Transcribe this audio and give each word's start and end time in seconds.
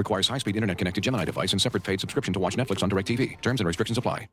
Requires 0.00 0.28
high-speed 0.28 0.56
internet-connected 0.56 1.04
Gemini 1.04 1.26
device 1.26 1.52
and 1.52 1.60
separate 1.60 1.84
paid 1.84 2.00
subscription 2.00 2.32
to 2.32 2.40
watch 2.40 2.56
Netflix 2.56 2.82
on 2.82 2.88
DirecTV. 2.88 3.38
Terms 3.42 3.60
and 3.60 3.66
restrictions 3.66 3.98
apply. 3.98 4.28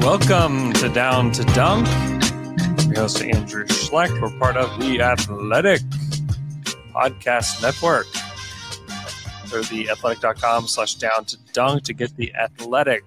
Welcome 0.00 0.72
to 0.74 0.88
Down 0.88 1.32
to 1.32 1.42
Dunk. 1.46 1.88
Your 2.86 3.00
host 3.00 3.20
Andrew 3.20 3.66
Schlecht. 3.66 4.20
We're 4.22 4.38
part 4.38 4.56
of 4.56 4.78
the 4.78 5.00
Athletic 5.00 5.80
Podcast 6.94 7.60
Network. 7.60 8.06
Go 9.50 9.62
to 9.62 9.68
the 9.68 9.90
athletic.com 9.90 10.68
slash 10.68 10.94
down 10.94 11.24
to 11.24 11.36
dunk 11.52 11.82
to 11.82 11.92
get 11.92 12.14
the 12.14 12.32
athletic 12.36 13.02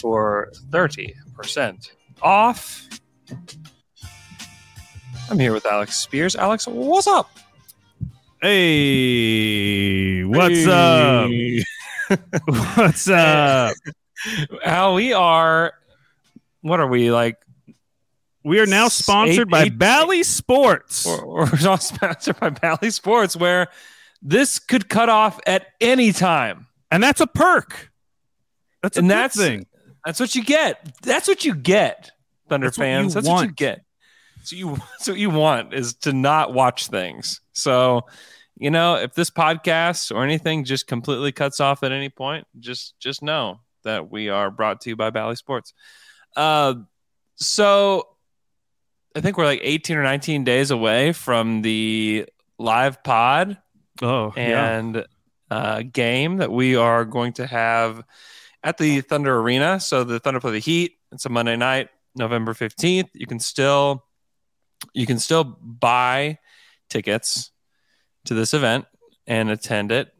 for 0.00 0.50
30% 0.70 1.92
off. 2.20 2.88
I'm 5.30 5.38
here 5.38 5.52
with 5.52 5.66
Alex 5.66 5.96
Spears. 5.96 6.36
Alex, 6.36 6.66
what's 6.66 7.06
up? 7.06 7.30
Hey, 8.42 10.22
what's 10.24 10.66
up? 10.66 11.30
what's 12.76 13.08
up? 13.08 13.74
How 14.64 14.94
we 14.94 15.12
are. 15.12 15.72
What 16.60 16.80
are 16.80 16.86
we 16.86 17.10
like? 17.10 17.36
We 18.42 18.60
are 18.60 18.66
now 18.66 18.88
sponsored 18.88 19.48
Eight- 19.48 19.50
by 19.50 19.62
eight- 19.64 19.78
Bally 19.78 20.22
Sports. 20.22 21.06
We're, 21.06 21.24
we're 21.24 21.56
sponsored 21.78 22.38
by 22.38 22.50
Bally 22.50 22.90
Sports, 22.90 23.34
where 23.36 23.68
this 24.20 24.58
could 24.58 24.88
cut 24.90 25.08
off 25.08 25.40
at 25.46 25.66
any 25.80 26.12
time. 26.12 26.66
And 26.90 27.02
that's 27.02 27.22
a 27.22 27.26
perk. 27.26 27.90
That's 28.82 28.96
a 28.98 29.00
And 29.00 29.10
that's- 29.10 29.36
thing. 29.36 29.66
That's 30.04 30.20
what 30.20 30.34
you 30.34 30.44
get. 30.44 30.86
That's 31.00 31.26
what 31.26 31.46
you 31.46 31.54
get, 31.54 32.10
Thunder 32.48 32.66
That's 32.68 32.76
fans. 32.76 33.14
That's 33.14 33.26
what 33.26 33.40
you 33.40 33.46
want. 33.46 33.56
get. 33.56 33.84
So 34.42 34.56
you, 34.56 34.76
so 34.98 35.12
what 35.12 35.18
you 35.20 35.30
want 35.30 35.74
is 35.74 35.94
to 35.96 36.12
not 36.12 36.52
watch 36.52 36.88
things. 36.88 37.40
So, 37.52 38.02
you 38.56 38.70
know, 38.70 38.96
if 38.96 39.14
this 39.14 39.30
podcast 39.30 40.14
or 40.14 40.22
anything 40.24 40.64
just 40.64 40.86
completely 40.86 41.32
cuts 41.32 41.60
off 41.60 41.82
at 41.82 41.92
any 41.92 42.08
point, 42.08 42.46
just 42.60 42.94
just 43.00 43.22
know 43.22 43.60
that 43.84 44.10
we 44.10 44.28
are 44.28 44.50
brought 44.50 44.80
to 44.82 44.90
you 44.90 44.96
by 44.96 45.10
Bally 45.10 45.36
Sports. 45.36 45.74
Uh, 46.36 46.74
so 47.36 48.08
I 49.16 49.20
think 49.20 49.36
we're 49.38 49.44
like 49.44 49.60
18 49.62 49.96
or 49.96 50.02
19 50.02 50.44
days 50.44 50.70
away 50.70 51.12
from 51.12 51.62
the 51.62 52.26
live 52.58 53.02
pod 53.04 53.58
Oh, 54.02 54.32
yeah. 54.36 54.76
and 54.78 55.04
uh, 55.50 55.82
game 55.82 56.38
that 56.38 56.50
we 56.50 56.74
are 56.76 57.04
going 57.04 57.32
to 57.34 57.46
have 57.46 58.02
at 58.62 58.78
the 58.78 59.02
Thunder 59.02 59.36
Arena. 59.38 59.78
So 59.78 60.02
the 60.04 60.18
Thunder 60.18 60.40
play 60.40 60.52
the 60.52 60.58
Heat. 60.58 60.92
It's 61.12 61.26
a 61.26 61.28
Monday 61.28 61.56
night, 61.56 61.90
November 62.14 62.54
fifteenth. 62.54 63.10
You 63.14 63.26
can 63.26 63.40
still 63.40 64.04
you 64.92 65.06
can 65.06 65.18
still 65.18 65.44
buy 65.44 66.38
tickets 66.88 67.50
to 68.26 68.34
this 68.34 68.54
event 68.54 68.86
and 69.26 69.50
attend 69.50 69.92
it. 69.92 70.12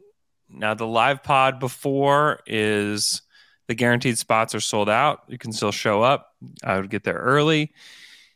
Now 0.49 0.73
the 0.73 0.87
live 0.87 1.23
pod 1.23 1.59
before 1.59 2.39
is 2.45 3.21
the 3.67 3.75
guaranteed 3.75 4.17
spots 4.17 4.55
are 4.55 4.59
sold 4.59 4.89
out. 4.89 5.21
You 5.27 5.37
can 5.37 5.51
still 5.51 5.71
show 5.71 6.01
up. 6.01 6.31
I 6.63 6.79
would 6.79 6.89
get 6.89 7.03
there 7.03 7.15
early 7.15 7.73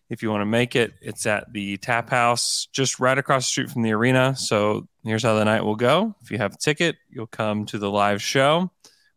if 0.10 0.24
you 0.24 0.32
want 0.32 0.42
to 0.42 0.46
make 0.46 0.76
it. 0.76 0.94
It's 1.02 1.26
at 1.26 1.54
the 1.54 1.78
Tap 1.78 2.10
House, 2.10 2.68
just 2.72 3.00
right 3.00 3.18
across 3.18 3.44
the 3.44 3.50
street 3.50 3.70
from 3.70 3.84
the 3.84 3.92
arena. 3.92 4.36
So 4.36 4.88
here's 5.04 5.24
how 5.24 5.36
the 5.36 5.46
night 5.46 5.64
will 5.64 5.76
go. 5.76 6.16
If 6.22 6.32
you 6.32 6.40
have 6.40 6.56
a 6.56 6.58
ticket, 6.58 6.98
you'll 7.10 7.28
come 7.28 7.66
to 7.68 7.78
the 7.78 7.92
live 7.92 8.22
show. 8.22 8.72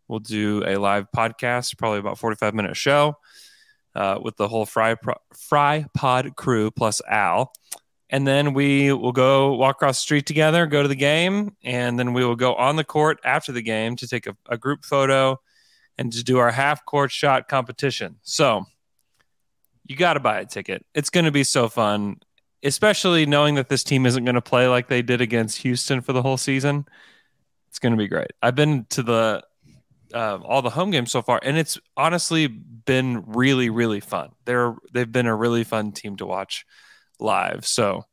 We'll 0.06 0.20
do 0.20 0.62
a 0.66 0.76
live 0.76 1.06
podcast, 1.16 1.78
probably 1.78 1.98
about 1.98 2.18
45 2.18 2.54
minute 2.54 2.76
show 2.76 3.16
uh, 3.94 4.18
with 4.22 4.36
the 4.36 4.48
whole 4.48 4.66
Fry, 4.66 4.94
Pro- 4.94 5.20
Fry 5.36 5.86
Pod 5.94 6.36
crew 6.36 6.70
plus 6.70 7.00
Al. 7.08 7.52
And 8.10 8.26
then 8.26 8.52
we 8.52 8.92
will 8.92 9.12
go 9.12 9.54
walk 9.54 9.76
across 9.76 9.96
the 9.96 10.02
street 10.02 10.26
together, 10.26 10.66
go 10.66 10.82
to 10.82 10.88
the 10.88 10.94
game, 10.94 11.56
and 11.64 11.98
then 11.98 12.12
we 12.12 12.24
will 12.24 12.36
go 12.36 12.54
on 12.54 12.76
the 12.76 12.84
court 12.84 13.18
after 13.24 13.52
the 13.52 13.62
game 13.62 13.96
to 13.96 14.06
take 14.06 14.26
a, 14.26 14.36
a 14.50 14.58
group 14.58 14.84
photo 14.84 15.40
and 15.96 16.12
to 16.12 16.22
do 16.22 16.38
our 16.38 16.50
half 16.50 16.84
court 16.84 17.10
shot 17.10 17.48
competition. 17.48 18.16
So 18.22 18.64
you 19.86 19.96
got 19.96 20.14
to 20.14 20.20
buy 20.20 20.40
a 20.40 20.46
ticket. 20.46 20.84
It's 20.94 21.10
going 21.10 21.24
to 21.24 21.30
be 21.30 21.44
so 21.44 21.68
fun, 21.68 22.20
especially 22.62 23.24
knowing 23.24 23.54
that 23.54 23.68
this 23.68 23.82
team 23.82 24.04
isn't 24.04 24.24
going 24.24 24.34
to 24.34 24.42
play 24.42 24.68
like 24.68 24.88
they 24.88 25.02
did 25.02 25.20
against 25.20 25.58
Houston 25.62 26.02
for 26.02 26.12
the 26.12 26.22
whole 26.22 26.36
season. 26.36 26.84
It's 27.68 27.78
going 27.78 27.92
to 27.92 27.98
be 27.98 28.08
great. 28.08 28.32
I've 28.42 28.54
been 28.54 28.84
to 28.90 29.02
the 29.02 29.42
uh, 30.12 30.38
all 30.44 30.62
the 30.62 30.70
home 30.70 30.90
games 30.90 31.10
so 31.10 31.22
far, 31.22 31.40
and 31.42 31.56
it's 31.56 31.78
honestly 31.96 32.46
been 32.46 33.24
really, 33.26 33.70
really 33.70 34.00
fun. 34.00 34.30
They're 34.44 34.74
they've 34.92 35.10
been 35.10 35.26
a 35.26 35.34
really 35.34 35.64
fun 35.64 35.92
team 35.92 36.16
to 36.16 36.26
watch 36.26 36.66
live. 37.18 37.66
So 37.66 38.04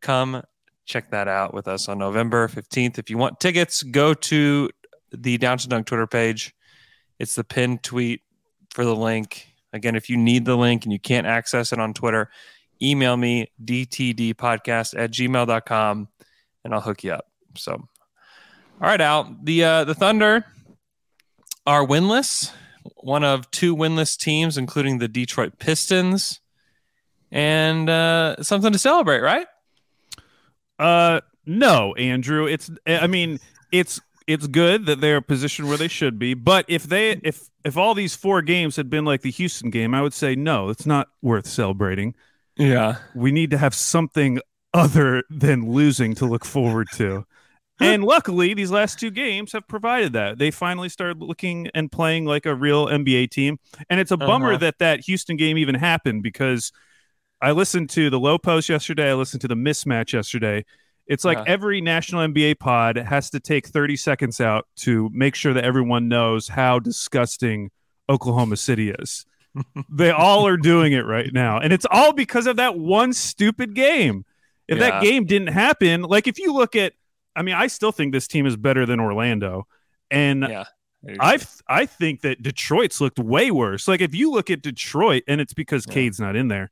come 0.00 0.42
check 0.84 1.10
that 1.10 1.28
out 1.28 1.52
with 1.52 1.68
us 1.68 1.88
on 1.88 1.98
November 1.98 2.48
fifteenth. 2.48 2.98
If 2.98 3.10
you 3.10 3.18
want 3.18 3.40
tickets, 3.40 3.82
go 3.82 4.14
to 4.14 4.70
the 5.12 5.38
Down 5.38 5.58
to 5.58 5.68
Dunk 5.68 5.86
Twitter 5.86 6.06
page. 6.06 6.54
It's 7.18 7.34
the 7.34 7.44
pinned 7.44 7.82
tweet 7.82 8.22
for 8.70 8.84
the 8.84 8.96
link. 8.96 9.46
Again, 9.72 9.96
if 9.96 10.08
you 10.08 10.16
need 10.16 10.44
the 10.44 10.56
link 10.56 10.84
and 10.84 10.92
you 10.92 10.98
can't 11.00 11.26
access 11.26 11.72
it 11.72 11.78
on 11.78 11.94
Twitter, 11.94 12.30
email 12.82 13.16
me 13.16 13.50
dtdpodcast 13.64 14.98
at 14.98 15.10
gmail.com 15.10 16.08
and 16.64 16.74
I'll 16.74 16.80
hook 16.80 17.04
you 17.04 17.12
up. 17.12 17.26
So, 17.56 17.72
all 17.72 17.88
right, 18.80 19.00
Al. 19.00 19.36
The 19.42 19.64
uh, 19.64 19.84
the 19.84 19.94
Thunder 19.94 20.44
are 21.66 21.86
winless, 21.86 22.52
one 22.96 23.24
of 23.24 23.50
two 23.50 23.74
winless 23.74 24.16
teams, 24.16 24.56
including 24.56 24.98
the 24.98 25.08
Detroit 25.08 25.58
Pistons, 25.58 26.40
and 27.30 27.90
uh, 27.90 28.42
something 28.42 28.72
to 28.72 28.78
celebrate, 28.78 29.20
right? 29.20 29.46
Uh, 30.78 31.20
no, 31.44 31.94
Andrew. 31.94 32.46
It's. 32.46 32.70
I 32.86 33.06
mean, 33.06 33.40
it's 33.72 34.00
it's 34.26 34.46
good 34.46 34.86
that 34.86 35.00
they're 35.00 35.20
positioned 35.20 35.68
where 35.68 35.78
they 35.78 35.88
should 35.88 36.18
be. 36.18 36.34
But 36.34 36.64
if 36.68 36.84
they 36.84 37.20
if 37.22 37.48
if 37.64 37.76
all 37.76 37.94
these 37.94 38.14
four 38.14 38.42
games 38.42 38.76
had 38.76 38.90
been 38.90 39.04
like 39.04 39.22
the 39.22 39.30
Houston 39.30 39.70
game, 39.70 39.94
I 39.94 40.02
would 40.02 40.14
say 40.14 40.34
no. 40.34 40.68
It's 40.68 40.86
not 40.86 41.08
worth 41.22 41.46
celebrating. 41.46 42.14
Yeah. 42.56 42.96
We 43.14 43.32
need 43.32 43.50
to 43.50 43.58
have 43.58 43.74
something 43.74 44.40
other 44.72 45.22
than 45.30 45.70
losing 45.70 46.14
to 46.16 46.26
look 46.26 46.44
forward 46.44 46.88
to. 46.94 47.26
And 47.78 48.04
luckily, 48.04 48.54
these 48.54 48.70
last 48.70 48.98
two 48.98 49.10
games 49.10 49.52
have 49.52 49.68
provided 49.68 50.14
that. 50.14 50.38
They 50.38 50.50
finally 50.50 50.88
started 50.88 51.20
looking 51.22 51.68
and 51.74 51.92
playing 51.92 52.24
like 52.24 52.46
a 52.46 52.54
real 52.54 52.86
NBA 52.86 53.30
team. 53.30 53.58
And 53.90 54.00
it's 54.00 54.10
a 54.10 54.16
bummer 54.16 54.50
Uh-huh. 54.52 54.58
that 54.58 54.78
that 54.78 55.00
Houston 55.00 55.36
game 55.36 55.58
even 55.58 55.74
happened 55.74 56.22
because 56.22 56.72
I 57.42 57.50
listened 57.52 57.90
to 57.90 58.08
the 58.08 58.18
Lowe 58.18 58.38
Post 58.38 58.68
yesterday. 58.70 59.10
I 59.10 59.14
listened 59.14 59.42
to 59.42 59.48
the 59.48 59.54
mismatch 59.54 60.14
yesterday. 60.14 60.64
It's 61.06 61.24
like 61.24 61.36
Yeah. 61.38 61.44
every 61.48 61.80
national 61.82 62.22
NBA 62.22 62.54
pod 62.58 62.96
has 62.96 63.28
to 63.30 63.40
take 63.40 63.66
30 63.66 63.94
seconds 63.96 64.40
out 64.40 64.66
to 64.76 65.10
make 65.12 65.34
sure 65.34 65.52
that 65.52 65.62
everyone 65.64 66.08
knows 66.08 66.48
how 66.48 66.78
disgusting 66.78 67.70
Oklahoma 68.08 68.56
City 68.56 68.90
is. 68.90 69.26
they 69.90 70.10
all 70.10 70.46
are 70.46 70.56
doing 70.56 70.92
it 70.94 71.04
right 71.06 71.30
now. 71.32 71.58
And 71.58 71.72
it's 71.72 71.86
all 71.90 72.12
because 72.12 72.46
of 72.46 72.56
that 72.56 72.78
one 72.78 73.12
stupid 73.12 73.74
game. 73.74 74.24
If 74.66 74.78
Yeah. 74.78 74.90
that 74.90 75.02
game 75.02 75.26
didn't 75.26 75.48
happen, 75.52 76.02
like 76.02 76.26
if 76.26 76.38
you 76.38 76.52
look 76.54 76.74
at, 76.74 76.94
I 77.36 77.42
mean, 77.42 77.54
I 77.54 77.66
still 77.68 77.92
think 77.92 78.12
this 78.12 78.26
team 78.26 78.46
is 78.46 78.56
better 78.56 78.86
than 78.86 78.98
Orlando. 78.98 79.66
And 80.10 80.42
Yeah. 80.48 80.64
I 81.20 81.38
I 81.68 81.86
think 81.86 82.22
that 82.22 82.42
Detroit's 82.42 83.00
looked 83.00 83.18
way 83.18 83.50
worse. 83.50 83.86
Like 83.86 84.00
if 84.00 84.14
you 84.14 84.32
look 84.32 84.50
at 84.50 84.62
Detroit, 84.62 85.22
and 85.28 85.40
it's 85.40 85.54
because 85.54 85.84
Yeah. 85.86 85.94
Cade's 85.94 86.18
not 86.18 86.34
in 86.34 86.48
there, 86.48 86.70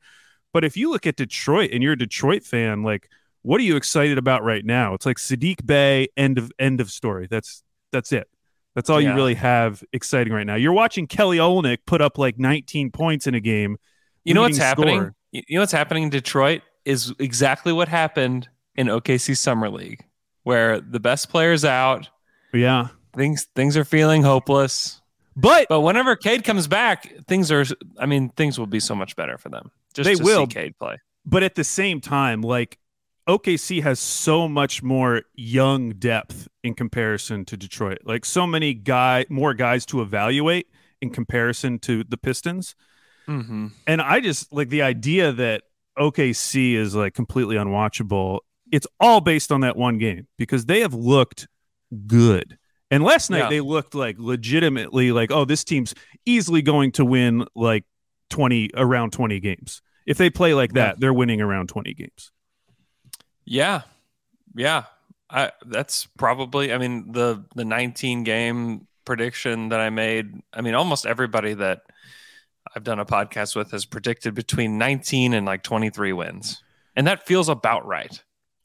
but 0.52 0.64
if 0.64 0.76
you 0.76 0.90
look 0.90 1.06
at 1.06 1.16
Detroit 1.16 1.70
and 1.72 1.82
you're 1.82 1.92
a 1.92 1.98
Detroit 1.98 2.42
fan, 2.42 2.82
like 2.82 3.08
what 3.42 3.60
are 3.60 3.64
you 3.64 3.76
excited 3.76 4.16
about 4.18 4.42
right 4.42 4.64
now? 4.64 4.94
It's 4.94 5.04
like 5.06 5.18
Saddiq 5.18 5.64
Bey, 5.66 6.08
end 6.16 6.38
of 6.38 6.50
end 6.58 6.80
of 6.80 6.90
story. 6.90 7.28
That's 7.30 7.62
that's 7.92 8.10
it. 8.10 8.28
That's 8.74 8.90
all 8.90 9.00
Yeah. 9.00 9.10
you 9.10 9.14
really 9.14 9.34
have 9.34 9.84
exciting 9.92 10.32
right 10.32 10.46
now. 10.46 10.56
You're 10.56 10.72
watching 10.72 11.06
Kelly 11.06 11.38
Olynyk 11.38 11.78
put 11.86 12.00
up 12.00 12.18
like 12.18 12.38
19 12.38 12.90
points 12.90 13.26
in 13.28 13.34
a 13.34 13.40
game. 13.40 13.76
You 14.24 14.34
know 14.34 14.40
what's 14.42 14.58
happening? 14.58 15.10
You 15.30 15.42
know 15.50 15.60
what's 15.60 15.72
happening 15.72 16.04
in 16.04 16.10
Detroit 16.10 16.62
is 16.84 17.12
exactly 17.18 17.72
what 17.72 17.88
happened 17.88 18.48
in 18.74 18.88
OKC 18.88 19.36
Summer 19.36 19.68
League, 19.70 20.00
where 20.44 20.80
the 20.80 21.00
best 21.00 21.28
players 21.28 21.64
out, 21.64 22.08
Yeah, 22.52 22.88
things 23.16 23.46
things 23.56 23.76
are 23.76 23.84
feeling 23.84 24.22
hopeless. 24.22 25.00
but 25.36 25.66
But 25.68 25.80
whenever 25.80 26.14
Cade 26.16 26.44
comes 26.44 26.68
back, 26.68 27.12
things 27.26 27.50
are. 27.50 27.64
I 27.98 28.06
mean, 28.06 28.28
things 28.30 28.58
will 28.58 28.66
be 28.68 28.80
so 28.80 28.94
much 28.94 29.16
better 29.16 29.36
for 29.38 29.48
them. 29.48 29.70
Just 29.94 30.06
They 30.08 30.14
to 30.14 30.22
will. 30.22 30.40
see 30.42 30.46
Cade 30.54 30.78
play. 30.78 30.98
but 31.26 31.42
at 31.42 31.54
the 31.56 31.64
same 31.64 32.00
time, 32.00 32.40
like 32.42 32.78
OKC 33.28 33.82
has 33.82 33.98
so 34.00 34.46
much 34.48 34.82
more 34.82 35.22
young 35.34 35.90
depth 35.92 36.46
in 36.62 36.74
comparison 36.74 37.44
to 37.46 37.56
Detroit. 37.56 37.98
Like 38.04 38.24
so 38.26 38.46
many 38.46 38.74
guy 38.74 39.24
more 39.30 39.54
guys 39.54 39.86
to 39.86 40.02
evaluate 40.02 40.66
in 41.00 41.08
comparison 41.10 41.78
to 41.80 42.04
the 42.04 42.16
Pistons. 42.18 42.74
Mm-hmm. 43.26 43.68
And 43.86 44.02
I 44.02 44.20
just 44.20 44.52
like 44.52 44.68
the 44.68 44.82
idea 44.82 45.32
that 45.32 45.62
OKC 45.98 46.74
is 46.74 46.94
like 46.94 47.14
completely 47.14 47.56
unwatchable. 47.56 48.40
It's 48.74 48.86
all 48.98 49.20
based 49.20 49.52
on 49.52 49.60
that 49.60 49.76
one 49.76 49.98
game 49.98 50.26
because 50.36 50.66
they 50.66 50.80
have 50.80 50.94
looked 50.94 51.46
good. 52.08 52.58
And 52.90 53.04
last 53.04 53.30
night 53.30 53.38
Yeah. 53.44 53.48
they 53.48 53.60
looked 53.60 53.94
like 53.94 54.16
legitimately 54.18 55.12
like, 55.12 55.30
oh, 55.30 55.44
this 55.44 55.62
team's 55.62 55.94
easily 56.26 56.60
going 56.60 56.90
to 56.92 57.04
win 57.04 57.46
like 57.54 57.84
20 58.30 58.70
around 58.74 59.12
20 59.12 59.38
games. 59.38 59.80
If 60.06 60.18
they 60.18 60.28
play 60.28 60.54
like 60.54 60.72
that, 60.72 60.98
they're 60.98 61.14
winning 61.14 61.40
around 61.40 61.68
20 61.68 61.94
games. 61.94 62.32
Yeah, 63.44 63.82
yeah. 64.56 64.84
I 65.30 65.52
that's 65.66 66.06
probably. 66.18 66.72
I 66.72 66.78
mean 66.78 67.12
the 67.12 67.44
the 67.54 67.64
19 67.64 68.24
game 68.24 68.86
prediction 69.04 69.68
that 69.70 69.80
I 69.80 69.90
made. 69.90 70.40
I 70.52 70.60
mean 70.62 70.74
almost 70.74 71.06
everybody 71.06 71.54
that 71.54 71.82
I've 72.74 72.84
done 72.84 72.98
a 72.98 73.06
podcast 73.06 73.54
with 73.56 73.70
has 73.70 73.84
predicted 73.84 74.34
between 74.34 74.78
19 74.78 75.32
and 75.32 75.46
like 75.46 75.62
23 75.62 76.12
wins, 76.12 76.62
and 76.96 77.06
that 77.06 77.26
feels 77.26 77.48
about 77.48 77.86
right. 77.86 78.22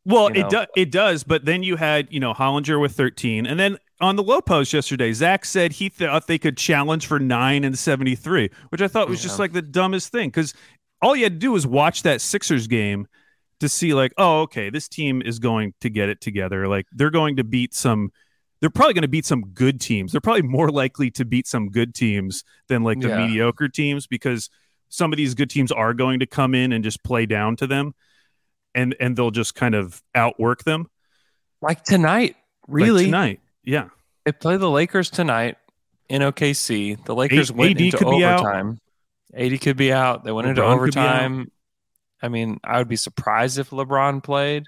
Well, 0.10 0.30
you 0.36 0.42
it 0.42 0.44
know? 0.44 0.50
does. 0.50 0.68
It 0.76 0.92
does. 0.92 1.24
But 1.24 1.46
then 1.46 1.62
you 1.64 1.76
had, 1.76 2.08
you 2.12 2.20
know, 2.20 2.34
Hollinger 2.34 2.82
with 2.82 2.94
13, 2.94 3.46
and 3.46 3.60
then 3.60 3.78
on 4.02 4.16
the 4.16 4.24
Lowe 4.24 4.42
Post 4.42 4.74
yesterday, 4.74 5.14
Zach 5.14 5.46
said 5.46 5.74
he 5.74 5.90
thought 5.90 6.26
they 6.28 6.40
could 6.40 6.58
challenge 6.58 7.06
for 7.06 7.20
nine 7.20 7.64
and 7.64 7.78
73, 7.78 8.50
which 8.70 8.82
I 8.82 8.88
thought 8.88 9.08
was 9.10 9.22
just 9.22 9.40
like 9.40 9.52
the 9.54 9.62
dumbest 9.62 10.12
thing 10.12 10.30
because 10.30 10.54
all 11.02 11.16
you 11.16 11.24
had 11.24 11.34
to 11.34 11.40
do 11.40 11.52
was 11.52 11.68
watch 11.68 12.04
that 12.04 12.22
Sixers 12.22 12.68
game 12.68 13.08
to 13.60 13.70
see, 13.70 13.94
like, 13.94 14.14
oh, 14.18 14.42
okay, 14.42 14.70
this 14.70 14.88
team 14.88 15.22
is 15.22 15.38
going 15.38 15.74
to 15.82 15.90
get 15.90 16.10
it 16.10 16.22
together. 16.22 16.68
Like 16.68 16.88
they're 16.92 17.12
going 17.12 17.36
to 17.38 17.44
beat 17.44 17.74
some. 17.74 18.12
They're 18.62 18.70
probably 18.70 18.94
going 18.94 19.04
to 19.04 19.08
beat 19.08 19.26
some 19.26 19.42
good 19.54 19.80
teams. 19.80 20.12
They're 20.12 20.20
probably 20.22 20.42
more 20.42 20.70
likely 20.70 21.12
to 21.12 21.24
beat 21.24 21.48
some 21.48 21.70
good 21.70 21.94
teams 21.94 22.44
than 22.68 22.84
like 22.84 23.00
the 23.00 23.08
Yeah. 23.10 23.18
mediocre 23.28 23.70
teams 23.70 24.08
because 24.08 24.50
some 24.90 25.14
of 25.14 25.18
these 25.18 25.34
good 25.36 25.50
teams 25.50 25.72
are 25.72 25.94
going 25.94 26.20
to 26.20 26.26
come 26.26 26.56
in 26.56 26.74
and 26.74 26.84
just 26.84 27.04
play 27.04 27.26
down 27.26 27.56
to 27.58 27.68
them 27.68 27.94
and 28.76 28.96
and 29.00 29.16
they'll 29.16 29.32
just 29.32 29.56
kind 29.56 29.76
of 29.76 30.02
outwork 30.16 30.64
them. 30.64 30.90
Like 31.62 31.84
tonight, 31.84 32.36
Like 32.68 32.68
really. 32.68 33.06
tonight, 33.06 33.40
yeah. 33.64 33.90
They 34.26 34.32
play 34.32 34.58
the 34.58 34.70
Lakers 34.70 35.10
tonight 35.10 35.58
in 36.08 36.22
OKC. 36.22 37.04
The 37.06 37.16
Lakers 37.16 37.50
A- 37.50 37.54
went 37.54 37.72
AD 37.72 37.82
into 37.82 37.98
could 37.98 38.08
overtime. 38.08 38.80
80 39.34 39.58
could 39.60 39.78
be 39.78 39.92
out. 39.94 40.24
They 40.24 40.32
went 40.32 40.48
into 40.48 40.62
LeBron 40.62 40.66
out. 40.66 40.74
overtime. 40.74 41.52
I 42.22 42.28
mean, 42.30 42.60
I 42.64 42.78
would 42.80 42.88
be 42.88 42.96
surprised 42.96 43.60
if 43.60 43.70
LeBron 43.70 44.24
played. 44.24 44.64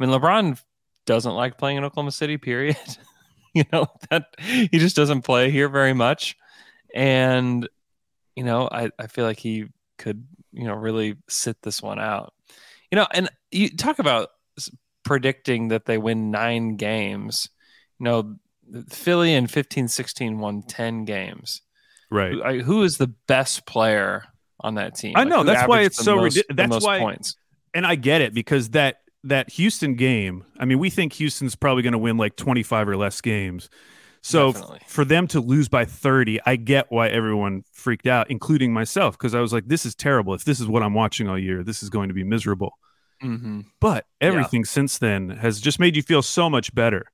I 0.00 0.04
mean, 0.04 0.10
LeBron 0.14 0.60
doesn't 1.06 1.32
like 1.34 1.56
playing 1.58 1.76
in 1.78 1.84
Oklahoma 1.84 2.10
City, 2.12 2.36
period. 2.38 2.76
you 3.54 3.64
know, 3.72 3.86
that 4.10 4.26
he 4.40 4.68
just 4.78 4.96
doesn't 4.96 5.22
play 5.22 5.50
here 5.50 5.68
very 5.68 5.92
much. 5.92 6.36
And, 6.94 7.68
you 8.36 8.44
know, 8.44 8.68
I, 8.70 8.90
I 8.98 9.06
feel 9.06 9.24
like 9.24 9.38
he 9.38 9.66
could, 9.98 10.26
you 10.52 10.64
know, 10.64 10.74
really 10.74 11.16
sit 11.28 11.60
this 11.62 11.80
one 11.82 11.98
out. 11.98 12.32
You 12.92 12.96
know, 12.96 13.06
and 13.14 13.28
you 13.50 13.70
talk 13.74 13.98
about 13.98 14.28
predicting 15.02 15.68
that 15.68 15.86
they 15.86 15.96
win 15.98 16.30
nine 16.30 16.76
games. 16.76 17.48
You 17.98 18.04
know, 18.04 18.36
Philly 18.90 19.32
in 19.34 19.46
15 19.46 19.88
16 19.88 20.38
won 20.38 20.62
10 20.62 21.04
games. 21.06 21.62
Right. 22.10 22.32
Who- 22.32 22.42
I- 22.44 22.58
who 22.60 22.82
is 22.82 22.98
the 22.98 23.08
best 23.26 23.66
player 23.66 24.24
on 24.60 24.74
that 24.74 24.94
team? 24.96 25.14
I 25.16 25.24
know, 25.24 25.42
that's 25.42 25.66
why 25.66 25.80
it's 25.80 25.96
so 25.96 26.16
most- 26.16 26.36
ridi- 26.36 26.46
that's 26.54 26.84
why- 26.84 26.98
points. 26.98 27.34
And 27.74 27.86
I 27.86 27.94
get 27.94 28.20
it 28.20 28.34
because 28.34 28.70
that 28.70 28.98
that 29.24 29.50
Houston 29.52 29.94
game, 29.94 30.44
I 30.58 30.64
mean, 30.64 30.78
we 30.80 30.90
think 30.90 31.12
Houston's 31.14 31.54
probably 31.54 31.82
going 31.84 31.92
to 31.92 31.98
win 31.98 32.16
like 32.16 32.34
25 32.36 32.88
or 32.88 32.96
less 32.96 33.20
games. 33.20 33.70
So 34.22 34.52
Definitely. 34.52 34.80
for 34.86 35.04
them 35.04 35.26
to 35.28 35.40
lose 35.40 35.68
by 35.68 35.84
30, 35.84 36.40
I 36.46 36.54
get 36.54 36.86
why 36.90 37.08
everyone 37.08 37.64
freaked 37.72 38.06
out, 38.06 38.30
including 38.30 38.72
myself, 38.72 39.18
because 39.18 39.34
I 39.34 39.40
was 39.40 39.52
like, 39.52 39.66
this 39.66 39.84
is 39.84 39.96
terrible. 39.96 40.32
If 40.32 40.44
this 40.44 40.60
is 40.60 40.68
what 40.68 40.82
I'm 40.84 40.94
watching 40.94 41.28
all 41.28 41.38
year, 41.38 41.64
this 41.64 41.82
is 41.82 41.90
going 41.90 42.08
to 42.08 42.14
be 42.14 42.22
miserable. 42.22 42.78
hmm 43.20 43.62
But 43.80 44.06
everything 44.20 44.64
since 44.64 44.98
then 44.98 45.30
has 45.30 45.60
just 45.60 45.80
made 45.80 45.96
you 45.96 46.02
feel 46.02 46.22
so 46.22 46.48
much 46.48 46.72
better. 46.72 47.06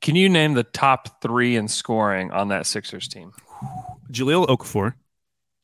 Can 0.00 0.16
you 0.16 0.28
name 0.30 0.54
the 0.54 0.64
top 0.64 1.20
three 1.20 1.56
in 1.56 1.68
scoring 1.68 2.30
on 2.30 2.48
that 2.48 2.66
Sixers 2.66 3.06
team? 3.06 3.32
Jahlil 4.10 4.46
Okafor. 4.46 4.94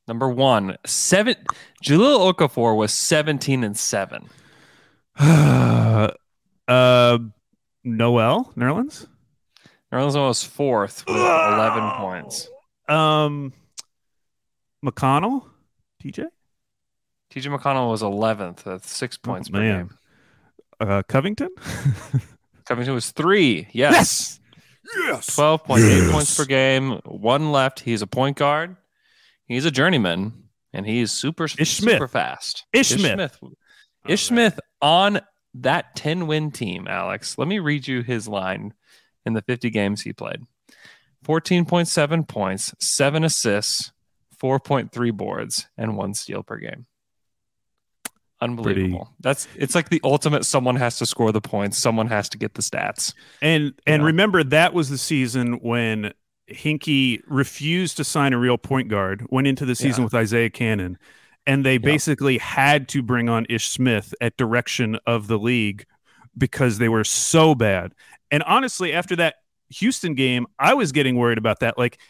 Number 0.08 0.28
one, 0.28 0.76
seven. 0.84 1.36
Jahlil 1.82 2.32
Okafor 2.32 2.76
was 2.76 2.92
17 2.92 3.64
and 3.64 3.78
seven. 3.78 4.28
uh, 5.18 6.08
Noel 7.84 8.52
Nerlens. 8.56 9.06
Nerlens 9.92 10.14
was 10.14 10.42
fourth 10.42 11.04
with 11.06 11.16
11 11.16 11.90
points. 11.98 12.48
Um, 12.88 13.52
McConnell, 14.84 15.44
TJ, 16.02 16.26
TJ 17.32 17.56
McConnell 17.58 17.90
was 17.90 18.02
11th 18.02 18.64
with 18.64 18.86
six 18.86 19.16
points 19.16 19.48
per 19.48 19.58
Oh, 19.58 19.60
man. 19.60 19.78
game. 19.88 19.98
uh, 20.80 21.02
Covington. 21.08 21.50
Covington 22.66 22.94
was 22.94 23.10
three. 23.10 23.68
Yes. 23.72 24.40
Yes. 24.96 25.36
12.8 25.36 26.10
points 26.12 26.36
per 26.36 26.44
game. 26.44 27.00
One 27.04 27.52
left. 27.52 27.80
He's 27.80 28.02
a 28.02 28.06
point 28.06 28.36
guard. 28.36 28.76
He's 29.46 29.64
a 29.64 29.70
journeyman, 29.70 30.32
and 30.72 30.86
he's 30.86 31.10
super, 31.12 31.44
Ish 31.44 31.54
super 31.78 31.96
Smith. 31.98 32.10
fast. 32.10 32.64
Ish 32.72 32.88
Smith. 32.88 33.38
Ish 34.08 34.24
Smith 34.26 34.58
on 34.80 35.20
that 35.54 35.94
10 35.96 36.26
win 36.26 36.50
team, 36.50 36.88
Alex. 36.88 37.36
Let 37.38 37.46
me 37.48 37.58
read 37.58 37.86
you 37.86 38.02
his 38.02 38.26
line 38.26 38.72
in 39.26 39.32
the 39.34 39.42
50 39.42 39.70
games 39.70 40.02
he 40.02 40.12
played 40.12 40.40
14.7 41.24 42.26
points, 42.26 42.74
seven 42.80 43.22
assists, 43.24 43.92
4.3 44.42 45.12
boards, 45.16 45.68
and 45.78 45.96
one 45.96 46.14
steal 46.14 46.42
per 46.42 46.56
game. 46.56 46.86
Unbelievable. 48.40 49.08
That's 49.20 49.46
it's 49.54 49.76
like 49.76 49.88
the 49.88 50.00
ultimate 50.02 50.44
someone 50.44 50.74
has 50.74 50.98
to 50.98 51.06
score 51.06 51.30
the 51.30 51.40
points, 51.40 51.78
someone 51.78 52.08
has 52.08 52.28
to 52.30 52.38
get 52.38 52.54
the 52.54 52.62
stats. 52.62 53.14
And 53.40 53.72
and 53.86 54.02
Yeah. 54.02 54.06
remember 54.06 54.42
that 54.42 54.74
was 54.74 54.88
the 54.90 54.98
season 54.98 55.60
when 55.60 56.12
Hinkie 56.50 57.22
refused 57.28 57.96
to 57.98 58.04
sign 58.04 58.32
a 58.32 58.38
real 58.38 58.58
point 58.58 58.88
guard, 58.88 59.24
went 59.30 59.46
into 59.46 59.64
the 59.64 59.76
season 59.76 60.00
Yeah. 60.02 60.06
with 60.06 60.14
Isaiah 60.14 60.50
Canaan, 60.50 60.98
and 61.46 61.64
they 61.64 61.78
basically 61.78 62.38
had 62.38 62.88
to 62.88 63.00
bring 63.02 63.28
on 63.28 63.46
Ish 63.48 63.68
Smith 63.68 64.12
at 64.20 64.36
direction 64.36 64.98
of 65.06 65.28
the 65.28 65.38
league 65.38 65.84
because 66.36 66.78
they 66.78 66.88
were 66.88 67.04
so 67.04 67.54
bad. 67.54 67.92
And 68.30 68.42
honestly, 68.44 68.92
after 68.92 69.16
that 69.16 69.36
Houston 69.70 70.14
game, 70.14 70.46
I 70.58 70.74
was 70.74 70.92
getting 70.92 71.16
worried 71.16 71.38
about 71.38 71.60
that. 71.60 71.78
Like, 71.78 72.00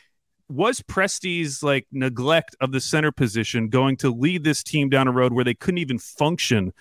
was 0.49 0.81
Presti's 0.81 1.63
like 1.63 1.87
neglect 1.93 2.55
of 2.61 2.73
the 2.73 2.81
center 2.81 3.11
position 3.11 3.69
going 3.69 3.97
to 3.99 4.11
lead 4.11 4.45
this 4.45 4.63
team 4.63 4.89
down 4.91 5.09
a 5.09 5.13
road 5.13 5.33
where 5.33 5.45
they 5.45 5.55
couldn't 5.55 5.79
even 5.79 5.99
function 5.99 6.73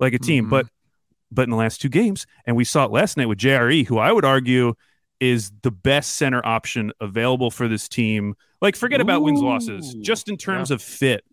like 0.00 0.14
a 0.14 0.18
team? 0.18 0.46
Mhm. 0.46 0.50
But 0.50 0.66
but 1.30 1.42
in 1.42 1.50
the 1.50 1.56
last 1.56 1.82
two 1.82 1.90
games, 1.90 2.26
and 2.46 2.56
we 2.56 2.64
saw 2.64 2.86
it 2.86 2.90
last 2.90 3.18
night 3.18 3.26
with 3.26 3.38
JRE, 3.38 3.84
who 3.84 3.98
I 3.98 4.12
would 4.12 4.24
argue 4.24 4.74
is 5.20 5.52
the 5.62 5.70
best 5.70 6.14
center 6.14 6.40
option 6.46 6.90
available 7.00 7.50
for 7.50 7.68
this 7.68 7.86
team. 7.88 8.34
Like, 8.62 8.76
forget 8.76 9.00
about 9.00 9.22
wins 9.22 9.42
losses, 9.42 9.94
just 10.00 10.28
in 10.30 10.36
terms 10.38 10.70
of 10.70 10.80
fit, 10.80 11.24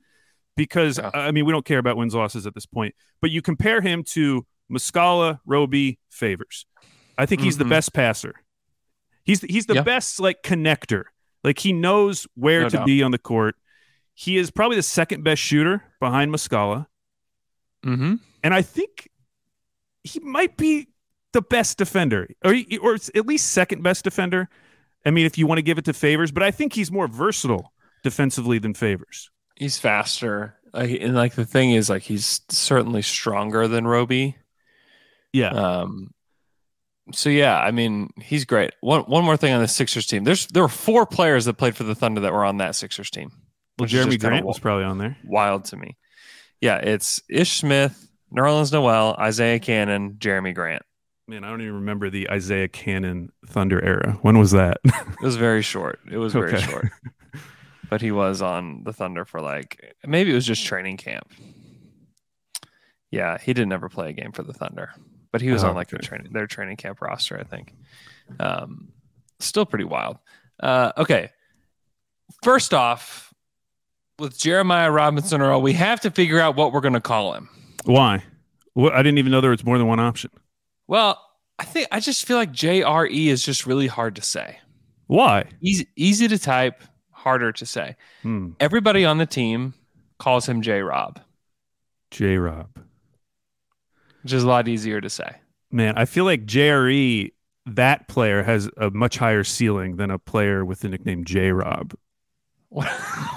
because 0.58 0.98
Yeah. 0.98 1.12
I 1.14 1.32
mean, 1.32 1.46
we 1.46 1.54
don't 1.54 1.66
care 1.66 1.80
about 1.80 1.96
wins 1.96 2.14
losses 2.14 2.46
at 2.46 2.54
this 2.54 2.66
point. 2.66 2.94
But 3.22 3.32
you 3.32 3.42
compare 3.42 3.80
him 3.80 4.04
to 4.16 4.46
Muscala, 4.72 5.40
Roby, 5.46 6.00
Favors. 6.10 6.66
I 7.18 7.26
think 7.26 7.42
he's 7.42 7.58
the 7.58 7.64
Mhm. 7.66 7.70
best 7.70 7.94
passer. 7.94 8.34
He's 9.24 9.42
he's 9.42 9.66
the 9.68 9.76
Yeah. 9.76 9.82
best 9.82 10.20
like 10.20 10.44
connector. 10.44 11.06
Like 11.44 11.60
he 11.60 11.74
knows 11.74 12.28
where 12.36 12.62
No 12.64 12.70
to 12.70 12.78
doubt. 12.78 12.86
be 12.86 13.04
on 13.04 13.12
the 13.12 13.18
court. 13.18 13.56
He 14.14 14.38
is 14.38 14.50
probably 14.52 14.78
the 14.78 14.84
second 14.84 15.24
best 15.24 15.42
shooter 15.42 15.84
behind 16.00 16.32
Muscala. 16.34 16.88
Mm-hmm. 17.86 18.16
And 18.44 18.54
I 18.54 18.62
think 18.62 19.10
he 20.04 20.20
might 20.20 20.58
be 20.58 20.88
the 21.34 21.42
best 21.42 21.78
defender, 21.78 22.28
or 22.44 22.56
or 22.82 22.96
at 22.96 23.26
least 23.26 23.52
second 23.52 23.84
best 23.84 24.04
defender. 24.04 24.50
I 25.06 25.12
mean, 25.12 25.26
if 25.26 25.38
you 25.38 25.46
want 25.48 25.58
to 25.60 25.64
give 25.64 25.78
it 25.78 25.86
to 25.86 25.94
Favors, 25.94 26.32
but 26.32 26.42
I 26.44 26.50
think 26.52 26.74
he's 26.74 26.92
more 26.92 27.08
versatile 27.08 27.74
defensively 28.04 28.58
than 28.58 28.74
Favors. 28.74 29.30
He's 29.56 29.78
faster. 29.78 30.56
Like, 30.74 31.00
and 31.02 31.14
like 31.16 31.36
the 31.36 31.46
thing 31.46 31.72
is, 31.72 31.90
like 31.90 32.04
he's 32.04 32.42
certainly 32.50 33.02
stronger 33.02 33.68
than 33.68 33.86
Roby. 33.88 34.38
Yeah, 35.36 35.50
Um, 35.50 36.12
so 37.12 37.30
yeah, 37.30 37.60
I 37.60 37.72
mean, 37.72 38.10
he's 38.22 38.46
great. 38.46 38.72
One 38.82 39.02
one 39.02 39.24
more 39.26 39.38
thing 39.38 39.54
on 39.54 39.62
the 39.62 39.68
Sixers 39.68 40.08
team. 40.08 40.24
There's 40.24 40.48
there 40.48 40.64
were 40.64 40.70
four 40.70 41.06
players 41.06 41.46
that 41.46 41.56
played 41.56 41.76
for 41.76 41.84
the 41.84 41.94
Thunder 41.96 42.22
that 42.22 42.34
were 42.34 42.46
on 42.46 42.58
that 42.58 42.76
Sixers 42.76 43.10
team. 43.10 43.32
well, 43.78 43.88
Jerami 43.90 44.20
Grant 44.20 44.46
was 44.46 44.60
probably 44.60 44.86
on 44.86 44.98
there. 44.98 45.18
wild 45.26 45.66
to 45.66 45.78
me. 45.78 45.98
Yeah, 46.62 46.78
it's 46.78 47.22
Ish 47.30 47.58
Smith, 47.60 48.08
Nerlens 48.36 48.72
Noel, 48.72 49.14
Isaiah 49.20 49.60
Canaan, 49.60 50.14
Jerami 50.14 50.56
Grant. 50.56 50.84
Man, 51.28 51.44
I 51.44 51.50
don't 51.50 51.62
even 51.62 51.74
remember 51.76 52.10
the 52.10 52.30
Isaiah 52.30 52.68
Canaan 52.70 53.32
Thunder 53.48 53.84
era. 53.84 54.18
When 54.22 54.38
was 54.38 54.52
that? 54.52 54.78
It 54.86 55.22
was 55.22 55.36
very 55.36 55.62
short. 55.64 56.00
It 56.12 56.18
was 56.18 56.34
very 56.34 56.54
Okay. 56.54 56.62
short. 56.66 56.88
But 57.90 58.02
he 58.02 58.12
was 58.12 58.42
on 58.42 58.84
the 58.84 58.94
Thunder 58.94 59.26
for 59.26 59.42
like 59.42 59.96
maybe 60.08 60.32
it 60.32 60.36
was 60.36 60.46
just 60.46 60.66
training 60.66 60.98
camp. 60.98 61.28
Yeah, 63.12 63.38
he 63.38 63.54
didn't 63.54 63.74
ever 63.74 63.90
play 63.90 64.10
a 64.10 64.14
game 64.14 64.32
for 64.32 64.44
the 64.44 64.54
Thunder, 64.54 64.92
but 65.36 65.42
he 65.42 65.52
was 65.52 65.66
Oh, 65.66 65.68
on 65.70 65.76
like 65.76 65.90
the 65.90 65.98
okay. 65.98 66.08
training 66.08 66.32
their 66.32 66.48
training 66.48 66.78
camp 66.78 67.02
roster, 67.02 67.38
I 67.38 67.44
think. 67.44 67.74
Um, 68.40 68.88
still 69.42 69.66
pretty 69.66 69.84
wild. 69.84 70.18
Uh, 70.62 70.94
okay, 70.98 71.32
first 72.42 72.74
off, 72.74 73.34
with 74.18 74.38
Jeremiah 74.38 74.90
Robinson 74.90 75.42
Earl, 75.42 75.62
we 75.62 75.74
have 75.74 76.00
to 76.02 76.12
figure 76.12 76.40
out 76.40 76.56
what 76.56 76.72
we're 76.72 76.80
going 76.80 76.94
to 76.94 77.02
call 77.02 77.34
him. 77.34 77.50
Why? 77.84 78.24
What, 78.74 78.94
I 78.94 79.00
didn't 79.04 79.18
even 79.18 79.34
know 79.34 79.42
there 79.42 79.52
was 79.52 79.66
more 79.66 79.78
than 79.78 79.88
one 79.88 80.00
option. 80.00 80.32
Well, 80.88 81.22
I 81.60 81.66
think 81.66 81.90
I 81.92 82.00
just 82.00 82.26
feel 82.26 82.38
like 82.38 82.54
JRE 82.54 83.28
is 83.28 83.44
just 83.44 83.66
really 83.66 83.88
hard 83.88 84.16
to 84.16 84.22
say. 84.22 84.60
Why? 85.08 85.46
Easy, 85.62 85.88
easy 85.98 86.30
to 86.30 86.40
type, 86.40 86.82
harder 87.12 87.52
to 87.52 87.66
say. 87.66 87.98
Hmm. 88.22 88.52
Everybody 88.62 89.04
on 89.04 89.18
the 89.18 89.26
team 89.26 89.74
calls 90.18 90.48
him 90.48 90.62
J 90.62 90.80
Rob, 90.82 91.20
J 92.12 92.38
Rob. 92.38 92.70
Which 94.26 94.34
is 94.34 94.44
a 94.44 94.48
lot 94.48 94.68
easier 94.68 95.00
to 95.00 95.08
say. 95.10 95.36
Man, 95.72 95.94
I 95.98 96.06
feel 96.06 96.26
like 96.26 96.48
JRE, 96.48 97.32
that 97.68 98.08
player 98.08 98.42
has 98.42 98.68
a 98.78 98.90
much 98.90 99.20
higher 99.20 99.44
ceiling 99.44 99.98
than 99.98 100.10
a 100.10 100.18
player 100.18 100.66
with 100.66 100.80
the 100.80 100.90
nickname 100.90 101.24
J 101.24 101.52
Rob. 101.52 101.94
What, 102.70 102.88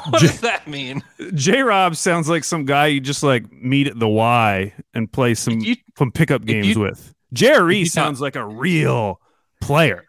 what 0.09 0.21
does 0.21 0.41
that 0.41 0.67
mean? 0.67 1.03
J 1.35 1.61
Rob 1.63 1.95
sounds 1.95 2.29
like 2.29 2.43
some 2.43 2.65
guy 2.65 2.87
you 2.87 3.01
just 3.01 3.23
like 3.23 3.53
meet 3.53 3.87
at 3.87 3.99
the 3.99 4.09
Y 4.09 4.73
and 4.95 5.13
play 5.13 5.35
some, 5.35 5.61
you- 5.61 5.77
some 5.97 6.11
pickup 6.11 6.45
games 6.45 6.69
you- 6.69 6.81
with. 6.81 7.15
JRE 7.35 7.87
sounds 7.89 8.21
like 8.21 8.35
a 8.35 8.45
real 8.47 9.21
player. 9.61 10.07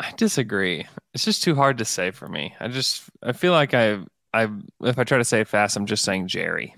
I 0.00 0.12
disagree. 0.16 0.86
It's 1.12 1.24
just 1.24 1.42
too 1.42 1.54
hard 1.56 1.78
to 1.78 1.84
say 1.84 2.10
for 2.12 2.28
me. 2.28 2.54
I 2.60 2.68
just 2.68 3.02
I 3.22 3.32
feel 3.32 3.52
like 3.52 3.74
I 3.74 3.98
I 4.32 4.48
if 4.82 4.98
I 4.98 5.04
try 5.04 5.18
to 5.18 5.24
say 5.24 5.40
it 5.40 5.48
fast, 5.48 5.76
I'm 5.76 5.86
just 5.86 6.04
saying 6.04 6.28
Jerry. 6.28 6.74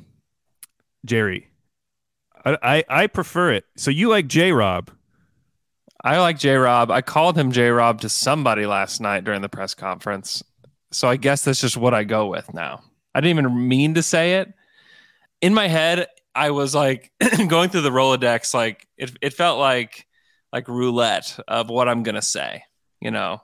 Jerry. 1.05 1.51
I, 2.47 2.57
I, 2.63 2.85
I 2.89 3.07
prefer 3.09 3.53
it. 3.53 3.65
So 3.77 3.91
you 3.91 4.09
like 4.09 4.27
J 4.29 4.53
Rob. 4.53 4.91
I 6.05 6.19
like 6.21 6.39
J 6.39 6.55
Rob. 6.55 6.91
I 6.91 7.03
called 7.03 7.37
him 7.37 7.51
J 7.53 7.69
Rob 7.71 8.01
to 8.03 8.09
somebody 8.09 8.65
last 8.67 9.01
night 9.01 9.25
during 9.25 9.43
the 9.43 9.49
press 9.49 9.75
conference. 9.75 10.43
So 10.93 11.09
I 11.09 11.17
guess 11.17 11.45
that's 11.45 11.61
just 11.61 11.77
what 11.77 11.95
I 11.95 12.05
go 12.05 12.27
with 12.29 12.55
now. 12.55 12.83
I 13.15 13.21
didn't 13.21 13.39
even 13.39 13.69
mean 13.69 13.95
to 13.95 14.03
say 14.03 14.35
it. 14.37 14.53
In 15.43 15.53
my 15.53 15.69
head, 15.69 16.07
I 16.35 16.53
was 16.53 16.75
like 16.75 17.11
going 17.49 17.71
through 17.71 17.81
the 17.81 17.91
Rolodex, 17.91 18.55
like 18.55 18.87
it, 18.97 19.17
it 19.21 19.33
felt 19.33 19.59
like 19.59 20.07
like 20.53 20.69
roulette 20.69 21.39
of 21.49 21.69
what 21.69 21.89
I'm 21.89 22.03
gonna 22.05 22.23
say, 22.23 22.63
you 23.01 23.11
know, 23.11 23.43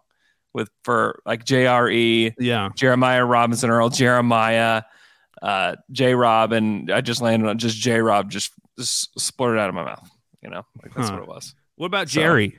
with 0.54 0.70
for 0.84 1.20
like 1.26 1.44
JRE, 1.44 2.34
Yeah. 2.38 2.68
Jeremiah 2.76 3.24
Robinson 3.24 3.70
Earl, 3.70 3.88
Jeremiah, 3.88 4.82
uh, 5.42 5.76
J 5.90 6.14
Rob, 6.14 6.52
and 6.52 6.90
I 6.90 7.00
just 7.00 7.20
landed 7.20 7.48
on 7.48 7.58
just 7.58 7.76
J 7.78 8.00
Rob, 8.00 8.30
just, 8.30 8.52
just 8.52 8.61
splurted 8.88 9.58
out 9.58 9.68
of 9.68 9.74
my 9.74 9.84
mouth. 9.84 10.10
You 10.42 10.50
know, 10.50 10.62
like 10.82 10.94
that's 10.94 11.08
Huh. 11.08 11.14
what 11.16 11.22
it 11.22 11.28
was. 11.28 11.54
What 11.76 11.86
about 11.86 12.08
So- 12.08 12.20
Jerry? 12.20 12.58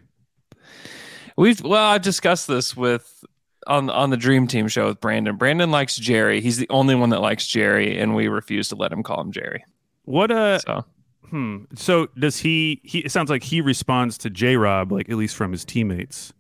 We've 1.38 1.62
well, 1.62 1.84
I've 1.86 2.02
discussed 2.02 2.48
this 2.48 2.76
with 2.78 3.24
on 3.66 3.90
on 3.90 4.10
the 4.12 4.18
Dream 4.18 4.48
Team 4.48 4.68
show 4.68 4.88
with 4.88 5.02
Brandon. 5.02 5.36
Brandon 5.36 5.72
likes 5.72 5.98
Jerry. 5.98 6.42
He's 6.42 6.58
the 6.58 6.70
only 6.70 6.96
one 6.96 7.10
that 7.10 7.22
likes 7.22 7.48
Jerry, 7.48 7.98
and 7.98 8.16
we 8.16 8.28
refuse 8.28 8.68
to 8.70 8.76
let 8.76 8.92
him 8.92 9.02
call 9.04 9.20
him 9.22 9.32
Jerry. 9.32 9.66
What 10.04 10.32
uh 10.32 10.60
So 10.60 10.86
hmm. 11.30 11.64
So 11.76 12.08
does 12.18 12.38
he 12.40 12.82
he 12.84 13.00
it 13.00 13.12
sounds 13.12 13.30
like 13.30 13.44
he 13.44 13.62
responds 13.62 14.18
to 14.20 14.30
J 14.30 14.58
Rob, 14.58 14.92
like 14.92 15.10
at 15.10 15.16
least 15.18 15.36
from 15.36 15.52
his 15.52 15.66
teammates. 15.66 16.34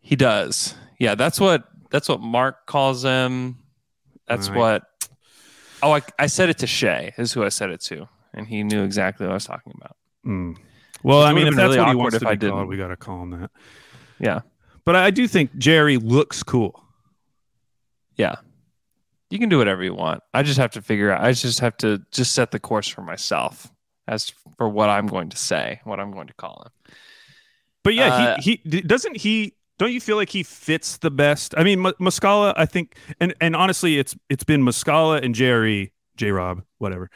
he 0.00 0.16
does. 0.16 0.74
Yeah, 0.98 1.14
that's 1.14 1.38
what 1.40 1.64
that's 1.90 2.08
what 2.08 2.20
Mark 2.20 2.66
calls 2.66 3.02
him. 3.02 3.58
That's 4.26 4.48
Right. 4.48 4.58
what. 4.58 4.82
Oh, 5.82 5.92
I, 5.92 6.00
I 6.18 6.26
said 6.28 6.48
it 6.48 6.58
to 6.58 6.66
Shai. 6.66 7.12
Is 7.18 7.32
who 7.34 7.44
I 7.44 7.50
said 7.50 7.68
it 7.68 7.80
to, 7.82 8.08
and 8.34 8.46
he 8.46 8.62
knew 8.62 8.82
exactly 8.82 9.24
what 9.26 9.30
I 9.32 9.34
was 9.34 9.44
talking 9.46 9.72
about. 9.76 9.96
Hmm. 10.24 10.52
Well, 11.02 11.22
I 11.22 11.32
mean, 11.32 11.46
if 11.46 11.54
that's 11.54 11.74
really 11.74 11.78
what 11.78 11.86
he 11.86 11.90
awkward 11.92 11.96
wants 11.98 12.14
if 12.16 12.22
to 12.22 12.28
I 12.28 12.34
be 12.34 12.46
called, 12.48 12.58
didn't. 12.60 12.68
we 12.68 12.76
got 12.76 12.88
to 12.88 12.96
call 12.96 13.22
him 13.22 13.30
that. 13.30 13.50
Yeah, 14.18 14.40
But 14.84 14.96
I 14.96 15.10
do 15.10 15.26
think 15.28 15.56
Jerry 15.58 15.96
looks 15.98 16.42
cool. 16.42 16.82
yeah. 18.16 18.36
You 19.30 19.38
can 19.40 19.48
do 19.48 19.58
whatever 19.58 19.82
you 19.82 19.94
want. 19.94 20.22
I 20.32 20.44
just 20.44 20.58
have 20.58 20.70
to 20.72 20.82
figure 20.82 21.10
out. 21.10 21.24
I 21.24 21.32
just 21.32 21.58
have 21.58 21.76
to 21.78 22.00
just 22.12 22.34
set 22.34 22.52
the 22.52 22.60
course 22.60 22.86
for 22.86 23.02
myself 23.02 23.68
as 24.06 24.32
for 24.56 24.68
what 24.68 24.88
I'm 24.90 25.06
going 25.08 25.30
to 25.30 25.36
say, 25.36 25.80
what 25.82 25.98
I'm 25.98 26.12
going 26.12 26.28
to 26.28 26.34
call 26.34 26.62
him. 26.66 26.94
But 27.82 27.94
yeah, 27.94 28.14
Uh, 28.14 28.36
he, 28.40 28.60
he 28.64 28.80
doesn't 28.82 29.16
he. 29.16 29.54
Don't 29.78 29.92
you 29.92 30.00
feel 30.00 30.16
like 30.16 30.28
he 30.28 30.44
fits 30.44 30.98
the 30.98 31.10
best? 31.10 31.52
I 31.56 31.64
mean, 31.64 31.84
M- 31.84 31.94
Muscala, 32.00 32.54
I 32.56 32.64
think, 32.66 32.96
and 33.18 33.34
and 33.40 33.56
honestly, 33.56 33.98
it's 33.98 34.14
it's 34.30 34.44
been 34.44 34.62
Muscala 34.62 35.20
and 35.24 35.34
Jerry, 35.34 35.92
J 36.16 36.30
Rob, 36.30 36.62
whatever, 36.78 37.10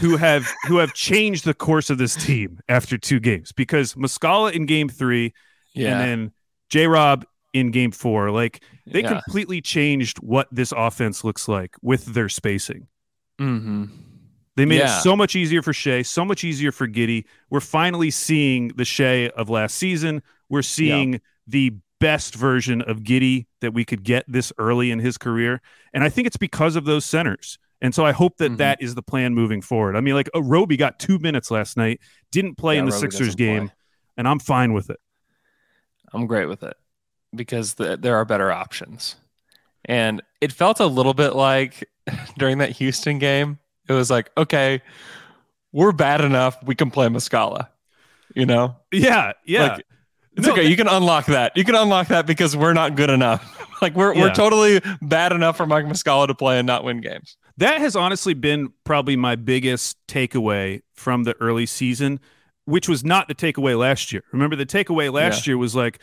who 0.00 0.16
have 0.16 0.46
who 0.68 0.78
have 0.78 0.94
changed 0.94 1.44
the 1.44 1.54
course 1.54 1.90
of 1.90 1.98
this 1.98 2.14
team 2.14 2.60
after 2.68 2.96
two 2.98 3.20
games 3.20 3.52
because 3.52 3.94
Muscala 3.94 4.52
in 4.52 4.66
game 4.66 4.88
three, 4.88 5.32
Yeah, 5.74 5.92
and 5.92 6.00
then 6.00 6.32
J 6.70 6.86
Rob 6.86 7.24
in 7.52 7.70
game 7.70 7.90
four, 7.92 8.30
like 8.30 8.62
they 8.86 9.02
yeah. 9.02 9.08
completely 9.20 9.60
changed 9.60 10.18
what 10.18 10.48
this 10.50 10.72
offense 10.76 11.24
looks 11.24 11.48
like 11.48 11.74
with 11.82 12.06
their 12.06 12.28
spacing. 12.28 12.86
hmm 13.38 13.84
They 14.56 14.66
made 14.66 14.78
Yeah. 14.78 14.98
it 14.98 15.02
so 15.02 15.16
much 15.16 15.34
easier 15.36 15.62
for 15.62 15.72
Shai, 15.72 16.02
so 16.02 16.24
much 16.24 16.44
easier 16.44 16.72
for 16.72 16.86
Giddey. 16.86 17.24
We're 17.50 17.60
finally 17.60 18.10
seeing 18.10 18.68
the 18.68 18.84
Shai 18.84 19.28
of 19.30 19.50
last 19.50 19.76
season. 19.76 20.22
We're 20.48 20.62
seeing 20.62 21.20
the 21.46 21.72
best 22.00 22.34
version 22.34 22.82
of 22.82 23.00
Giddey 23.00 23.46
that 23.60 23.72
we 23.72 23.84
could 23.84 24.02
get 24.04 24.24
this 24.28 24.52
early 24.58 24.90
in 24.90 24.98
his 24.98 25.16
career. 25.18 25.60
And 25.92 26.04
I 26.04 26.08
think 26.08 26.26
it's 26.26 26.36
because 26.36 26.76
of 26.76 26.84
those 26.84 27.04
centers. 27.04 27.58
And 27.84 27.94
so 27.94 28.06
I 28.06 28.12
hope 28.12 28.38
that 28.38 28.52
Mhm. 28.52 28.56
that 28.56 28.82
is 28.82 28.94
the 28.94 29.02
plan 29.02 29.34
moving 29.34 29.60
forward. 29.60 29.94
I 29.94 30.00
mean, 30.00 30.14
like 30.14 30.30
uh, 30.34 30.42
Roby 30.42 30.78
got 30.78 30.98
two 30.98 31.18
minutes 31.18 31.50
last 31.50 31.76
night, 31.76 32.00
didn't 32.32 32.54
play 32.56 32.76
Yeah, 32.76 32.80
in 32.80 32.84
the 32.86 32.92
Roby 32.92 33.00
Sixers 33.02 33.26
doesn't 33.34 33.36
play. 33.36 33.46
game, 33.46 33.70
and 34.16 34.26
I'm 34.26 34.38
fine 34.38 34.72
with 34.72 34.88
it. 34.88 34.98
I'm 36.12 36.26
great 36.26 36.46
with 36.46 36.62
it 36.62 36.76
because 37.34 37.74
the, 37.74 37.96
there 37.98 38.16
are 38.16 38.24
better 38.24 38.50
options. 38.50 39.16
And 39.84 40.22
it 40.40 40.50
felt 40.50 40.80
a 40.80 40.86
little 40.86 41.12
bit 41.12 41.34
like 41.34 41.84
during 42.38 42.58
that 42.58 42.70
Houston 42.70 43.18
game, 43.18 43.58
it 43.88 43.92
was 43.92 44.10
like, 44.10 44.30
okay, 44.38 44.80
we're 45.72 45.92
bad 45.92 46.22
enough. 46.22 46.56
We 46.64 46.74
can 46.74 46.90
play 46.90 47.08
Muscala, 47.08 47.68
you 48.34 48.46
know? 48.46 48.76
Yeah, 48.92 49.32
yeah. 49.44 49.62
Like, 49.74 49.86
it's 50.36 50.46
No, 50.46 50.52
okay. 50.54 50.64
You 50.64 50.76
can 50.76 50.88
unlock 50.88 51.26
that. 51.26 51.52
You 51.56 51.64
can 51.64 51.74
unlock 51.74 52.08
that 52.08 52.26
because 52.26 52.56
we're 52.56 52.72
not 52.72 52.96
good 52.96 53.10
enough. 53.10 53.42
like 53.82 53.94
we're, 53.94 54.14
Yeah. 54.14 54.22
we're 54.22 54.34
totally 54.34 54.80
bad 55.02 55.32
enough 55.32 55.56
for 55.58 55.66
Mike 55.66 55.84
Muscala 55.84 56.28
to 56.28 56.34
play 56.34 56.58
and 56.58 56.66
not 56.66 56.82
win 56.84 57.00
games. 57.02 57.36
That 57.58 57.80
has 57.80 57.96
honestly 57.96 58.34
been 58.34 58.72
probably 58.84 59.16
my 59.16 59.36
biggest 59.36 59.96
takeaway 60.08 60.80
from 60.94 61.24
the 61.24 61.34
early 61.40 61.66
season, 61.66 62.20
which 62.64 62.88
was 62.88 63.04
not 63.04 63.28
the 63.28 63.34
takeaway 63.34 63.78
last 63.78 64.12
year. 64.12 64.22
Remember, 64.32 64.56
the 64.56 64.66
takeaway 64.66 65.12
last 65.12 65.46
year 65.46 65.58
was 65.58 65.74
like, 65.74 66.00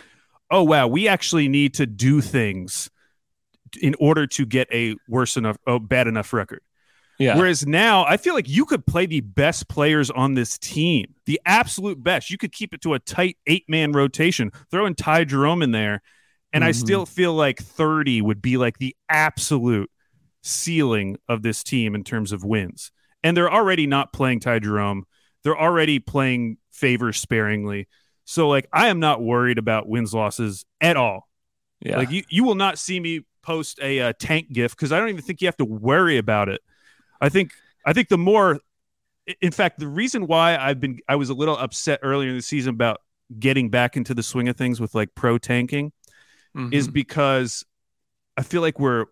oh, 0.50 0.63
wow, 0.63 0.88
we 0.88 1.08
actually 1.08 1.48
need 1.48 1.74
to 1.75 1.86
do 1.86 2.22
things 2.22 2.89
in 3.81 3.96
order 4.00 4.27
to 4.27 4.46
get 4.46 4.67
a 4.72 4.96
worse 5.08 5.38
enough, 5.38 5.58
oh, 5.65 5.79
bad 5.79 6.08
enough 6.08 6.34
record. 6.34 6.62
Yeah. 7.17 7.38
Whereas 7.38 7.65
now, 7.67 8.03
I 8.05 8.17
feel 8.17 8.34
like 8.34 8.50
you 8.50 8.65
could 8.65 8.86
play 8.86 9.05
the 9.05 9.22
best 9.22 9.67
players 9.70 10.10
on 10.10 10.34
this 10.34 10.58
team, 10.58 11.13
the 11.25 11.39
absolute 11.46 12.03
best. 12.03 12.31
You 12.31 12.38
could 12.38 12.51
keep 12.51 12.74
it 12.74 12.81
to 12.81 12.96
a 12.96 13.00
tight 13.00 13.38
eight 13.46 13.63
man 13.67 13.91
rotation, 13.91 14.51
throw 14.72 14.86
in 14.86 14.96
Ty 14.96 15.25
Jerome 15.25 15.62
in 15.62 15.72
there. 15.72 16.01
And 16.51 16.65
I 16.65 16.72
Mhm. 16.72 16.75
still 16.75 17.05
feel 17.05 17.34
like 17.34 17.60
30 17.60 18.22
would 18.22 18.41
be 18.41 18.58
like 18.58 18.79
the 18.79 18.96
absolute 19.08 19.89
ceiling 20.41 21.17
of 21.27 21.41
this 21.43 21.63
team 21.63 21.95
in 21.95 22.03
terms 22.03 22.31
of 22.31 22.43
wins. 22.43 22.91
And 23.24 23.36
they're 23.38 23.51
already 23.51 23.88
not 23.88 24.12
playing 24.13 24.39
Ty 24.39 24.60
Jerome. 24.60 25.05
They're 25.43 25.60
already 25.60 26.00
playing 26.00 26.57
favor 26.71 27.13
sparingly. 27.13 27.88
So 28.25 28.48
like 28.50 28.67
I 28.74 28.88
am 28.88 29.00
not 29.00 29.21
worried 29.21 29.57
about 29.57 29.88
wins 29.88 30.13
losses 30.13 30.65
at 30.79 30.98
all. 30.98 31.27
yeah. 31.79 31.98
Like 31.98 32.12
you, 32.12 32.24
you 32.29 32.43
will 32.43 32.55
not 32.55 32.77
see 32.79 33.00
me 33.00 33.25
post 33.43 33.79
a 33.81 34.00
uh, 34.00 34.13
tank 34.19 34.51
gif 34.53 34.71
because 34.75 34.91
I 34.91 35.00
don't 35.00 35.10
even 35.10 35.21
think 35.21 35.41
you 35.41 35.48
have 35.48 35.57
to 35.57 35.65
worry 35.65 36.17
about 36.17 36.50
it. 36.50 36.62
I 37.19 37.29
think 37.29 37.51
I 37.86 37.93
think 37.93 38.10
the 38.10 38.17
more, 38.17 38.60
in 39.41 39.51
fact, 39.51 39.79
the 39.79 39.88
reason 39.88 40.27
why 40.27 40.57
I've 40.57 40.79
been 40.79 41.00
I 41.07 41.15
was 41.15 41.29
a 41.29 41.33
little 41.33 41.57
upset 41.57 42.00
earlier 42.03 42.29
in 42.29 42.36
the 42.36 42.41
season 42.41 42.69
about 42.75 43.01
getting 43.39 43.69
back 43.69 43.98
into 43.98 44.13
the 44.13 44.24
swing 44.24 44.48
of 44.50 44.57
things 44.57 44.79
with 44.79 44.93
like 44.95 45.13
pro 45.15 45.38
tanking 45.38 45.91
is 46.71 46.88
Mhm. 46.88 46.93
because 46.93 47.65
I 48.38 48.43
feel 48.43 48.62
like 48.62 48.79
we're 48.79 49.05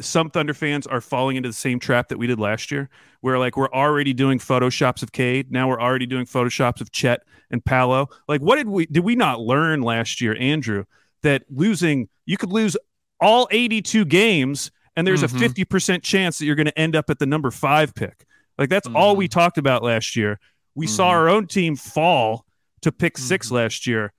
some 0.00 0.30
Thunder 0.30 0.54
fans 0.54 0.86
are 0.86 1.00
falling 1.00 1.36
into 1.36 1.48
the 1.48 1.54
same 1.54 1.78
trap 1.78 2.08
that 2.08 2.18
we 2.18 2.26
did 2.26 2.38
last 2.38 2.70
year, 2.70 2.88
where 3.20 3.38
like 3.38 3.56
we're 3.56 3.70
already 3.70 4.12
doing 4.12 4.38
photoshops 4.38 5.02
of 5.02 5.12
Cade, 5.12 5.50
now 5.50 5.68
we're 5.68 5.80
already 5.80 6.06
doing 6.06 6.26
photoshops 6.26 6.80
of 6.80 6.92
Chet 6.92 7.22
and 7.50 7.64
Paolo. 7.64 8.08
Like, 8.28 8.40
what 8.40 8.56
did 8.56 8.68
we 8.68 8.86
did 8.86 9.04
we 9.04 9.16
not 9.16 9.40
learn 9.40 9.82
last 9.82 10.20
year, 10.20 10.36
Andrew, 10.38 10.84
that 11.22 11.44
losing 11.48 12.08
you 12.26 12.36
could 12.36 12.50
lose 12.52 12.76
all 13.20 13.48
82 13.50 14.04
games 14.04 14.70
and 14.96 15.06
there's 15.06 15.22
Mhm. 15.22 15.34
a 15.36 15.38
50% 15.38 16.02
chance 16.02 16.38
that 16.38 16.44
you're 16.46 16.54
going 16.56 16.66
to 16.66 16.78
end 16.78 16.94
up 16.96 17.08
at 17.10 17.18
the 17.18 17.26
number 17.26 17.50
five 17.50 17.94
pick. 17.94 18.24
Like 18.58 18.68
that's 18.68 18.88
all 18.88 19.16
we 19.16 19.28
talked 19.28 19.58
about 19.58 19.82
last 19.82 20.16
year. 20.16 20.38
We 20.74 20.86
saw 20.86 21.08
Mhm. 21.10 21.14
our 21.14 21.28
own 21.28 21.46
team 21.46 21.76
fall 21.76 22.44
to 22.82 22.92
pick 22.92 23.16
6 23.18 23.48
Mhm. 23.48 23.52
last 23.52 23.86
year. 23.86 24.12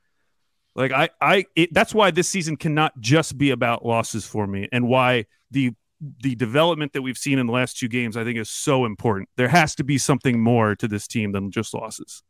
Like 0.77 0.91
I, 0.91 1.09
I, 1.19 1.45
it, 1.55 1.73
that's 1.73 1.93
why 1.93 2.11
this 2.11 2.29
season 2.29 2.55
cannot 2.55 2.97
just 3.01 3.37
be 3.37 3.49
about 3.49 3.83
losses 3.85 4.25
for 4.25 4.45
me, 4.47 4.69
and 4.71 4.87
why 4.87 5.25
the 5.51 5.73
the 6.19 6.35
development 6.35 6.93
that 6.93 7.01
we've 7.01 7.17
seen 7.17 7.39
in 7.39 7.47
the 7.47 7.51
last 7.53 7.79
two 7.79 7.87
games, 7.87 8.15
I 8.15 8.23
think, 8.23 8.37
is 8.37 8.51
so 8.51 8.85
important. 8.85 9.29
There 9.35 9.47
has 9.47 9.73
to 9.75 9.83
be 9.83 9.97
something 9.97 10.39
more 10.39 10.75
to 10.75 10.87
this 10.87 11.07
team 11.07 11.31
than 11.31 11.49
just 11.49 11.73
losses. 11.73 12.21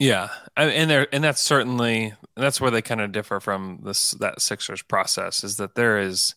Yeah, 0.00 0.30
I- 0.56 0.64
and 0.64 0.90
there, 0.90 1.06
and 1.12 1.22
that's 1.22 1.42
certainly 1.42 2.14
that's 2.34 2.60
where 2.62 2.70
they 2.70 2.80
kind 2.80 3.02
of 3.02 3.12
differ 3.12 3.40
from 3.40 3.80
this 3.84 4.12
that 4.12 4.40
Sixers 4.40 4.82
process 4.82 5.44
is 5.44 5.58
that 5.58 5.74
there 5.74 5.98
is 5.98 6.34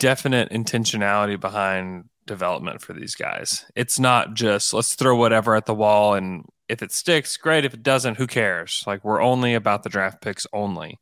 definite 0.00 0.50
intentionality 0.50 1.38
behind 1.38 2.08
development 2.26 2.82
for 2.82 2.92
these 2.92 3.14
guys. 3.14 3.64
It's 3.76 4.00
not 4.00 4.34
just 4.34 4.74
let's 4.74 4.94
throw 4.96 5.16
whatever 5.16 5.54
at 5.54 5.66
the 5.66 5.74
wall 5.74 6.14
and 6.14 6.44
if 6.72 6.82
it 6.82 6.90
sticks, 6.90 7.36
great. 7.36 7.64
If 7.66 7.74
it 7.74 7.82
doesn't, 7.82 8.16
who 8.16 8.26
cares? 8.26 8.82
Like 8.86 9.04
we're 9.04 9.20
only 9.20 9.54
about 9.54 9.82
the 9.82 9.90
draft 9.90 10.22
picks 10.22 10.46
only. 10.52 10.98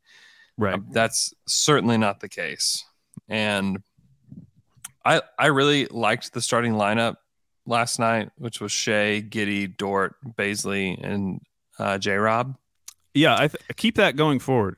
Right. 0.57 0.75
Um, 0.75 0.87
that's 0.91 1.33
certainly 1.47 1.97
not 1.97 2.19
the 2.19 2.29
case. 2.29 2.83
And 3.29 3.81
I 5.05 5.21
I 5.39 5.47
really 5.47 5.85
liked 5.85 6.33
the 6.33 6.41
starting 6.41 6.73
lineup 6.73 7.15
last 7.65 7.99
night, 7.99 8.29
which 8.37 8.59
was 8.59 8.71
Shai, 8.71 9.21
Giddey, 9.21 9.75
Dort, 9.75 10.15
Bazley, 10.37 10.99
and 11.01 11.39
uh, 11.79 11.97
J. 11.97 12.15
Rob. 12.15 12.57
yeah, 13.13 13.35
I 13.35 13.47
th- 13.47 13.63
keep 13.77 13.95
that 13.95 14.15
going 14.15 14.39
forward. 14.39 14.77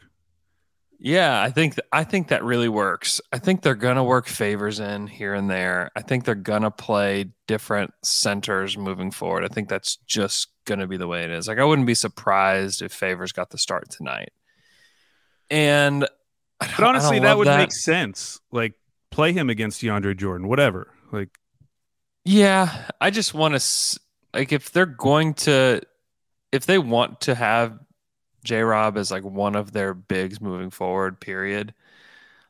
Yeah, 1.00 1.42
I 1.42 1.50
think 1.50 1.76
th- 1.76 1.88
I 1.92 2.06
think 2.06 2.30
that 2.30 2.44
really 2.46 2.70
works. 2.70 3.20
I 3.34 3.40
think 3.40 3.62
they're 3.62 3.76
gonna 3.76 4.04
work 4.06 4.28
Favors 4.28 4.80
in 4.80 5.08
here 5.08 5.34
and 5.34 5.50
there. 5.50 5.90
I 5.98 6.02
think 6.02 6.24
they're 6.24 6.36
gonna 6.36 6.72
play 6.72 7.26
different 7.48 7.94
centers 8.04 8.78
moving 8.78 9.12
forward. 9.12 9.44
I 9.44 9.50
think 9.50 9.68
that's 9.68 9.98
just 10.08 10.48
gonna 10.66 10.88
be 10.88 10.98
the 10.98 11.08
way 11.08 11.24
it 11.24 11.30
is. 11.32 11.48
Like 11.48 11.60
I 11.60 11.64
wouldn't 11.64 11.88
be 11.88 11.96
surprised 11.96 12.82
if 12.82 12.92
Favors 12.94 13.32
got 13.32 13.50
the 13.50 13.58
start 13.58 13.90
tonight. 13.90 14.30
And 15.50 16.06
I 16.60 16.68
don't- 16.68 16.78
But 16.78 16.84
honestly, 16.86 17.20
that 17.20 17.38
would 17.38 17.48
make 17.48 17.72
sense. 17.72 18.40
Like 18.52 18.74
play 19.12 19.34
him 19.34 19.50
against 19.50 19.82
DeAndre 19.82 20.18
Jordan, 20.18 20.48
whatever. 20.48 20.92
Like 21.12 21.30
Yeah, 22.26 22.88
I 23.02 23.10
just 23.10 23.34
want 23.34 23.60
to 23.60 24.00
like 24.34 24.52
if 24.52 24.72
they're 24.72 24.86
going 24.86 25.34
to 25.36 25.82
if 26.52 26.66
they 26.66 26.78
want 26.78 27.22
to 27.22 27.36
have 27.36 27.80
J 28.44 28.62
Rob 28.62 28.98
as 28.98 29.12
like 29.12 29.24
one 29.24 29.56
of 29.56 29.72
their 29.72 29.94
bigs 29.94 30.40
moving 30.42 30.70
forward, 30.70 31.20
period. 31.20 31.74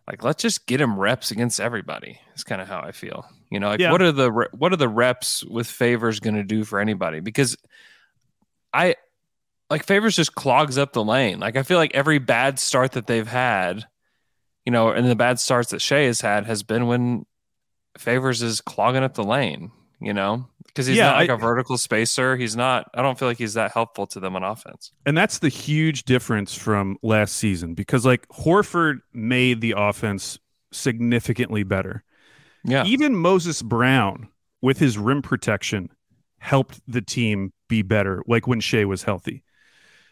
Like 0.08 0.24
let's 0.24 0.42
just 0.42 0.68
get 0.68 0.82
him 0.82 1.00
reps 1.00 1.32
against 1.32 1.60
everybody. 1.60 2.20
It's 2.34 2.44
kind 2.44 2.62
of 2.62 2.68
how 2.68 2.80
I 2.82 2.92
feel. 2.92 3.26
You 3.50 3.60
know, 3.60 3.70
like 3.70 3.80
Yeah. 3.80 3.92
what 3.92 4.02
are 4.02 4.12
the 4.12 4.32
re- 4.32 4.48
what 4.52 4.74
are 4.74 4.78
the 4.78 4.90
reps 4.90 5.44
with 5.46 5.68
Favors 5.68 6.20
going 6.20 6.36
to 6.36 6.44
do 6.44 6.64
for 6.66 6.80
anybody? 6.80 7.20
Because 7.20 7.56
I 8.74 8.96
like 9.70 9.86
Favors 9.86 10.16
just 10.16 10.36
clogs 10.36 10.78
up 10.78 10.94
the 10.94 11.04
lane. 11.04 11.40
Like 11.40 11.56
I 11.56 11.64
feel 11.64 11.78
like 11.78 11.94
every 11.94 12.20
bad 12.20 12.60
start 12.60 12.94
that 12.94 13.08
they've 13.08 13.28
had, 13.28 13.86
you 14.66 14.72
know, 14.72 14.90
and 14.90 15.10
the 15.10 15.16
bad 15.16 15.40
starts 15.40 15.72
that 15.72 15.82
Shai 15.82 16.02
has 16.02 16.22
had 16.22 16.46
has 16.46 16.64
been 16.64 16.88
when 16.88 17.26
Favors 17.98 18.42
is 18.42 18.62
clogging 18.62 19.04
up 19.04 19.14
the 19.14 19.24
lane, 19.24 19.72
you 20.02 20.14
know, 20.14 20.48
because 20.66 20.88
he's 20.88 20.98
Yeah, 20.98 21.08
not 21.12 21.18
like 21.18 21.30
I- 21.30 21.34
a 21.34 21.38
vertical 21.38 21.78
spacer. 21.78 22.36
He's 22.36 22.56
not, 22.56 22.90
I 22.96 23.02
don't 23.04 23.18
feel 23.20 23.28
like 23.28 23.38
he's 23.38 23.54
that 23.54 23.72
helpful 23.72 24.08
to 24.08 24.20
them 24.20 24.36
on 24.36 24.44
offense. 24.44 24.92
and 25.06 25.16
that's 25.18 25.40
the 25.40 25.50
huge 25.50 26.04
difference 26.04 26.56
from 26.56 26.98
last 27.04 27.36
season 27.36 27.74
because 27.76 28.06
like 28.06 28.28
Horford 28.30 29.00
made 29.14 29.62
the 29.62 29.76
offense 29.78 30.40
significantly 30.72 31.64
better. 31.64 32.04
Yeah. 32.66 32.86
Even 32.86 33.16
Moses 33.16 33.62
Brown 33.62 34.30
with 34.62 34.80
his 34.80 34.98
rim 34.98 35.22
protection 35.22 35.90
helped 36.40 36.82
the 36.88 37.02
team 37.02 37.54
be 37.74 37.82
better 37.82 38.22
like 38.28 38.46
when 38.46 38.60
Shai 38.60 38.86
was 38.86 39.02
healthy. 39.02 39.44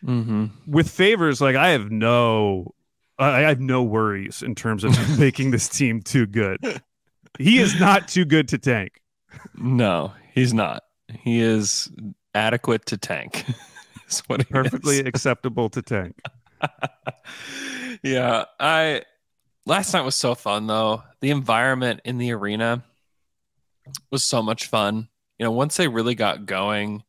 Mm-hmm. 0.03 0.45
With 0.65 0.89
Favors 0.89 1.41
like 1.41 1.55
I 1.55 1.69
have 1.69 1.91
no 1.91 2.73
I 3.19 3.41
have 3.41 3.59
no 3.59 3.83
worries 3.83 4.41
in 4.41 4.55
terms 4.55 4.83
of 4.83 4.93
making 5.19 5.51
this 5.51 5.69
team 5.69 6.01
too 6.01 6.25
good. 6.25 6.57
He 7.37 7.59
is 7.59 7.79
not 7.79 8.07
too 8.07 8.25
good 8.25 8.47
to 8.47 8.57
tank. 8.57 8.99
No, 9.55 10.11
he's 10.33 10.55
not. 10.55 10.81
He 11.19 11.39
is 11.39 11.91
adequate 12.33 12.87
to 12.87 12.97
tank. 12.97 13.45
Is 14.09 14.19
what 14.27 14.49
Perfectly 14.49 14.97
is. 14.99 15.05
acceptable 15.05 15.69
to 15.69 15.81
tank. 15.81 16.19
yeah, 18.03 18.43
I 18.59 19.03
last 19.65 19.93
night 19.93 20.01
was 20.01 20.15
so 20.15 20.35
fun 20.35 20.67
though. 20.67 21.03
The 21.21 21.29
environment 21.29 22.01
in 22.03 22.17
the 22.17 22.33
arena 22.33 22.83
was 24.09 24.23
so 24.23 24.41
much 24.41 24.67
fun. 24.67 25.07
You 25.39 25.45
know, 25.45 25.51
once 25.51 25.77
they 25.77 25.87
really 25.87 26.15
got 26.15 26.45
going, 26.45 27.03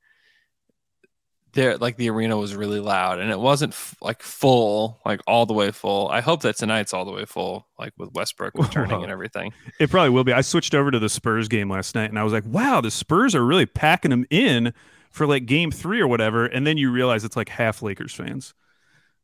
there 1.54 1.76
like 1.76 1.96
the 1.96 2.08
arena 2.10 2.36
was 2.36 2.54
really 2.54 2.80
loud 2.80 3.18
and 3.18 3.30
it 3.30 3.38
wasn't 3.38 3.72
f- 3.74 3.94
like 4.00 4.22
full, 4.22 5.00
like 5.04 5.20
all 5.26 5.44
the 5.46 5.52
way 5.52 5.70
full. 5.70 6.08
I 6.08 6.20
hope 6.20 6.42
that 6.42 6.56
tonight's 6.56 6.94
all 6.94 7.04
the 7.04 7.12
way 7.12 7.24
full, 7.26 7.66
like 7.78 7.92
with 7.98 8.12
Westbrook 8.14 8.54
returning 8.54 9.02
and 9.02 9.12
everything. 9.12 9.52
It 9.78 9.90
probably 9.90 10.10
will 10.10 10.24
be. 10.24 10.32
I 10.32 10.40
switched 10.40 10.74
over 10.74 10.90
to 10.90 10.98
the 10.98 11.08
Spurs 11.10 11.48
game 11.48 11.70
last 11.70 11.94
night 11.94 12.08
and 12.10 12.18
I 12.18 12.24
was 12.24 12.32
like, 12.32 12.44
wow, 12.46 12.80
the 12.80 12.90
Spurs 12.90 13.34
are 13.34 13.44
really 13.44 13.66
packing 13.66 14.10
them 14.10 14.24
in 14.30 14.72
for 15.10 15.26
like 15.26 15.44
game 15.46 15.70
three 15.70 16.00
or 16.00 16.06
whatever. 16.08 16.46
And 16.46 16.66
then 16.66 16.78
you 16.78 16.90
realize 16.90 17.22
it's 17.24 17.36
like 17.36 17.50
half 17.50 17.82
Lakers 17.82 18.14
fans 18.14 18.54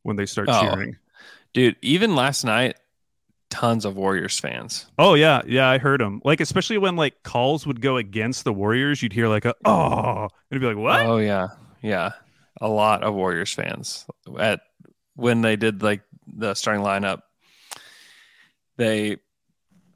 when 0.02 0.16
they 0.16 0.26
start 0.26 0.48
Oh. 0.50 0.60
cheering. 0.60 0.96
Dude, 1.54 1.76
even 1.80 2.14
last 2.14 2.44
night, 2.44 2.76
tons 3.48 3.86
of 3.86 3.96
Warriors 3.96 4.38
fans. 4.38 4.86
Oh, 4.98 5.14
yeah. 5.14 5.40
Yeah. 5.46 5.66
I 5.66 5.78
heard 5.78 6.00
them. 6.02 6.20
Like, 6.26 6.42
especially 6.42 6.76
when 6.76 6.96
like 6.96 7.22
calls 7.22 7.66
would 7.66 7.80
go 7.80 7.96
against 7.96 8.44
the 8.44 8.52
Warriors, 8.52 9.02
you'd 9.02 9.14
hear 9.14 9.28
like, 9.28 9.46
a, 9.46 9.54
oh, 9.64 10.24
and 10.24 10.30
it'd 10.50 10.60
be 10.60 10.66
like, 10.66 10.76
what? 10.76 11.06
Oh 11.06 11.16
yeah, 11.16 11.48
yeah. 11.82 12.12
A 12.60 12.68
lot 12.68 13.02
of 13.04 13.14
Warriors 13.14 13.52
fans 13.52 14.04
at 14.38 14.60
when 15.14 15.42
they 15.42 15.56
did 15.56 15.82
like 15.82 16.02
the 16.26 16.54
starting 16.54 16.84
lineup. 16.84 17.22
They, 18.76 19.16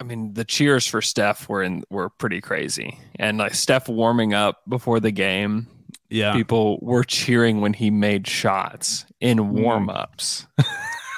I 0.01 0.05
mean, 0.05 0.35
the 0.35 0.45
cheers 0.45 0.87
for 0.87 1.03
Steph 1.03 1.49
were 1.49 1.62
in 1.62 1.85
were 1.90 2.09
pretty 2.09 2.40
crazy, 2.40 2.99
and 3.18 3.38
like 3.38 3.55
Steph 3.55 3.88
warming 3.88 4.35
up 4.35 4.61
before 4.68 5.01
the 5.01 5.11
game, 5.11 5.68
yeah. 6.09 6.33
people 6.35 6.79
were 6.83 7.05
cheering 7.05 7.61
when 7.61 7.73
he 7.73 7.90
made 7.90 8.27
shots 8.27 9.07
in 9.21 9.53
warm 9.55 9.88
ups. 9.88 10.47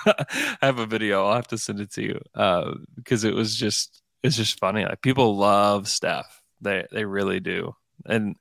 I 0.06 0.56
have 0.60 0.78
a 0.78 0.86
video. 0.86 1.26
I'll 1.26 1.36
have 1.36 1.48
to 1.48 1.58
send 1.58 1.80
it 1.80 1.92
to 1.92 2.02
you 2.02 2.20
uh, 2.34 2.74
because 2.94 3.24
it 3.24 3.34
was 3.34 3.54
just 3.54 4.02
it's 4.22 4.36
just 4.36 4.58
funny. 4.58 4.84
Like 4.84 5.02
people 5.02 5.36
love 5.36 5.88
Steph. 5.88 6.42
They 6.60 6.86
they 6.92 7.04
really 7.04 7.40
do, 7.40 7.74
and 8.06 8.36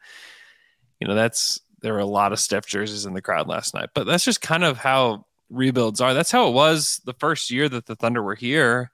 you 0.99 1.07
know 1.07 1.15
that's 1.15 1.59
there 1.83 1.93
were 1.93 1.99
a 1.99 2.05
lot 2.05 2.33
of 2.33 2.39
Steph 2.39 2.65
jerseys 2.65 3.05
in 3.05 3.13
the 3.13 3.21
crowd 3.21 3.47
last 3.47 3.75
night. 3.75 3.89
But 3.93 4.05
that's 4.07 4.23
just 4.25 4.41
kind 4.41 4.63
of 4.63 4.77
how 4.77 5.25
rebuilds 5.51 6.01
are. 6.01 6.15
That's 6.15 6.31
how 6.31 6.47
it 6.47 6.53
was 6.53 6.99
the 7.05 7.13
first 7.13 7.51
year 7.51 7.69
that 7.69 7.85
the 7.85 7.95
Thunder 7.95 8.23
were 8.23 8.33
here. 8.35 8.89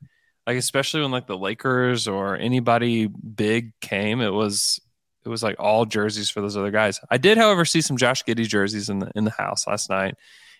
Like 0.46 0.58
especially 0.58 1.02
when 1.02 1.12
like 1.12 1.28
the 1.28 1.38
Lakers 1.38 2.08
or 2.08 2.36
anybody 2.36 3.06
big 3.08 3.72
came, 3.80 4.20
it 4.20 4.34
was 4.34 4.82
it 5.24 5.30
was 5.30 5.44
like 5.44 5.56
all 5.60 5.86
jerseys 5.86 6.30
for 6.32 6.42
those 6.42 6.58
other 6.58 6.72
guys. 6.72 7.00
I 7.12 7.18
did, 7.18 7.38
however, 7.38 7.64
see 7.64 7.82
some 7.82 7.98
Josh 7.98 8.24
Giddey 8.24 8.48
jerseys 8.48 8.90
in 8.90 9.00
the 9.00 9.12
in 9.16 9.24
the 9.26 9.32
house 9.32 9.68
last 9.68 9.90
night, 9.90 10.16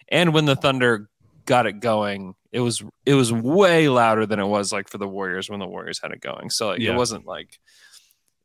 and 0.08 0.34
when 0.34 0.46
the 0.46 0.56
Thunder 0.56 1.10
got 1.46 1.66
it 1.66 1.80
going, 1.80 2.36
it 2.52 2.60
was 2.60 2.84
it 3.08 3.16
was 3.16 3.34
way 3.34 3.90
louder 3.90 4.28
than 4.28 4.40
it 4.40 4.46
was 4.46 4.72
like 4.72 4.88
for 4.90 5.00
the 5.00 5.08
Warriors 5.08 5.50
when 5.50 5.60
the 5.60 5.66
Warriors 5.66 6.00
had 6.00 6.12
it 6.12 6.22
going. 6.22 6.52
So 6.52 6.68
like 6.68 6.80
Yeah. 6.82 6.92
it 6.92 6.96
wasn't 6.96 7.26
like 7.26 7.58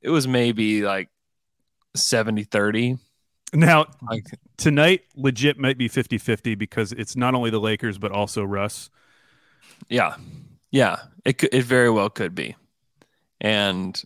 it 0.01 0.09
was 0.09 0.27
maybe 0.27 0.83
like 0.83 1.11
70-30. 1.97 2.99
Now, 3.55 3.87
tonight, 4.57 5.03
legit 5.17 5.59
might 5.59 5.79
be 5.79 5.89
50 5.89 6.19
50 6.19 6.55
because 6.57 6.93
it's 6.93 7.15
not 7.17 7.35
only 7.35 7.51
the 7.51 7.61
Lakers, 7.61 7.99
but 7.99 8.11
also 8.13 8.43
Russ. 8.45 8.91
yeah. 9.89 10.17
Yeah, 10.71 10.97
it 11.25 11.39
could, 11.39 11.55
it 11.55 11.63
very 11.65 11.89
well 11.89 12.11
could 12.11 12.35
be. 12.35 12.57
And 13.41 14.01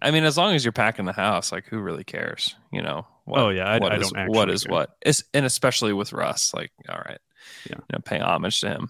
I 0.00 0.10
mean 0.10 0.24
as 0.24 0.38
long 0.38 0.54
as 0.54 0.64
you're 0.64 0.72
packing 0.72 1.04
the 1.04 1.12
house, 1.12 1.52
like 1.52 1.66
who 1.66 1.78
really 1.78 2.04
cares, 2.04 2.54
you 2.72 2.80
know? 2.80 3.06
What, 3.26 3.40
Oh, 3.40 3.48
yeah, 3.50 3.66
I- 3.68 3.78
what 3.78 3.92
I 3.92 3.96
is- 3.96 4.10
don't 4.10 4.18
actually 4.18 4.38
what 4.38 4.48
is 4.50 4.64
care. 4.64 4.72
what? 4.72 4.96
It's, 5.02 5.24
and 5.34 5.44
especially 5.44 5.92
with 5.92 6.12
Russ, 6.14 6.54
like 6.54 6.70
all 6.88 7.02
right. 7.06 7.18
Yeah. 7.68 7.76
you 7.76 7.84
know, 7.92 7.98
pay 8.04 8.18
homage 8.18 8.60
to 8.60 8.68
him. 8.70 8.88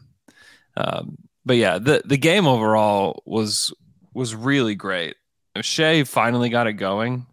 Um, 0.76 1.16
but 1.44 1.56
yeah, 1.56 1.78
the 1.78 2.02
the 2.04 2.16
game 2.18 2.46
overall 2.46 3.22
was 3.26 3.72
was 4.14 4.34
really 4.34 4.74
great. 4.76 5.16
Shai 5.62 6.04
finally 6.04 6.48
got 6.50 6.66
it 6.66 6.74
going. 6.74 7.26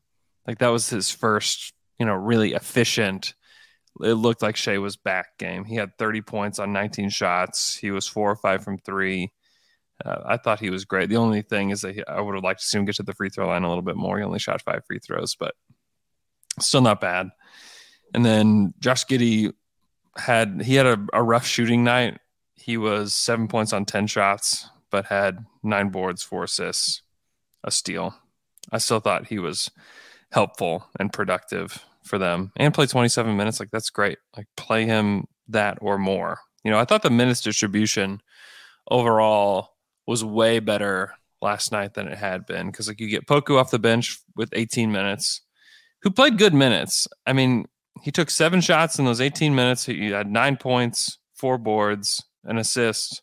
Like 0.47 0.57
that 0.59 0.69
was 0.69 0.89
his 0.89 1.11
first, 1.11 1.73
you 2.03 2.07
know, 2.07 2.15
really 2.15 2.51
efficient. 2.51 3.33
It 4.01 4.15
looked 4.15 4.41
like 4.41 4.57
Shai 4.57 4.77
was 4.77 4.97
back 4.97 5.37
game. 5.37 5.63
He 5.63 5.75
had 5.75 5.97
30 5.97 6.19
points 6.19 6.59
on 6.59 6.73
19 6.73 7.09
shots. 7.11 7.77
He 7.77 7.91
was 7.91 8.05
four 8.05 8.29
or 8.29 8.35
five 8.35 8.61
from 8.61 8.77
three. 8.77 9.31
Uh, 10.03 10.17
I 10.25 10.35
thought 10.35 10.59
he 10.59 10.69
was 10.69 10.83
great. 10.83 11.07
The 11.07 11.15
only 11.15 11.43
thing 11.43 11.69
is 11.69 11.79
that 11.79 11.95
he, 11.95 12.03
I 12.05 12.19
would 12.19 12.35
have 12.35 12.43
liked 12.43 12.59
to 12.59 12.65
see 12.65 12.77
him 12.77 12.83
get 12.83 12.95
to 12.95 13.03
the 13.03 13.13
free 13.13 13.29
throw 13.29 13.47
line 13.47 13.63
a 13.63 13.69
little 13.69 13.83
bit 13.83 13.95
more. 13.95 14.17
He 14.17 14.23
only 14.25 14.37
shot 14.39 14.61
five 14.61 14.83
free 14.85 14.99
throws, 14.99 15.33
but 15.35 15.55
still 16.59 16.81
not 16.81 16.99
bad. 16.99 17.29
And 18.13 18.25
then 18.25 18.73
Josh 18.81 19.05
Giddey 19.05 19.53
had 20.17 20.61
he 20.61 20.75
had 20.75 20.85
a, 20.85 20.97
a 21.13 21.23
rough 21.23 21.45
shooting 21.45 21.85
night. 21.85 22.19
He 22.55 22.75
was 22.75 23.13
seven 23.13 23.47
points 23.47 23.71
on 23.71 23.85
ten 23.85 24.07
shots, 24.07 24.67
but 24.91 25.05
had 25.05 25.45
nine 25.63 25.87
boards, 25.87 26.21
four 26.21 26.43
assists, 26.43 27.01
a 27.63 27.71
steal. 27.71 28.13
I 28.73 28.79
still 28.79 28.99
thought 28.99 29.27
he 29.27 29.39
was 29.39 29.71
helpful 30.33 30.89
and 30.99 31.13
productive 31.13 31.85
for 32.03 32.17
them, 32.17 32.51
and 32.55 32.73
play 32.73 32.85
twenty 32.85 33.09
seven 33.09 33.35
minutes. 33.37 33.59
Like 33.59 33.71
that's 33.71 33.89
great. 33.89 34.17
Like 34.35 34.47
play 34.57 34.85
him 34.85 35.25
that 35.49 35.77
or 35.81 35.97
more. 35.97 36.39
You 36.63 36.71
know, 36.71 36.79
I 36.79 36.85
thought 36.85 37.03
the 37.03 37.09
minutes 37.09 37.41
distribution 37.41 38.21
overall 38.89 39.69
was 40.07 40.23
way 40.23 40.59
better 40.59 41.13
last 41.41 41.71
night 41.71 41.93
than 41.93 42.07
it 42.07 42.17
had 42.17 42.45
been 42.45 42.67
because 42.67 42.87
like 42.87 42.99
you 42.99 43.09
get 43.09 43.27
Poku 43.27 43.59
off 43.59 43.71
the 43.71 43.79
bench 43.79 44.19
with 44.35 44.49
18 44.53 44.91
minutes, 44.91 45.41
who 46.01 46.09
played 46.09 46.37
good 46.37 46.53
minutes. 46.53 47.07
I 47.25 47.33
mean, 47.33 47.65
he 48.01 48.11
took 48.11 48.29
seven 48.29 48.61
shots 48.61 48.97
in 48.97 49.05
those 49.05 49.21
18 49.21 49.53
minutes. 49.53 49.85
He 49.85 50.09
had 50.09 50.31
nine 50.31 50.57
points, 50.57 51.19
four 51.35 51.57
boards, 51.57 52.23
an 52.43 52.57
assist, 52.57 53.21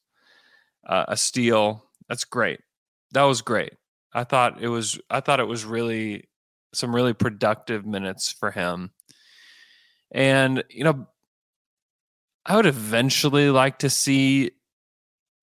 uh, 0.87 1.07
a 1.09 1.17
steal. 1.17 1.85
That's 2.09 2.25
great. 2.25 2.61
That 3.13 3.25
was 3.25 3.43
great. 3.43 3.73
I 4.13 4.25
thought 4.25 4.63
it 4.63 4.69
was. 4.69 4.99
I 5.09 5.21
thought 5.21 5.41
it 5.41 5.45
was 5.45 5.65
really 5.65 6.29
some 6.73 6.95
really 6.95 7.15
productive 7.15 7.85
minutes 7.87 8.31
for 8.31 8.51
him. 8.51 8.91
And 10.13 10.65
you 10.71 10.85
know, 10.85 11.07
I 12.47 12.57
would 12.57 12.67
eventually 12.67 13.51
like 13.51 13.79
to 13.81 13.91
see 13.91 14.53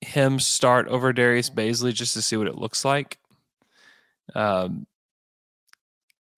him 0.01 0.39
start 0.39 0.87
over 0.87 1.13
Darius 1.13 1.49
Bazley 1.49 1.93
just 1.93 2.13
to 2.13 2.21
see 2.21 2.37
what 2.37 2.47
it 2.47 2.57
looks 2.57 2.85
like. 2.85 3.17
Um, 4.35 4.85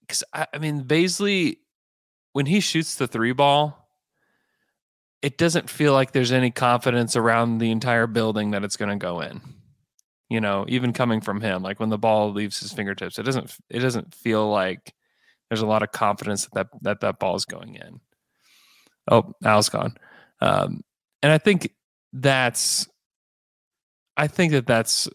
because 0.02 0.24
I, 0.34 0.48
I 0.54 0.58
mean, 0.58 0.84
Bazley, 0.86 1.58
when 2.34 2.46
he 2.46 2.60
shoots 2.60 2.96
the 2.96 3.08
three 3.08 3.32
ball, 3.32 3.90
it 5.22 5.38
doesn't 5.38 5.70
feel 5.70 5.94
like 5.94 6.12
there's 6.12 6.32
any 6.32 6.50
confidence 6.50 7.16
around 7.16 7.58
the 7.58 7.72
entire 7.72 8.08
building 8.08 8.52
that 8.52 8.64
it's 8.64 8.78
going 8.78 8.90
to 8.90 8.96
go 8.96 9.20
in. 9.20 9.42
You 10.30 10.40
know, 10.40 10.66
even 10.68 10.94
coming 10.94 11.22
from 11.22 11.42
him, 11.42 11.64
like 11.64 11.80
when 11.80 11.90
the 11.90 11.98
ball 11.98 12.32
leaves 12.32 12.60
his 12.60 12.72
fingertips, 12.72 13.18
it 13.18 13.24
doesn't. 13.24 13.56
It 13.70 13.80
doesn't 13.80 14.14
feel 14.14 14.48
like 14.50 14.94
there's 15.50 15.62
a 15.62 15.68
lot 15.68 15.82
of 15.82 15.92
confidence 15.92 16.46
that 16.46 16.54
that 16.54 16.68
that, 16.84 17.00
that 17.02 17.20
ball 17.20 17.36
is 17.36 17.46
going 17.46 17.76
in. 17.76 18.00
Oh, 19.10 19.34
Al's 19.44 19.70
gone, 19.70 19.98
um, 20.40 20.82
and 21.24 21.32
I 21.32 21.40
think 21.40 21.72
that's. 22.14 22.88
I 24.18 24.28
think 24.28 24.52
that 24.52 24.68
that's 24.68 25.08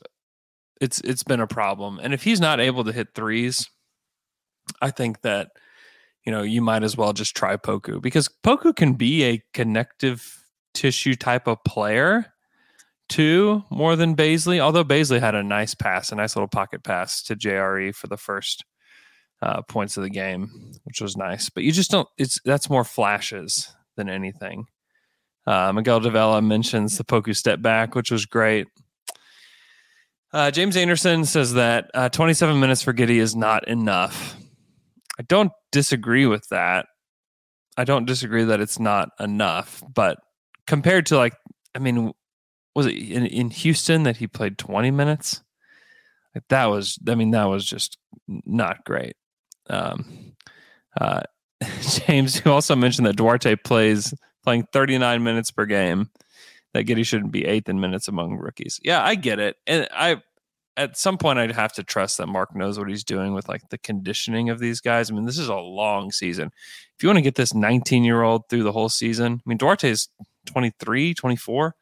it's 0.80 1.00
it's 1.00 1.22
been 1.22 1.40
a 1.40 1.46
problem, 1.46 2.00
and 2.02 2.12
if 2.12 2.24
he's 2.24 2.40
not 2.40 2.58
able 2.58 2.82
to 2.82 2.92
hit 2.92 3.14
threes, 3.14 3.68
I 4.82 4.90
think 4.90 5.20
that 5.22 5.50
you 6.26 6.32
know 6.32 6.42
you 6.42 6.60
might 6.60 6.82
as 6.82 6.96
well 6.96 7.12
just 7.12 7.36
try 7.36 7.56
Poku 7.56 8.02
because 8.02 8.28
Poku 8.42 8.74
can 8.74 8.94
be 8.94 9.22
a 9.24 9.42
connective 9.52 10.44
tissue 10.74 11.14
type 11.14 11.46
of 11.46 11.62
player 11.64 12.33
too, 13.08 13.64
more 13.70 13.96
than 13.96 14.16
Bazley. 14.16 14.60
Although 14.60 14.84
Bazley 14.84 15.20
had 15.20 15.34
a 15.34 15.42
nice 15.42 15.74
pass, 15.74 16.12
a 16.12 16.16
nice 16.16 16.36
little 16.36 16.48
pocket 16.48 16.82
pass 16.82 17.22
to 17.24 17.36
JRE 17.36 17.94
for 17.94 18.06
the 18.06 18.16
first 18.16 18.64
uh, 19.42 19.62
points 19.62 19.96
of 19.96 20.02
the 20.02 20.10
game, 20.10 20.50
which 20.84 21.00
was 21.00 21.16
nice. 21.16 21.50
But 21.50 21.64
you 21.64 21.72
just 21.72 21.90
don't. 21.90 22.08
It's 22.18 22.40
that's 22.44 22.70
more 22.70 22.84
flashes 22.84 23.68
than 23.96 24.08
anything. 24.08 24.66
Uh, 25.46 25.72
Miguel 25.72 26.00
Davila 26.00 26.40
mentions 26.40 26.96
the 26.96 27.04
Poku 27.04 27.36
step 27.36 27.60
back, 27.60 27.94
which 27.94 28.10
was 28.10 28.24
great. 28.26 28.66
Uh, 30.32 30.50
James 30.50 30.76
Anderson 30.76 31.24
says 31.24 31.54
that 31.54 31.90
uh, 31.94 32.08
27 32.08 32.58
minutes 32.58 32.82
for 32.82 32.92
Giddey 32.92 33.20
is 33.20 33.36
not 33.36 33.68
enough. 33.68 34.36
I 35.18 35.22
don't 35.22 35.52
disagree 35.70 36.26
with 36.26 36.48
that. 36.48 36.86
I 37.76 37.84
don't 37.84 38.06
disagree 38.06 38.44
that 38.44 38.60
it's 38.60 38.80
not 38.80 39.10
enough, 39.20 39.82
but 39.94 40.18
compared 40.66 41.06
to 41.06 41.16
like, 41.16 41.34
I 41.74 41.78
mean, 41.78 42.12
was 42.74 42.86
it 42.86 42.96
in, 42.96 43.26
in 43.26 43.50
Houston 43.50 44.02
that 44.04 44.16
he 44.18 44.26
played 44.26 44.58
20 44.58 44.90
minutes? 44.90 45.42
Like 46.34 46.44
that 46.48 46.66
was, 46.66 46.98
I 47.08 47.14
mean, 47.14 47.30
that 47.30 47.44
was 47.44 47.64
just 47.64 47.98
not 48.26 48.84
great. 48.84 49.16
Um, 49.68 50.34
uh, 51.00 51.22
James, 51.80 52.42
you 52.44 52.52
also 52.52 52.74
mentioned 52.74 53.06
that 53.06 53.16
Duarte 53.16 53.56
plays 53.56 54.14
playing 54.42 54.66
39 54.72 55.22
minutes 55.22 55.50
per 55.50 55.66
game. 55.66 56.10
That 56.72 56.86
Giddey 56.86 57.06
shouldn't 57.06 57.30
be 57.30 57.44
eighth 57.44 57.68
in 57.68 57.80
minutes 57.80 58.08
among 58.08 58.36
rookies. 58.36 58.80
Yeah, 58.82 59.02
I 59.02 59.14
get 59.14 59.38
it, 59.38 59.56
and 59.64 59.86
I 59.92 60.20
at 60.76 60.96
some 60.96 61.18
point 61.18 61.38
I'd 61.38 61.52
have 61.52 61.72
to 61.74 61.84
trust 61.84 62.18
that 62.18 62.26
Mark 62.26 62.54
knows 62.54 62.78
what 62.78 62.88
he's 62.88 63.04
doing 63.04 63.32
with 63.32 63.48
like 63.48 63.68
the 63.68 63.78
conditioning 63.78 64.50
of 64.50 64.58
these 64.58 64.80
guys. 64.80 65.10
I 65.10 65.14
mean, 65.14 65.24
this 65.24 65.38
is 65.38 65.48
a 65.48 65.54
long 65.54 66.10
season. 66.10 66.50
If 66.96 67.02
you 67.02 67.08
want 67.08 67.18
to 67.18 67.22
get 67.22 67.36
this 67.36 67.54
19 67.54 68.04
year 68.04 68.22
old 68.22 68.48
through 68.48 68.64
the 68.64 68.72
whole 68.72 68.88
season, 68.88 69.34
I 69.34 69.48
mean, 69.48 69.58
Duarte's 69.58 70.08
23, 70.46 71.14
24. 71.14 71.76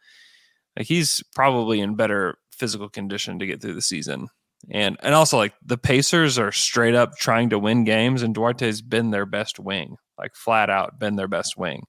Like 0.77 0.87
he's 0.87 1.23
probably 1.35 1.81
in 1.81 1.97
better 1.97 2.39
physical 2.51 2.89
condition 2.89 3.39
to 3.39 3.47
get 3.47 3.61
through 3.61 3.75
the 3.75 3.83
season. 3.83 4.29
And 4.71 4.97
and 5.03 5.15
also 5.15 5.37
like 5.37 5.55
the 5.65 5.79
Pacers 5.79 6.39
are 6.39 6.53
straight 6.53 6.95
up 6.95 7.17
trying 7.17 7.51
to 7.51 7.59
win 7.59 7.85
games, 7.85 8.23
and 8.23 8.35
Duarte's 8.35 8.81
been 8.81 9.11
their 9.11 9.27
best 9.27 9.59
wing, 9.59 9.97
like 10.19 10.37
flat 10.37 10.71
out 10.71 10.99
been 10.99 11.17
their 11.17 11.29
best 11.29 11.57
wing. 11.57 11.85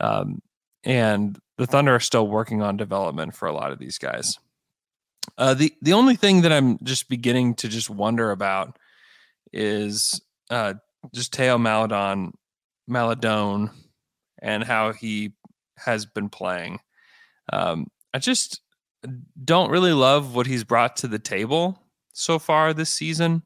Um, 0.00 0.40
and 0.84 1.38
the 1.58 1.66
Thunder 1.66 1.94
are 1.94 2.00
still 2.00 2.26
working 2.26 2.62
on 2.62 2.76
development 2.76 3.36
for 3.36 3.46
a 3.46 3.52
lot 3.52 3.72
of 3.72 3.78
these 3.78 3.98
guys. 3.98 4.38
Uh, 5.36 5.54
the 5.54 5.72
the 5.82 5.92
only 5.92 6.16
thing 6.16 6.42
that 6.42 6.52
I'm 6.52 6.78
just 6.82 7.08
beginning 7.08 7.54
to 7.56 7.68
just 7.68 7.90
wonder 7.90 8.30
about 8.30 8.78
is 9.52 10.20
uh, 10.50 10.74
just 11.14 11.34
Theo 11.34 11.58
Maladon, 11.58 12.32
Maledon, 12.88 13.70
and 14.40 14.64
how 14.64 14.92
he 14.92 15.34
has 15.76 16.06
been 16.06 16.28
playing. 16.28 16.80
Um, 17.52 17.86
I 18.12 18.18
just 18.18 18.60
don't 19.44 19.70
really 19.70 19.92
love 19.92 20.34
what 20.34 20.46
he's 20.46 20.64
brought 20.64 20.96
to 20.96 21.08
the 21.08 21.18
table 21.18 21.82
so 22.12 22.38
far 22.38 22.72
this 22.72 22.90
season. 22.90 23.42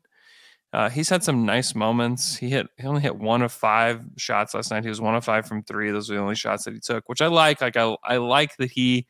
Uh, 0.73 0.91
he's 0.91 1.09
had 1.09 1.23
some 1.23 1.47
nice 1.47 1.75
moments. 1.75 2.37
He 2.37 2.51
hit 2.51 2.67
he 2.77 2.87
only 2.87 3.01
hit 3.01 3.17
one 3.17 3.41
of 3.43 3.53
five 3.53 4.05
shots 4.19 4.53
last 4.53 4.71
night. 4.71 4.83
He 4.83 4.91
was 4.91 5.01
one 5.01 5.15
of 5.15 5.25
five 5.25 5.47
from 5.47 5.63
three. 5.63 5.91
Those 5.91 6.11
were 6.11 6.17
the 6.17 6.23
only 6.23 6.35
shots 6.35 6.65
that 6.65 6.75
he 6.75 6.81
took, 6.81 7.09
which 7.09 7.23
I 7.23 7.29
like. 7.29 7.61
Like 7.61 7.77
I 7.77 7.97
I 8.05 8.17
like 8.19 8.57
that 8.57 8.71
he 8.71 9.07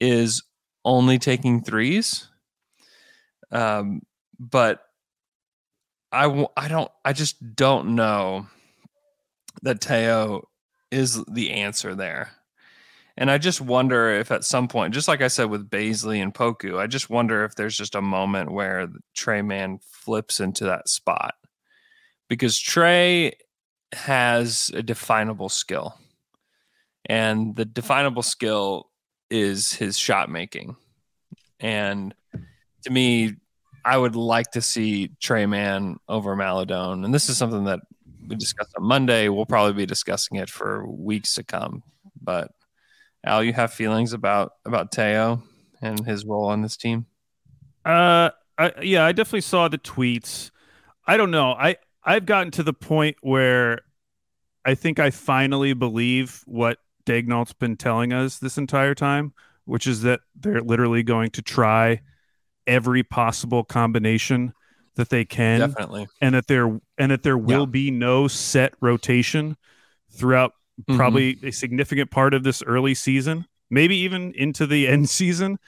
is 0.00 0.42
only 0.84 1.18
taking 1.18 1.62
threes. 1.62 2.28
Um, 3.50 4.02
but 4.38 4.80
I 6.12 6.46
I 6.56 6.68
don't 6.68 6.90
I 7.04 7.12
just 7.12 7.56
don't 7.56 7.94
know 7.94 8.46
that 9.62 9.80
Teo 9.80 10.48
is 10.90 11.24
the 11.24 11.52
answer 11.52 11.94
there. 11.94 12.30
And 13.18 13.30
I 13.30 13.38
just 13.38 13.60
wonder 13.60 14.10
if 14.10 14.30
at 14.30 14.44
some 14.44 14.68
point, 14.68 14.92
just 14.92 15.08
like 15.08 15.22
I 15.22 15.28
said 15.28 15.48
with 15.48 15.70
Bazley 15.70 16.22
and 16.22 16.34
Poku, 16.34 16.78
I 16.78 16.86
just 16.86 17.08
wonder 17.08 17.44
if 17.44 17.54
there's 17.54 17.76
just 17.76 17.94
a 17.94 18.02
moment 18.02 18.52
where 18.52 18.88
Tre 19.14 19.40
Mann 19.40 19.78
flips 19.82 20.38
into 20.38 20.64
that 20.64 20.88
spot. 20.88 21.34
Because 22.28 22.58
Tre 22.58 23.32
has 23.92 24.70
a 24.74 24.82
definable 24.82 25.48
skill. 25.48 25.96
And 27.06 27.56
the 27.56 27.64
definable 27.64 28.22
skill 28.22 28.90
is 29.30 29.72
his 29.72 29.96
shot 29.96 30.28
making. 30.28 30.76
And 31.60 32.14
to 32.82 32.90
me, 32.90 33.36
I 33.84 33.96
would 33.96 34.16
like 34.16 34.50
to 34.50 34.60
see 34.60 35.12
Tre 35.20 35.46
Mann 35.46 35.98
over 36.08 36.36
Maledon. 36.36 37.04
And 37.04 37.14
this 37.14 37.28
is 37.30 37.38
something 37.38 37.64
that 37.64 37.80
we 38.26 38.36
discussed 38.36 38.72
on 38.76 38.84
Monday. 38.84 39.28
We'll 39.28 39.46
probably 39.46 39.72
be 39.72 39.86
discussing 39.86 40.36
it 40.36 40.50
for 40.50 40.86
weeks 40.86 41.34
to 41.34 41.44
come. 41.44 41.82
But 42.20 42.50
Al, 43.24 43.42
you 43.42 43.52
have 43.52 43.72
feelings 43.72 44.12
about 44.12 44.52
about 44.64 44.92
Teo 44.92 45.42
and 45.82 46.04
his 46.06 46.24
role 46.24 46.46
on 46.46 46.62
this 46.62 46.76
team? 46.76 47.06
Uh, 47.84 48.30
I, 48.58 48.72
yeah, 48.82 49.04
I 49.04 49.12
definitely 49.12 49.42
saw 49.42 49.68
the 49.68 49.78
tweets. 49.78 50.50
I 51.06 51.16
don't 51.16 51.30
know. 51.30 51.52
I 51.52 51.76
I've 52.04 52.26
gotten 52.26 52.50
to 52.52 52.62
the 52.62 52.72
point 52.72 53.16
where 53.20 53.80
I 54.64 54.74
think 54.74 54.98
I 54.98 55.10
finally 55.10 55.72
believe 55.72 56.42
what 56.46 56.78
Daigneault's 57.04 57.52
been 57.52 57.76
telling 57.76 58.12
us 58.12 58.38
this 58.38 58.58
entire 58.58 58.94
time, 58.94 59.32
which 59.64 59.86
is 59.86 60.02
that 60.02 60.20
they're 60.34 60.60
literally 60.62 61.02
going 61.02 61.30
to 61.30 61.42
try 61.42 62.00
every 62.66 63.02
possible 63.04 63.62
combination 63.62 64.52
that 64.96 65.10
they 65.10 65.24
can, 65.24 65.60
definitely, 65.60 66.08
and 66.20 66.34
that 66.34 66.46
there 66.48 66.80
and 66.98 67.10
that 67.12 67.22
there 67.22 67.38
will 67.38 67.60
Yeah. 67.60 67.66
be 67.66 67.90
no 67.90 68.28
set 68.28 68.74
rotation 68.80 69.56
throughout 70.10 70.52
Mhm. 70.88 70.96
probably 70.96 71.38
a 71.42 71.50
significant 71.50 72.10
part 72.10 72.34
of 72.34 72.42
this 72.42 72.62
early 72.62 72.94
season, 72.94 73.46
maybe 73.70 73.96
even 73.96 74.32
into 74.34 74.66
the 74.66 74.86
end 74.94 75.08
season. 75.08 75.58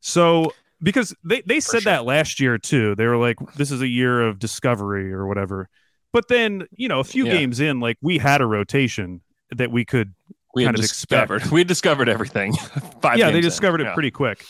So 0.00 0.52
because 0.82 1.14
they, 1.24 1.40
they 1.42 1.58
said 1.60 1.82
sure. 1.82 1.92
that 1.92 2.04
last 2.04 2.38
year 2.38 2.56
too. 2.58 2.94
They 2.94 3.06
were 3.06 3.16
like, 3.16 3.36
this 3.56 3.70
is 3.72 3.80
a 3.82 3.88
year 3.88 4.20
of 4.26 4.38
discovery 4.38 5.12
or 5.12 5.26
whatever. 5.26 5.68
But 6.12 6.28
then, 6.28 6.66
you 6.70 6.88
know, 6.88 7.00
a 7.00 7.04
few 7.04 7.26
Yeah. 7.26 7.32
games 7.32 7.58
in, 7.60 7.80
like 7.80 7.98
we 8.00 8.18
had 8.18 8.40
a 8.40 8.46
rotation 8.46 9.20
that 9.50 9.70
we 9.72 9.84
could 9.84 10.14
we 10.54 10.64
kind 10.64 10.78
of 10.78 10.84
expect. 10.84 11.30
discovered 11.30 11.46
we 11.52 11.64
discovered 11.64 12.08
everything. 12.08 12.52
Five 13.02 13.18
yeah, 13.18 13.26
they 13.26 13.32
games 13.32 13.44
in. 13.46 13.50
discovered 13.50 13.80
it 13.80 13.84
Yeah. 13.84 13.94
pretty 13.94 14.10
quick. 14.12 14.44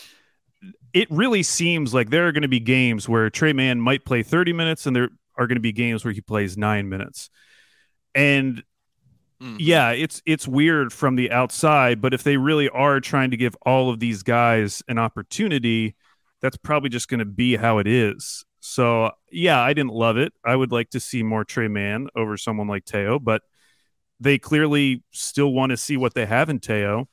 It 0.93 1.11
really 1.11 1.43
seems 1.43 1.95
like 1.95 2.11
there 2.11 2.27
are 2.29 2.33
going 2.33 2.43
to 2.43 2.49
be 2.49 2.61
games 2.61 3.09
where 3.09 3.31
Tre 3.31 3.53
Mann 3.53 3.81
might 3.81 4.05
play 4.05 4.23
30 4.23 4.53
minutes 4.53 4.87
and 4.87 4.95
there 4.95 5.09
are 5.37 5.47
going 5.47 5.57
to 5.57 5.61
be 5.61 5.73
games 5.73 6.05
where 6.05 6.13
he 6.13 6.21
plays 6.21 6.57
nine 6.59 6.89
minutes. 6.89 7.31
And 8.15 8.63
Mhm. 9.41 9.57
yeah, 9.61 9.91
it's 9.91 10.21
it's 10.27 10.49
weird 10.49 10.93
from 10.93 11.15
the 11.17 11.31
outside, 11.31 12.01
but 12.01 12.13
if 12.13 12.23
they 12.25 12.37
really 12.37 12.69
are 12.71 13.01
trying 13.01 13.31
to 13.31 13.37
give 13.37 13.55
all 13.63 13.89
of 13.91 14.01
these 14.01 14.23
guys 14.25 14.83
an 14.89 14.99
opportunity, 14.99 15.95
that's 16.41 16.57
probably 16.57 16.89
just 16.91 17.09
going 17.09 17.21
to 17.21 17.25
be 17.25 17.57
how 17.57 17.79
it 17.79 17.87
is. 17.87 18.45
So 18.61 19.13
yeah, 19.31 19.61
I 19.61 19.73
didn't 19.75 19.93
love 19.93 20.17
it. 20.17 20.33
I 20.45 20.57
would 20.57 20.73
like 20.73 20.91
to 20.91 21.01
see 21.01 21.23
more 21.23 21.45
Tre 21.45 21.69
Mann 21.69 22.09
over 22.17 22.37
someone 22.37 22.67
like 22.67 22.85
Teo, 22.85 23.19
but 23.21 23.43
they 24.21 24.39
clearly 24.39 25.05
still 25.13 25.53
want 25.53 25.71
to 25.71 25.77
see 25.77 25.97
what 25.97 26.15
they 26.15 26.27
have 26.27 26.49
in 26.51 26.59
Teo, 26.59 27.09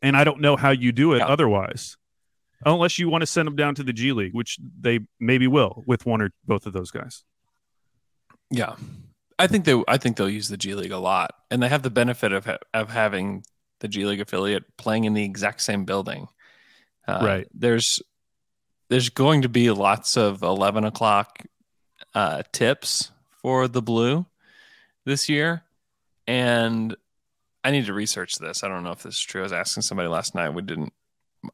and 0.00 0.16
I 0.16 0.24
don't 0.24 0.40
know 0.40 0.56
how 0.56 0.70
you 0.70 0.92
do 0.92 1.12
it 1.12 1.18
Yeah. 1.18 1.26
otherwise. 1.26 1.96
unless 2.66 2.98
you 2.98 3.10
want 3.10 3.20
to 3.20 3.26
send 3.26 3.46
them 3.46 3.56
down 3.56 3.74
to 3.74 3.82
the 3.82 3.92
G 3.92 4.12
League, 4.12 4.32
which 4.32 4.58
they 4.80 5.00
maybe 5.20 5.46
will 5.46 5.82
with 5.86 6.06
one 6.06 6.22
or 6.22 6.30
both 6.46 6.64
of 6.64 6.72
those 6.72 6.90
guys. 6.90 7.22
Yeah, 8.50 8.76
I 9.38 9.46
think 9.46 9.64
they. 9.64 9.82
I 9.88 9.96
think 9.98 10.16
they'll 10.16 10.28
use 10.30 10.48
the 10.48 10.56
G 10.56 10.74
League 10.74 10.92
a 10.92 10.98
lot, 10.98 11.34
and 11.50 11.62
they 11.62 11.68
have 11.68 11.82
the 11.82 11.90
benefit 11.90 12.32
of 12.32 12.44
ha- 12.46 12.58
of 12.72 12.90
having 12.90 13.44
the 13.80 13.88
G 13.88 14.04
League 14.04 14.20
affiliate 14.20 14.76
playing 14.76 15.04
in 15.04 15.14
the 15.14 15.24
exact 15.24 15.60
same 15.60 15.84
building. 15.84 16.28
Uh, 17.06 17.20
Right. 17.22 17.48
There's 17.52 18.00
there's 18.88 19.08
going 19.10 19.42
to 19.42 19.48
be 19.48 19.70
lots 19.70 20.16
of 20.16 20.42
eleven 20.42 20.84
o'clock 20.84 21.42
uh, 22.14 22.42
tips 22.52 23.10
for 23.42 23.66
the 23.68 23.82
blue 23.82 24.26
this 25.04 25.28
year, 25.28 25.64
and 26.26 26.94
I 27.64 27.70
need 27.72 27.86
to 27.86 27.92
research 27.94 28.36
this. 28.36 28.62
I 28.62 28.68
don't 28.68 28.84
know 28.84 28.92
if 28.92 29.02
this 29.02 29.16
is 29.16 29.20
true. 29.22 29.40
I 29.40 29.44
was 29.44 29.52
asking 29.52 29.82
somebody 29.82 30.08
last 30.08 30.34
night. 30.34 30.50
We 30.50 30.62
didn't. 30.62 30.92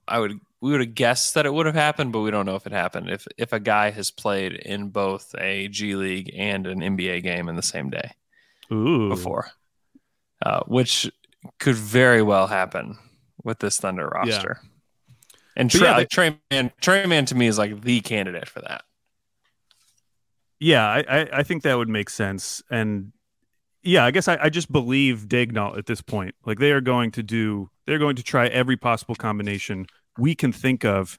I 0.06 0.18
would 0.18 0.38
we 0.60 0.70
would 0.72 0.80
have 0.80 0.94
guessed 0.94 1.34
that 1.34 1.46
it 1.46 1.54
would 1.54 1.66
have 1.66 1.74
happened, 1.74 2.12
but 2.12 2.20
we 2.20 2.30
don't 2.30 2.46
know 2.46 2.56
if 2.56 2.66
it 2.66 2.72
happened. 2.72 3.10
If 3.10 3.26
if 3.38 3.52
a 3.52 3.60
guy 3.60 3.90
has 3.90 4.10
played 4.10 4.54
in 4.54 4.90
both 4.90 5.34
a 5.38 5.68
G 5.68 5.94
League 5.96 6.32
and 6.36 6.66
an 6.66 6.80
NBA 6.82 7.22
game 7.22 7.48
in 7.48 7.56
the 7.56 7.62
same 7.62 7.90
day 7.90 8.12
Ooh, 8.72 9.08
before, 9.08 9.50
uh, 10.44 10.60
which 10.66 11.10
could 11.58 11.76
very 11.76 12.22
well 12.22 12.46
happen 12.46 12.98
with 13.44 13.58
this 13.60 13.78
Thunder 13.78 14.10
Yeah. 14.20 14.44
roster. 14.44 14.60
And 15.56 15.70
Trey, 15.70 15.80
yeah, 15.88 15.96
like 15.96 16.08
Tre 16.08 16.38
Mann, 16.50 16.72
Tre 16.80 17.06
Mann 17.06 17.26
to 17.26 17.34
me 17.34 17.46
is 17.46 17.58
like 17.58 17.82
the 17.82 18.00
candidate 18.00 18.48
for 18.48 18.60
that. 18.60 18.82
Yeah, 20.58 20.86
I, 20.86 21.04
I, 21.08 21.28
I 21.38 21.42
think 21.42 21.62
that 21.62 21.74
would 21.78 21.88
make 21.88 22.10
sense. 22.10 22.62
And 22.70 23.12
yeah, 23.82 24.04
I 24.04 24.10
guess 24.10 24.28
I, 24.28 24.38
I 24.42 24.50
just 24.50 24.72
believe 24.72 25.26
Daigneault 25.28 25.78
at 25.78 25.86
this 25.86 26.02
point. 26.02 26.34
Like 26.46 26.58
they 26.58 26.72
are 26.72 26.80
going 26.82 27.12
to 27.12 27.22
do, 27.22 27.70
they're 27.86 27.98
going 27.98 28.16
to 28.16 28.22
try 28.22 28.48
every 28.48 28.76
possible 28.76 29.14
combination 29.16 29.86
we 30.20 30.34
can 30.34 30.52
think 30.52 30.84
of. 30.84 31.18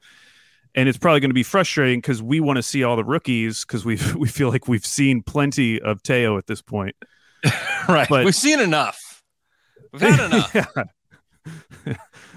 And 0.74 0.88
it's 0.88 0.98
probably 0.98 1.20
going 1.20 1.32
to 1.32 1.36
be 1.36 1.44
frustrating 1.44 2.00
because 2.00 2.22
we 2.24 2.40
want 2.40 2.56
to 2.58 2.64
see 2.64 2.84
all 2.84 2.96
the 2.96 3.04
rookies 3.04 3.66
because 3.66 3.84
we 3.84 3.98
we 4.16 4.28
feel 4.30 4.50
like 4.50 4.68
we've 4.70 4.86
seen 4.86 5.22
plenty 5.22 5.82
of 5.82 6.02
Teo 6.02 6.38
at 6.38 6.48
this 6.48 6.62
point. 6.62 6.96
right. 7.90 8.08
But- 8.10 8.24
We've 8.26 8.36
seen 8.36 8.60
enough. 8.62 9.24
We've 9.92 10.02
had 10.02 10.26
enough. 10.32 10.56
Yeah. 10.56 11.96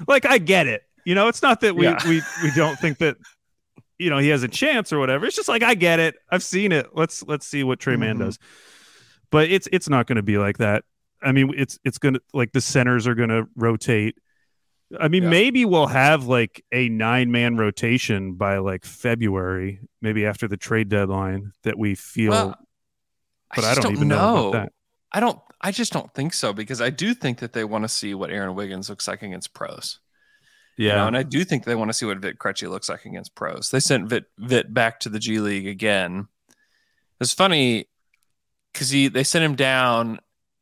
like 0.09 0.24
I 0.27 0.38
get 0.38 0.66
it. 0.66 0.83
You 1.05 1.14
know, 1.14 1.29
it's 1.29 1.42
not 1.42 1.61
that 1.61 1.77
we, 1.77 1.85
Yeah. 1.85 1.98
we 2.09 2.22
we 2.42 2.50
don't 2.57 2.79
think 2.79 2.98
that 2.98 3.16
you 3.98 4.11
know 4.11 4.18
he 4.18 4.31
has 4.31 4.42
a 4.42 4.48
chance 4.48 4.92
or 4.92 4.98
whatever. 4.98 5.27
It's 5.27 5.37
just 5.37 5.48
like 5.48 5.62
I 5.62 5.74
get 5.74 6.00
it. 6.00 6.16
I've 6.31 6.42
seen 6.42 6.72
it. 6.72 6.88
Let's 6.94 7.22
let's 7.24 7.46
see 7.46 7.62
what 7.62 7.79
Tre 7.79 7.96
Mann 7.96 8.16
Mhm. 8.16 8.20
does. 8.20 8.38
But 9.31 9.50
it's 9.50 9.68
it's 9.70 9.88
not 9.88 10.07
going 10.07 10.16
to 10.16 10.22
be 10.22 10.38
like 10.38 10.59
that. 10.59 10.85
I 11.22 11.33
mean, 11.33 11.53
it's 11.57 11.79
it's 11.85 11.98
going 11.98 12.14
to 12.14 12.20
like 12.33 12.53
the 12.53 12.61
centers 12.61 13.07
are 13.07 13.14
going 13.14 13.29
to 13.29 13.46
rotate. 13.55 14.16
I 15.00 15.09
mean, 15.09 15.24
Yeah. 15.24 15.28
maybe 15.30 15.64
we'll 15.64 15.87
have 15.87 16.24
like 16.26 16.64
a 16.72 16.88
nine 16.88 17.30
man 17.30 17.57
rotation 17.57 18.35
by 18.35 18.59
like 18.59 18.85
February, 18.85 19.80
maybe 20.00 20.26
after 20.26 20.48
the 20.48 20.57
trade 20.57 20.88
deadline 20.88 21.52
that 21.62 21.78
we 21.78 21.94
feel. 21.94 22.30
Well, 22.30 22.59
but 23.54 23.64
I, 23.64 23.74
just 23.74 23.83
don't, 23.83 23.92
even 23.92 24.09
know, 24.09 24.48
about 24.48 24.52
that. 24.52 24.72
I 25.12 25.20
don't. 25.20 25.38
I 25.61 25.70
just 25.70 25.92
don't 25.92 26.12
think 26.12 26.35
so 26.35 26.52
because 26.52 26.80
I 26.80 26.90
do 26.90 27.14
think 27.14 27.38
that 27.38 27.52
they 27.52 27.64
want 27.64 27.85
to 27.85 27.88
see 27.88 28.14
what 28.14 28.30
Aaron 28.30 28.54
Wiggins 28.54 28.90
looks 28.90 29.09
like 29.09 29.22
against 29.22 29.54
pros. 29.54 30.00
you 30.76 30.88
Yeah, 30.88 30.96
know, 30.96 31.07
and 31.07 31.16
I 31.16 31.22
do 31.22 31.44
think 31.44 31.64
they 31.64 31.74
want 31.74 31.88
to 31.88 31.94
see 31.94 32.04
what 32.04 32.18
Vit 32.18 32.38
Krejci 32.38 32.68
looks 32.68 32.88
like 32.88 33.04
against 33.07 33.35
pros. 33.35 33.70
They 33.70 33.80
sent 33.80 34.09
Vit 34.09 34.24
Vit 34.38 34.74
back 34.74 35.00
to 35.00 35.09
the 35.09 35.18
G 35.18 35.38
League 35.38 35.66
again. 35.68 36.28
It's 37.20 37.33
funny 37.33 37.88
because 38.72 38.90
he 38.90 39.09
they 39.09 39.24
sent 39.24 39.44
him 39.44 39.54
down 39.54 40.18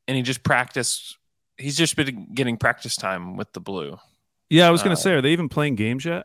and 0.07 0.17
he 0.17 0.23
just 0.23 0.43
practiced. 0.45 1.17
He's 1.57 1.77
just 1.77 1.97
been 1.97 2.29
getting 2.35 2.57
practice 2.57 2.95
time 2.95 3.37
with 3.37 3.53
the 3.55 3.61
blue. 3.61 3.99
Yeah. 4.53 4.69
I 4.69 4.71
was 4.71 4.83
going 4.83 4.93
uh, 4.93 4.97
to 4.97 5.03
say, 5.03 5.13
are 5.13 5.21
they 5.23 5.33
even 5.33 5.49
playing 5.49 5.75
games 5.77 6.05
yet? 6.05 6.25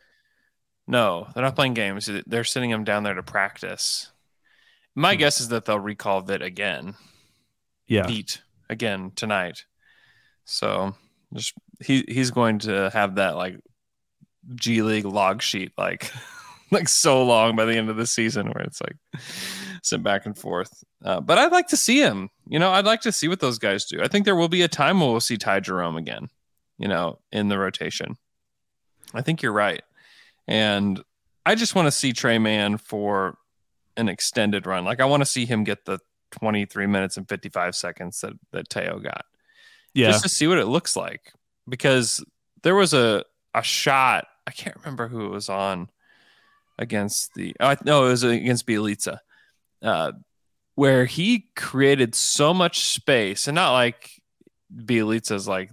No, 0.88 1.28
they're 1.34 1.44
not 1.44 1.56
playing 1.56 1.74
games. 1.74 2.10
They're 2.26 2.44
sending 2.44 2.72
him 2.72 2.84
down 2.84 3.04
there 3.04 3.13
to 3.13 3.24
practice. 3.24 4.12
My 4.96 5.13
Hmm. 5.13 5.20
guess 5.20 5.42
is 5.42 5.50
that 5.50 5.66
they'll 5.66 5.80
recall 5.80 6.22
Vit 6.22 6.42
again. 6.42 6.96
Yeah, 7.88 8.08
Vit 8.08 8.42
again 8.70 9.12
tonight. 9.16 9.66
So 10.46 10.96
just 11.34 11.54
he 11.84 12.06
he's 12.08 12.32
going 12.32 12.60
to 12.60 12.90
have 12.92 13.16
that 13.16 13.36
like 13.36 13.58
G 14.56 14.82
League 14.82 15.06
log 15.06 15.42
sheet 15.42 15.72
like 15.78 16.12
like 16.72 16.88
so 16.88 17.24
long 17.24 17.56
by 17.56 17.66
the 17.66 17.76
end 17.76 17.90
of 17.90 17.98
the 17.98 18.08
season 18.08 18.48
where 18.48 18.63
it's 18.63 18.82
like 18.82 18.96
sent 19.84 20.04
back 20.04 20.26
and 20.26 20.38
forth. 20.38 20.84
Uh, 21.04 21.20
but 21.22 21.38
I'd 21.38 21.52
like 21.52 21.68
to 21.68 21.78
see 21.78 22.00
him. 22.02 22.30
You 22.48 22.60
know, 22.60 22.72
I'd 22.72 22.86
like 22.86 23.02
to 23.02 23.12
see 23.12 23.28
what 23.28 23.40
those 23.42 23.60
guys 23.60 23.86
do. 23.86 24.02
I 24.02 24.08
think 24.08 24.26
there 24.26 24.36
will 24.36 24.48
be 24.50 24.62
a 24.62 24.68
time 24.68 25.00
where 25.00 25.10
we'll 25.10 25.20
see 25.20 25.38
Ty 25.38 25.60
Jerome 25.62 25.98
again. 25.98 26.30
You 26.78 26.88
know, 26.88 27.20
in 27.32 27.48
the 27.48 27.58
rotation. 27.58 28.18
I 29.13 29.22
think 29.22 29.42
you're 29.42 29.54
right, 29.54 29.84
and 30.48 31.02
I 31.46 31.56
just 31.56 31.76
want 31.76 31.88
to 31.88 31.92
see 31.92 32.13
Tre 32.13 32.38
Mann 32.40 32.78
for 32.78 33.38
an 33.96 34.10
extended 34.10 34.66
run. 34.66 34.86
Like 34.86 35.00
I 35.00 35.06
want 35.06 35.22
to 35.22 35.26
see 35.26 35.46
him 35.46 35.63
get 35.63 35.86
the 35.86 36.00
23 36.32 36.88
minutes 36.88 37.18
and 37.18 37.28
55 37.28 37.76
seconds 37.76 38.22
that, 38.22 38.34
that 38.52 38.70
Teo 38.70 39.00
got. 39.00 39.26
yeah. 39.94 40.12
Just 40.12 40.24
to 40.24 40.30
see 40.30 40.48
what 40.48 40.60
it 40.60 40.66
looks 40.66 40.96
like. 40.96 41.34
Because 41.68 42.24
there 42.63 42.76
was 42.76 42.94
a, 42.94 43.24
a 43.54 43.63
shot, 43.63 44.28
I 44.46 44.52
can't 44.52 44.76
remember 44.78 45.08
who 45.08 45.26
it 45.26 45.32
was 45.32 45.50
on 45.50 45.90
against 46.78 47.34
the, 47.34 47.56
uh, 47.60 47.76
no, 47.84 48.06
it 48.06 48.10
was 48.10 48.24
against 48.24 48.68
Bjelica, 48.68 49.20
uh, 49.82 50.12
where 50.76 51.06
he 51.06 51.50
created 51.56 52.13
so 52.13 52.54
much 52.54 52.82
space 52.82 53.48
and 53.48 53.56
not 53.56 53.74
like 53.74 54.22
Bjelica's 54.74 55.48
like, 55.48 55.72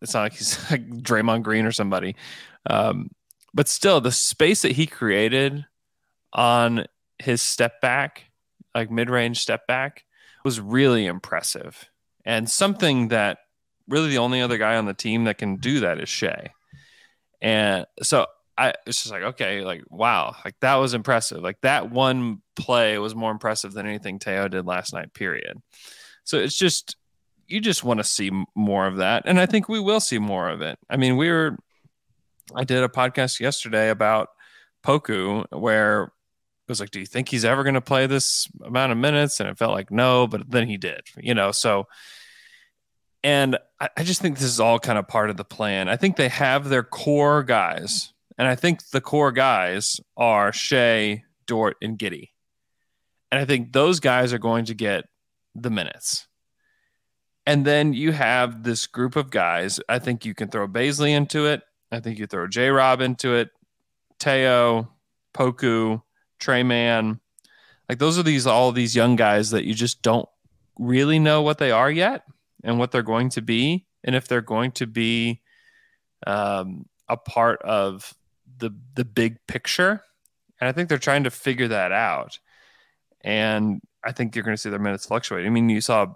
it's 0.00 0.14
not 0.14 0.22
like 0.22 0.34
he's 0.34 0.58
like 0.70 0.88
Draymond 0.88 1.42
Green 1.42 1.66
or 1.66 1.72
somebody. 1.72 2.16
Um, 2.68 3.10
but 3.52 3.68
still, 3.68 4.00
the 4.00 4.12
space 4.12 4.62
that 4.62 4.72
he 4.72 4.86
created 4.86 5.64
on 6.32 6.86
his 7.18 7.42
step 7.42 7.80
back, 7.80 8.30
like 8.74 8.90
mid 8.90 9.10
range 9.10 9.40
step 9.40 9.66
back, 9.66 10.04
was 10.44 10.60
really 10.60 11.06
impressive. 11.06 11.88
And 12.24 12.50
something 12.50 13.08
that 13.08 13.38
really 13.88 14.08
the 14.08 14.18
only 14.18 14.40
other 14.40 14.58
guy 14.58 14.76
on 14.76 14.86
the 14.86 14.94
team 14.94 15.24
that 15.24 15.38
can 15.38 15.56
do 15.56 15.80
that 15.80 15.98
is 15.98 16.08
Shai. 16.08 16.52
And 17.40 17.86
so 18.02 18.26
I 18.56 18.74
it's 18.86 19.00
just 19.02 19.10
like, 19.10 19.22
okay, 19.22 19.62
like 19.62 19.82
wow, 19.90 20.36
like 20.44 20.54
that 20.60 20.76
was 20.76 20.94
impressive. 20.94 21.42
Like 21.42 21.60
that 21.62 21.90
one 21.90 22.42
play 22.56 22.98
was 22.98 23.14
more 23.14 23.30
impressive 23.30 23.72
than 23.72 23.86
anything 23.86 24.18
Teo 24.18 24.48
did 24.48 24.66
last 24.66 24.92
night, 24.92 25.12
period. 25.12 25.60
So 26.24 26.38
it's 26.38 26.56
just 26.56 26.96
you 27.50 27.60
just 27.60 27.84
want 27.84 27.98
to 27.98 28.04
see 28.04 28.30
more 28.54 28.86
of 28.86 28.96
that. 28.96 29.24
And 29.26 29.40
I 29.40 29.46
think 29.46 29.68
we 29.68 29.80
will 29.80 30.00
see 30.00 30.18
more 30.18 30.48
of 30.48 30.62
it. 30.62 30.78
I 30.88 30.96
mean, 30.96 31.16
we 31.16 31.30
were 31.30 31.58
I 32.54 32.64
did 32.64 32.82
a 32.82 32.88
podcast 32.88 33.40
yesterday 33.40 33.90
about 33.90 34.28
Poku 34.84 35.44
where 35.50 36.04
it 36.04 36.10
was 36.68 36.80
like, 36.80 36.90
do 36.90 37.00
you 37.00 37.06
think 37.06 37.28
he's 37.28 37.44
ever 37.44 37.62
going 37.62 37.74
to 37.74 37.80
play 37.80 38.06
this 38.06 38.48
amount 38.64 38.92
of 38.92 38.98
minutes? 38.98 39.40
And 39.40 39.48
it 39.48 39.58
felt 39.58 39.72
like 39.72 39.90
no, 39.90 40.26
but 40.26 40.50
then 40.50 40.68
he 40.68 40.76
did, 40.76 41.02
you 41.16 41.34
know. 41.34 41.52
So, 41.52 41.86
and 43.22 43.58
I, 43.78 43.88
I 43.96 44.04
just 44.04 44.22
think 44.22 44.36
this 44.36 44.44
is 44.44 44.60
all 44.60 44.78
kind 44.78 44.98
of 44.98 45.08
part 45.08 45.30
of 45.30 45.36
the 45.36 45.44
plan. 45.44 45.88
I 45.88 45.96
think 45.96 46.16
they 46.16 46.28
have 46.28 46.68
their 46.68 46.82
core 46.82 47.42
guys, 47.42 48.12
and 48.38 48.46
I 48.48 48.54
think 48.54 48.90
the 48.90 49.00
core 49.00 49.32
guys 49.32 50.00
are 50.16 50.52
Shai, 50.52 51.24
Dort, 51.46 51.76
and 51.82 51.98
Giddey. 51.98 52.30
And 53.30 53.40
I 53.40 53.44
think 53.44 53.72
those 53.72 54.00
guys 54.00 54.32
are 54.32 54.38
going 54.38 54.64
to 54.66 54.74
get 54.74 55.04
the 55.54 55.70
minutes. 55.70 56.26
And 57.46 57.64
then 57.64 57.92
you 57.94 58.12
have 58.12 58.62
this 58.62 58.86
group 58.86 59.16
of 59.16 59.30
guys. 59.30 59.80
I 59.88 59.98
think 59.98 60.24
you 60.24 60.34
can 60.34 60.48
throw 60.48 60.68
Bazley 60.68 61.10
into 61.10 61.46
it. 61.46 61.62
I 61.90 62.00
think 62.00 62.18
you 62.18 62.26
throw 62.26 62.46
J 62.46 62.68
Rob 62.68 63.00
into 63.00 63.34
it, 63.34 63.50
Teo, 64.18 64.92
Poku, 65.34 66.02
Tre 66.38 66.62
Mann. 66.62 67.20
Like 67.88 67.98
those 67.98 68.18
are 68.18 68.22
these 68.22 68.46
all 68.46 68.70
these 68.70 68.94
young 68.94 69.16
guys 69.16 69.50
that 69.50 69.64
you 69.64 69.74
just 69.74 70.02
don't 70.02 70.28
really 70.78 71.18
know 71.18 71.42
what 71.42 71.58
they 71.58 71.70
are 71.72 71.90
yet 71.90 72.22
and 72.62 72.78
what 72.78 72.92
they're 72.92 73.02
going 73.02 73.30
to 73.30 73.42
be, 73.42 73.86
and 74.04 74.14
if 74.14 74.28
they're 74.28 74.40
going 74.40 74.70
to 74.72 74.86
be 74.86 75.40
um, 76.26 76.86
a 77.08 77.16
part 77.16 77.60
of 77.62 78.14
the 78.58 78.70
the 78.94 79.04
big 79.04 79.38
picture. 79.46 80.02
And 80.60 80.68
I 80.68 80.72
think 80.72 80.88
they're 80.88 80.98
trying 80.98 81.24
to 81.24 81.30
figure 81.30 81.68
that 81.68 81.90
out. 81.90 82.38
And 83.22 83.80
I 84.04 84.12
think 84.12 84.34
you're 84.34 84.44
going 84.44 84.56
to 84.56 84.60
see 84.60 84.70
their 84.70 84.78
minutes 84.78 85.06
fluctuate. 85.06 85.46
I 85.46 85.48
mean, 85.48 85.68
you 85.70 85.80
saw 85.80 86.12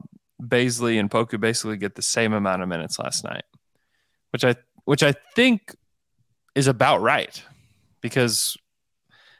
Bazley 0.48 0.98
and 0.98 1.10
Poku 1.10 1.38
basically 1.40 1.76
get 1.76 1.94
the 1.94 2.02
same 2.02 2.32
amount 2.32 2.62
of 2.62 2.68
minutes 2.68 2.98
last 2.98 3.24
night, 3.24 3.44
which 4.30 4.44
I 4.44 4.56
which 4.84 5.02
I 5.02 5.14
think 5.34 5.74
is 6.54 6.66
about 6.66 7.00
right 7.00 7.42
because 8.00 8.56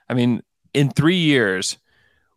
I 0.09 0.15
mean, 0.15 0.43
in 0.73 0.91
3 0.91 1.17
years, 1.17 1.79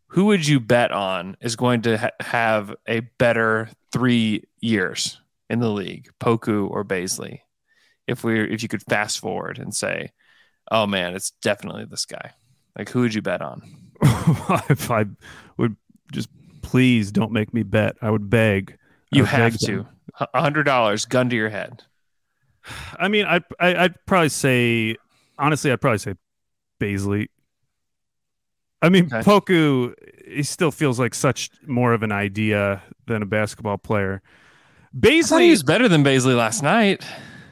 who 0.08 0.26
would 0.26 0.48
you 0.48 0.60
bet 0.60 0.92
on 0.92 1.36
is 1.42 1.56
going 1.56 1.82
to 1.84 1.98
ha- 1.98 2.12
have 2.20 2.76
a 2.88 3.02
better 3.18 3.70
3 3.92 4.44
years 4.62 5.20
in 5.50 5.60
the 5.60 5.70
league, 5.70 6.10
Poku 6.20 6.70
or 6.70 6.84
Bazley? 6.84 7.42
If 8.08 8.24
we 8.24 8.40
if 8.42 8.64
you 8.64 8.70
could 8.70 8.84
fast 8.84 9.20
forward 9.20 9.60
and 9.60 9.76
say, 9.76 10.12
"Oh 10.72 10.88
man, 10.88 11.16
it's 11.16 11.32
definitely 11.32 11.86
this 11.86 12.06
guy." 12.06 12.32
Like 12.78 12.90
who 12.90 13.02
would 13.02 13.14
you 13.14 13.22
bet 13.22 13.42
on? 13.42 13.62
if 14.70 14.92
I 14.92 15.06
would 15.58 15.76
just 16.12 16.30
please 16.68 17.14
don't 17.14 17.32
make 17.32 17.54
me 17.54 17.64
bet. 17.64 17.96
I 18.02 18.12
would 18.12 18.30
beg. 18.30 18.72
I 19.14 19.16
You 19.16 19.22
would 19.24 19.30
have 19.30 19.54
beg 19.54 19.60
to. 19.62 19.88
A 20.34 20.42
hundred 20.42 20.64
dollars, 20.64 21.06
gun 21.06 21.30
to 21.30 21.36
your 21.36 21.50
head. 21.50 21.84
I 23.00 23.08
mean, 23.08 23.26
I, 23.26 23.40
I 23.60 23.76
I'd 23.86 24.06
probably 24.06 24.30
say 24.30 24.98
honestly, 25.40 25.72
I'd 25.72 25.80
probably 25.80 26.00
say 26.00 26.16
Bazley. 26.80 27.28
I 28.82 28.90
mean, 28.90 29.06
Okay. 29.06 29.22
Poku, 29.22 29.94
he 30.28 30.44
still 30.44 30.72
feels 30.72 31.00
like 31.00 31.16
such 31.16 31.50
more 31.66 31.94
of 31.94 32.04
an 32.04 32.12
idea 32.12 32.84
than 33.08 33.22
a 33.22 33.26
basketball 33.26 33.78
player. 33.78 34.22
He 34.94 35.00
Bazley, 35.00 35.50
was 35.50 35.64
better 35.64 35.88
than 35.88 36.04
Bazley 36.04 36.36
last 36.36 36.62
night. 36.62 37.04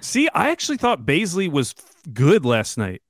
see, 0.02 0.28
I 0.34 0.50
actually 0.50 0.78
thought 0.78 1.06
Bazley 1.06 1.50
was 1.50 1.74
good 2.14 2.46
last 2.46 2.78
night. 2.78 3.02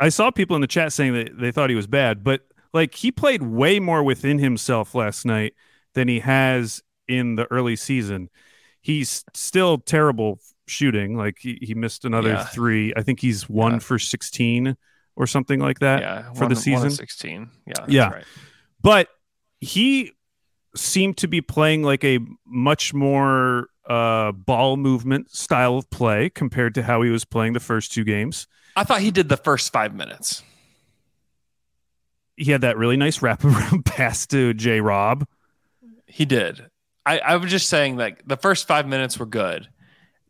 I 0.00 0.08
saw 0.08 0.30
people 0.30 0.56
in 0.56 0.62
the 0.62 0.66
chat 0.66 0.92
saying 0.92 1.12
that 1.12 1.38
they 1.38 1.52
thought 1.52 1.68
he 1.68 1.76
was 1.76 1.86
bad, 1.86 2.24
but 2.24 2.46
like 2.72 2.94
he 2.94 3.10
played 3.10 3.42
way 3.42 3.80
more 3.80 4.02
within 4.02 4.38
himself 4.38 4.94
last 4.94 5.24
night 5.24 5.54
than 5.94 6.08
he 6.08 6.20
has 6.20 6.82
in 7.08 7.34
the 7.36 7.46
early 7.50 7.76
season. 7.76 8.28
He's 8.80 9.24
still 9.34 9.78
terrible 9.78 10.38
shooting. 10.66 11.16
Like 11.16 11.38
he, 11.40 11.58
he 11.60 11.74
missed 11.74 12.04
another 12.04 12.30
Yeah. 12.30 12.44
three. 12.44 12.92
I 12.96 13.02
think 13.02 13.20
he's 13.20 13.48
one 13.48 13.72
Yeah. 13.74 13.78
for 13.80 13.98
16 13.98 14.76
or 15.16 15.26
something 15.26 15.58
like 15.60 15.80
that 15.80 16.00
yeah, 16.00 16.32
for 16.32 16.40
one- 16.42 16.48
the 16.50 16.56
season. 16.56 16.90
sixteen. 16.90 17.50
Yeah, 17.66 17.84
Yeah. 17.88 18.08
right. 18.10 18.24
but 18.80 19.08
he 19.60 20.12
seemed 20.76 21.16
to 21.18 21.26
be 21.28 21.40
playing 21.40 21.82
like 21.82 22.04
a 22.04 22.20
much 22.46 22.94
more 22.94 23.66
uh, 23.88 24.30
ball 24.30 24.76
movement 24.76 25.28
style 25.32 25.76
of 25.76 25.90
play 25.90 26.30
compared 26.30 26.74
to 26.76 26.82
how 26.84 27.02
he 27.02 27.10
was 27.10 27.24
playing 27.24 27.52
the 27.54 27.60
first 27.60 27.92
two 27.92 28.04
games. 28.04 28.46
I 28.76 28.84
thought 28.84 29.00
he 29.00 29.10
did 29.10 29.28
the 29.28 29.36
first 29.36 29.72
five 29.72 29.94
minutes. 29.96 30.44
He 32.40 32.50
had 32.50 32.62
that 32.62 32.78
really 32.78 32.96
nice 32.96 33.18
wraparound 33.18 33.84
pass 33.84 34.26
to 34.28 34.54
J. 34.54 34.80
Rob. 34.80 35.26
He 36.06 36.24
did. 36.24 36.66
I, 37.04 37.18
I 37.18 37.36
was 37.36 37.50
just 37.50 37.68
saying 37.68 37.96
like 37.96 38.26
the 38.26 38.36
first 38.36 38.66
five 38.66 38.86
minutes 38.86 39.18
were 39.18 39.26
good. 39.26 39.68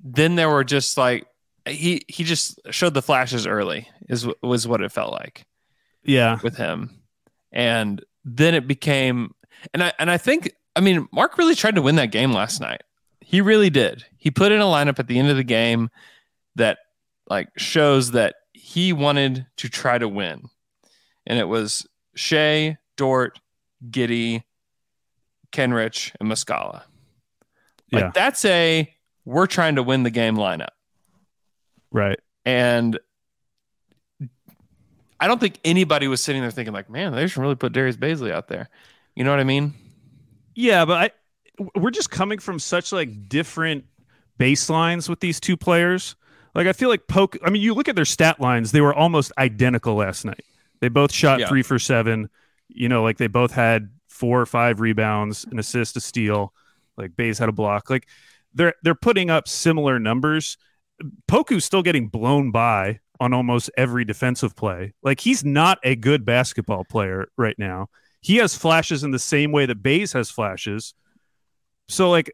Then 0.02 0.34
there 0.34 0.50
were 0.50 0.64
just 0.64 0.96
like 0.96 1.26
he 1.66 2.02
he 2.08 2.24
just 2.24 2.58
showed 2.70 2.94
the 2.94 3.02
flashes 3.02 3.46
early 3.46 3.88
is 4.08 4.26
was 4.42 4.66
what 4.66 4.80
it 4.80 4.92
felt 4.92 5.12
like 5.12 5.46
Yeah, 6.02 6.38
with 6.42 6.56
him, 6.56 7.02
and 7.52 8.04
then 8.24 8.54
it 8.54 8.66
became 8.66 9.32
and 9.74 9.82
I 9.82 9.92
and 9.98 10.10
I 10.10 10.16
think 10.16 10.52
I 10.74 10.80
mean 10.80 11.06
Mark 11.12 11.38
really 11.38 11.54
tried 11.54 11.74
to 11.74 11.82
win 11.82 11.96
that 11.96 12.12
game 12.12 12.32
last 12.32 12.60
night. 12.60 12.82
He 13.20 13.40
really 13.40 13.70
did. 13.70 14.04
He 14.16 14.30
put 14.30 14.52
in 14.52 14.60
a 14.60 14.64
lineup 14.64 14.98
at 14.98 15.06
the 15.06 15.18
end 15.18 15.28
of 15.28 15.36
the 15.36 15.44
game 15.44 15.90
that 16.56 16.78
like 17.28 17.48
shows 17.56 18.12
that 18.12 18.36
he 18.52 18.92
wanted 18.92 19.46
to 19.58 19.68
try 19.68 19.98
to 19.98 20.08
win, 20.08 20.48
and 21.26 21.38
it 21.38 21.46
was 21.48 21.86
Shai, 22.14 22.78
Dort, 22.96 23.38
Giddey, 23.90 24.42
Kenrich, 25.52 26.12
and 26.20 26.30
Muscala. 26.30 26.82
Like 27.92 28.02
Yeah. 28.04 28.10
that's 28.14 28.44
a 28.44 28.92
we're 29.24 29.46
trying 29.46 29.76
to 29.76 29.82
win 29.82 30.02
the 30.02 30.10
game 30.10 30.36
lineup. 30.36 30.70
right. 31.90 32.18
And 32.46 32.98
I 35.20 35.26
don't 35.26 35.38
think 35.38 35.60
anybody 35.64 36.08
was 36.08 36.22
sitting 36.22 36.40
there 36.40 36.50
thinking 36.50 36.72
like, 36.72 36.88
man, 36.88 37.12
they 37.12 37.26
should 37.26 37.42
really 37.42 37.54
put 37.54 37.72
Darius 37.72 37.96
Bazley 37.96 38.32
out 38.32 38.48
there. 38.48 38.70
You 39.14 39.24
know 39.24 39.30
what 39.30 39.40
I 39.40 39.44
mean? 39.44 39.74
Yeah, 40.54 40.84
but 40.86 40.96
I 40.96 41.10
we're 41.74 41.90
just 41.90 42.10
coming 42.10 42.38
from 42.38 42.58
such 42.58 42.90
like 42.92 43.28
different 43.28 43.84
baselines 44.38 45.08
with 45.08 45.20
these 45.20 45.38
two 45.40 45.56
players. 45.56 46.16
Like 46.54 46.66
I 46.66 46.72
feel 46.72 46.88
like 46.88 47.06
Poke. 47.06 47.36
I 47.44 47.50
mean, 47.50 47.60
you 47.60 47.74
look 47.74 47.88
at 47.88 47.96
their 47.96 48.06
stat 48.06 48.40
lines; 48.40 48.72
they 48.72 48.80
were 48.80 48.94
almost 48.94 49.30
identical 49.36 49.94
last 49.96 50.24
night. 50.24 50.44
They 50.80 50.88
both 50.88 51.12
shot 51.12 51.40
Yeah. 51.40 51.48
three 51.48 51.62
for 51.62 51.78
seven. 51.78 52.28
You 52.68 52.88
know, 52.88 53.02
like 53.02 53.18
they 53.18 53.26
both 53.26 53.52
had 53.52 53.90
four 54.08 54.40
or 54.40 54.46
five 54.46 54.80
rebounds, 54.80 55.44
an 55.50 55.58
assist, 55.58 55.96
a 55.96 56.00
steal. 56.00 56.52
Like 56.96 57.16
Bays 57.16 57.38
had 57.38 57.48
a 57.48 57.52
block. 57.52 57.90
Like 57.90 58.06
they're 58.54 58.74
they're 58.82 58.94
putting 58.94 59.30
up 59.30 59.48
similar 59.48 59.98
numbers. 59.98 60.56
Poku's 61.28 61.64
still 61.64 61.82
getting 61.82 62.08
blown 62.08 62.50
by 62.50 63.00
on 63.18 63.32
almost 63.34 63.70
every 63.76 64.04
defensive 64.04 64.54
play. 64.56 64.92
Like 65.02 65.20
he's 65.20 65.44
not 65.44 65.78
a 65.82 65.96
good 65.96 66.24
basketball 66.24 66.84
player 66.84 67.28
right 67.36 67.58
now. 67.58 67.88
He 68.22 68.36
has 68.36 68.54
flashes 68.54 69.02
in 69.02 69.10
the 69.10 69.18
same 69.18 69.50
way 69.52 69.66
that 69.66 69.82
Bays 69.82 70.12
has 70.12 70.30
flashes. 70.30 70.94
So 71.88 72.10
like 72.10 72.30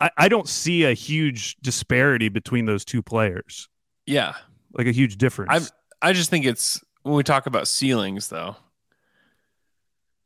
I, 0.00 0.10
I 0.16 0.28
don't 0.28 0.48
see 0.48 0.84
a 0.84 0.92
huge 0.94 1.56
disparity 1.62 2.28
between 2.28 2.64
those 2.66 2.84
two 2.84 3.02
players. 3.02 3.68
Yeah. 4.06 4.34
Like 4.72 4.86
a 4.86 4.92
huge 4.92 5.16
difference. 5.16 5.50
I've- 5.52 5.66
I 6.04 6.12
just 6.12 6.30
think 6.30 6.44
it's 6.44 6.80
when 7.02 7.14
we 7.14 7.22
talk 7.22 7.46
about 7.46 7.68
ceilings 7.68 8.28
though, 8.28 8.56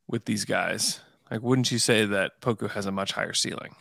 with 0.08 0.24
these 0.24 0.44
guys, 0.44 1.00
like 1.30 1.42
wouldn't 1.42 1.70
you 1.72 1.78
say 1.78 2.04
that 2.04 2.40
Poku 2.40 2.70
has 2.70 2.86
a 2.86 2.92
much 2.92 3.12
higher 3.12 3.32
ceiling? 3.32 3.74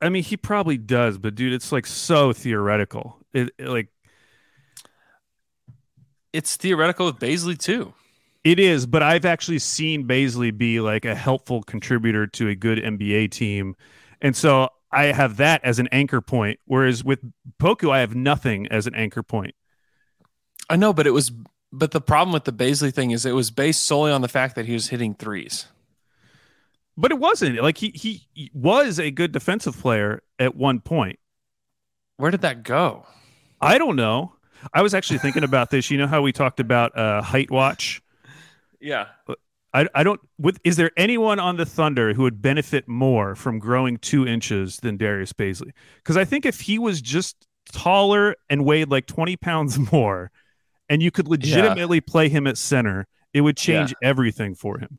I 0.00 0.08
mean, 0.08 0.22
he 0.22 0.36
probably 0.36 0.78
does, 0.78 1.18
but 1.18 1.34
dude, 1.34 1.52
it's 1.52 1.72
like 1.72 1.86
so 1.86 2.32
theoretical. 2.32 3.18
It, 3.34 3.50
it, 3.58 3.68
like 3.68 3.88
It's 6.32 6.56
theoretical 6.56 7.06
with 7.06 7.16
Bazley 7.18 7.58
too. 7.58 7.92
it 8.44 8.58
is, 8.58 8.86
but 8.86 9.02
I've 9.02 9.24
actually 9.26 9.58
seen 9.58 10.06
Bazley 10.06 10.56
be 10.56 10.80
like 10.80 11.04
a 11.04 11.14
helpful 11.14 11.62
contributor 11.62 12.26
to 12.28 12.48
a 12.48 12.54
good 12.54 12.78
NBA 12.78 13.30
team, 13.30 13.74
and 14.22 14.34
so 14.34 14.68
I 14.92 15.04
have 15.06 15.36
that 15.36 15.62
as 15.64 15.78
an 15.78 15.88
anchor 15.92 16.20
point. 16.20 16.58
Whereas 16.64 17.04
with 17.04 17.20
Poku, 17.60 17.90
I 17.92 18.00
have 18.00 18.14
nothing 18.14 18.66
as 18.68 18.86
an 18.86 18.94
anchor 18.94 19.22
point. 19.22 19.54
I 20.68 20.76
know, 20.76 20.92
but 20.92 21.06
it 21.06 21.10
was 21.10 21.30
but 21.72 21.92
the 21.92 22.00
problem 22.00 22.32
with 22.32 22.44
the 22.44 22.52
Bazley 22.52 22.92
thing 22.92 23.10
is 23.10 23.24
it 23.24 23.32
was 23.32 23.50
based 23.50 23.82
solely 23.82 24.12
on 24.12 24.22
the 24.22 24.28
fact 24.28 24.56
that 24.56 24.66
he 24.66 24.72
was 24.72 24.88
hitting 24.88 25.14
threes. 25.14 25.66
But 26.96 27.12
it 27.12 27.18
wasn't 27.18 27.62
like 27.62 27.78
he 27.78 27.90
he, 27.90 28.50
was 28.52 28.98
a 28.98 29.10
good 29.10 29.32
defensive 29.32 29.78
player 29.78 30.22
at 30.38 30.54
one 30.54 30.80
point. 30.80 31.18
Where 32.16 32.30
did 32.30 32.42
that 32.42 32.62
go? 32.62 33.06
I 33.60 33.78
don't 33.78 33.96
know. 33.96 34.34
I 34.74 34.82
was 34.82 34.92
actually 34.92 35.18
thinking 35.18 35.44
about 35.44 35.70
this. 35.70 35.90
You 35.90 35.96
know 35.96 36.06
how 36.06 36.20
we 36.20 36.32
talked 36.32 36.60
about 36.60 36.96
uh, 36.98 37.22
height 37.22 37.50
watch. 37.50 38.02
Yeah. 38.80 39.06
I, 39.72 39.86
I 39.94 40.02
don't. 40.02 40.20
With 40.38 40.58
is 40.64 40.76
there 40.76 40.90
anyone 40.96 41.38
on 41.38 41.56
the 41.56 41.64
Thunder 41.64 42.12
who 42.12 42.22
would 42.22 42.42
benefit 42.42 42.88
more 42.88 43.34
from 43.34 43.58
growing 43.58 43.96
two 43.98 44.26
inches 44.26 44.78
than 44.78 44.96
Darius 44.96 45.32
Bazley? 45.32 45.70
Because 45.96 46.16
I 46.16 46.24
think 46.24 46.44
if 46.44 46.60
he 46.60 46.78
was 46.78 47.00
just 47.00 47.46
taller 47.72 48.34
and 48.48 48.64
weighed 48.64 48.90
like 48.90 49.06
twenty 49.06 49.36
pounds 49.36 49.78
more, 49.92 50.32
and 50.90 51.02
you 51.02 51.10
could 51.10 51.26
legitimately 51.28 52.02
play 52.02 52.28
him 52.28 52.46
at 52.46 52.58
center, 52.58 53.06
it 53.32 53.40
would 53.40 53.56
change 53.56 53.94
everything 54.02 54.54
for 54.54 54.78
him. 54.78 54.98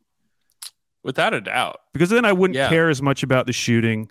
Without 1.04 1.34
a 1.36 1.41
doubt. 1.41 1.77
Because 1.93 2.10
then 2.10 2.25
I 2.25 2.34
wouldn't 2.34 2.56
Yeah. 2.56 2.69
care 2.69 2.89
as 2.89 3.01
much 3.01 3.21
about 3.21 3.45
the 3.45 3.54
shooting, 3.54 4.10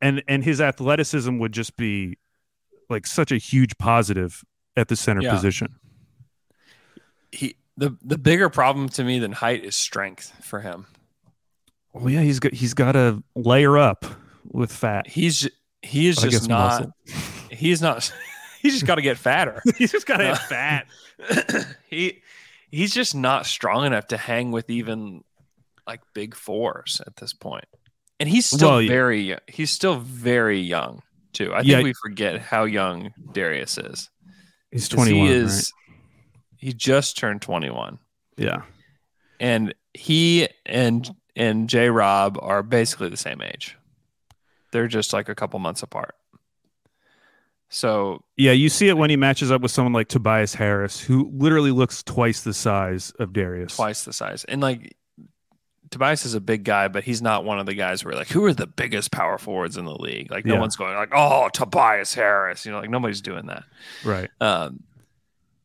and 0.00 0.22
and 0.28 0.42
his 0.44 0.60
athleticism 0.60 1.36
would 1.38 1.52
just 1.52 1.76
be 1.76 2.16
like 2.88 3.06
such 3.06 3.32
a 3.32 3.36
huge 3.36 3.76
positive 3.78 4.42
at 4.76 4.88
the 4.88 4.96
center 4.96 5.22
Yeah. 5.22 5.34
position. 5.34 5.74
He 7.32 7.56
the 7.76 7.96
the 8.02 8.18
bigger 8.18 8.48
problem 8.48 8.88
to 8.90 9.04
me 9.04 9.18
than 9.18 9.32
height 9.32 9.64
is 9.64 9.74
strength 9.76 10.32
for 10.44 10.60
him. 10.60 10.86
Well, 11.92 12.10
yeah, 12.10 12.20
he's 12.20 12.38
got 12.40 12.52
he's 12.54 12.74
got 12.74 12.92
to 12.92 13.22
layer 13.34 13.76
up 13.78 14.04
with 14.44 14.70
fat. 14.70 15.06
He's 15.08 15.48
he 15.82 16.08
is 16.08 16.16
just 16.18 16.48
not 16.48 16.80
muscle. 16.80 16.92
he's 17.50 17.80
not 17.82 18.12
he's 18.66 18.74
just 18.74 18.86
got 18.86 18.96
to 18.96 19.02
get 19.02 19.16
fatter. 19.18 19.62
he's 19.78 19.92
just 19.92 20.06
got 20.06 20.18
to 20.18 20.24
get 20.24 20.38
fat. 20.38 20.86
he 21.88 22.22
he's 22.70 22.92
just 22.94 23.14
not 23.14 23.46
strong 23.46 23.86
enough 23.86 24.08
to 24.08 24.16
hang 24.16 24.50
with 24.52 24.68
even 24.70 25.24
like 25.86 26.00
big 26.14 26.34
fours 26.34 27.00
at 27.06 27.16
this 27.16 27.32
point. 27.32 27.64
And 28.18 28.28
he's 28.28 28.46
still 28.46 28.68
Well, 28.70 28.82
yeah. 28.82 28.88
very 28.88 29.36
he's 29.48 29.70
still 29.70 29.96
very 29.96 30.60
young 30.60 31.02
too. 31.32 31.52
I 31.54 31.58
think 31.58 31.68
Yeah. 31.68 31.82
we 31.82 31.92
forget 32.02 32.40
how 32.40 32.64
young 32.64 33.12
Darius 33.32 33.78
is. 33.78 34.10
He's 34.70 34.88
21. 34.88 35.26
He 35.26 35.32
is 35.32 35.72
he 36.58 36.72
just 36.72 37.16
turned 37.18 37.42
21 37.42 37.98
Yeah. 38.36 38.62
and 39.38 39.74
he 39.94 40.48
and 40.64 41.08
and 41.36 41.68
J 41.68 41.90
Rob 41.90 42.38
are 42.40 42.62
basically 42.62 43.08
the 43.10 43.16
same 43.16 43.40
age. 43.42 43.76
They're 44.72 44.88
just 44.88 45.12
like 45.12 45.28
a 45.28 45.34
couple 45.34 45.58
months 45.60 45.82
apart. 45.82 46.14
So 47.76 48.24
Yeah, 48.38 48.52
you 48.52 48.70
see 48.70 48.88
it 48.88 48.96
when 48.96 49.10
he 49.10 49.16
matches 49.16 49.50
up 49.50 49.60
with 49.60 49.70
someone 49.70 49.92
like 49.92 50.08
Tobias 50.08 50.54
Harris, 50.54 50.98
who 50.98 51.30
literally 51.34 51.72
looks 51.72 52.02
twice 52.02 52.40
the 52.42 52.54
size 52.54 53.10
of 53.18 53.34
Darius. 53.34 53.76
twice 53.76 54.06
the 54.06 54.14
size. 54.14 54.44
And 54.44 54.62
like 54.62 54.96
Tobias 55.90 56.24
is 56.24 56.32
a 56.32 56.40
big 56.40 56.64
guy, 56.64 56.88
but 56.88 57.04
he's 57.04 57.20
not 57.20 57.44
one 57.44 57.58
of 57.58 57.66
the 57.66 57.74
guys 57.74 58.02
where 58.02 58.14
like 58.14 58.28
who 58.28 58.42
are 58.46 58.54
the 58.54 58.66
biggest 58.66 59.12
power 59.12 59.36
forwards 59.36 59.76
in 59.76 59.84
the 59.84 59.94
league? 59.94 60.30
Like 60.30 60.46
no 60.46 60.54
Yeah. 60.54 60.60
one's 60.60 60.74
going 60.74 60.94
like, 60.94 61.10
oh, 61.14 61.50
Tobias 61.52 62.14
Harris. 62.14 62.64
You 62.64 62.72
know, 62.72 62.80
like 62.80 62.88
nobody's 62.88 63.20
doing 63.20 63.44
that. 63.48 63.64
Right. 64.04 64.30
Um, 64.40 64.82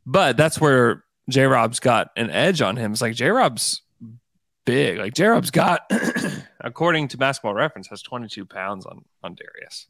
but 0.06 0.36
that's 0.36 0.60
where 0.60 1.06
J 1.30 1.44
Rob's 1.46 1.80
got 1.80 2.10
an 2.18 2.30
edge 2.30 2.62
on 2.62 2.76
him. 2.76 2.92
It's 2.92 3.02
like 3.02 3.16
J 3.16 3.30
Rob's 3.30 3.84
big. 4.66 4.98
Like 4.98 5.14
J 5.14 5.28
Rob's 5.28 5.50
got, 5.50 5.90
according 6.60 7.08
to 7.10 7.18
Basketball 7.18 7.54
Reference, 7.54 7.88
has 7.88 8.02
22 8.02 8.46
pounds 8.46 8.86
on 8.86 9.06
on 9.24 9.34
Darius. 9.36 9.88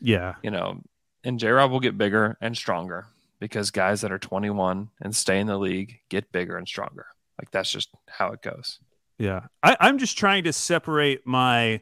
Yeah. 0.00 0.34
You 0.44 0.52
know, 0.52 0.82
and 1.24 1.38
J 1.38 1.48
Rob 1.50 1.70
will 1.70 1.80
get 1.80 1.98
bigger 1.98 2.36
and 2.40 2.56
stronger 2.56 3.06
because 3.40 3.70
guys 3.70 4.00
that 4.00 4.12
are 4.12 4.18
21 4.18 4.88
and 5.00 5.14
stay 5.14 5.38
in 5.40 5.46
the 5.46 5.58
league 5.58 6.00
get 6.08 6.32
bigger 6.32 6.56
and 6.56 6.66
stronger. 6.66 7.06
Like 7.38 7.50
that's 7.50 7.70
just 7.70 7.88
how 8.08 8.32
it 8.32 8.42
goes. 8.42 8.78
Yeah. 9.18 9.46
I, 9.62 9.76
I'm 9.80 9.98
just 9.98 10.16
trying 10.18 10.44
to 10.44 10.52
separate 10.52 11.26
my 11.26 11.80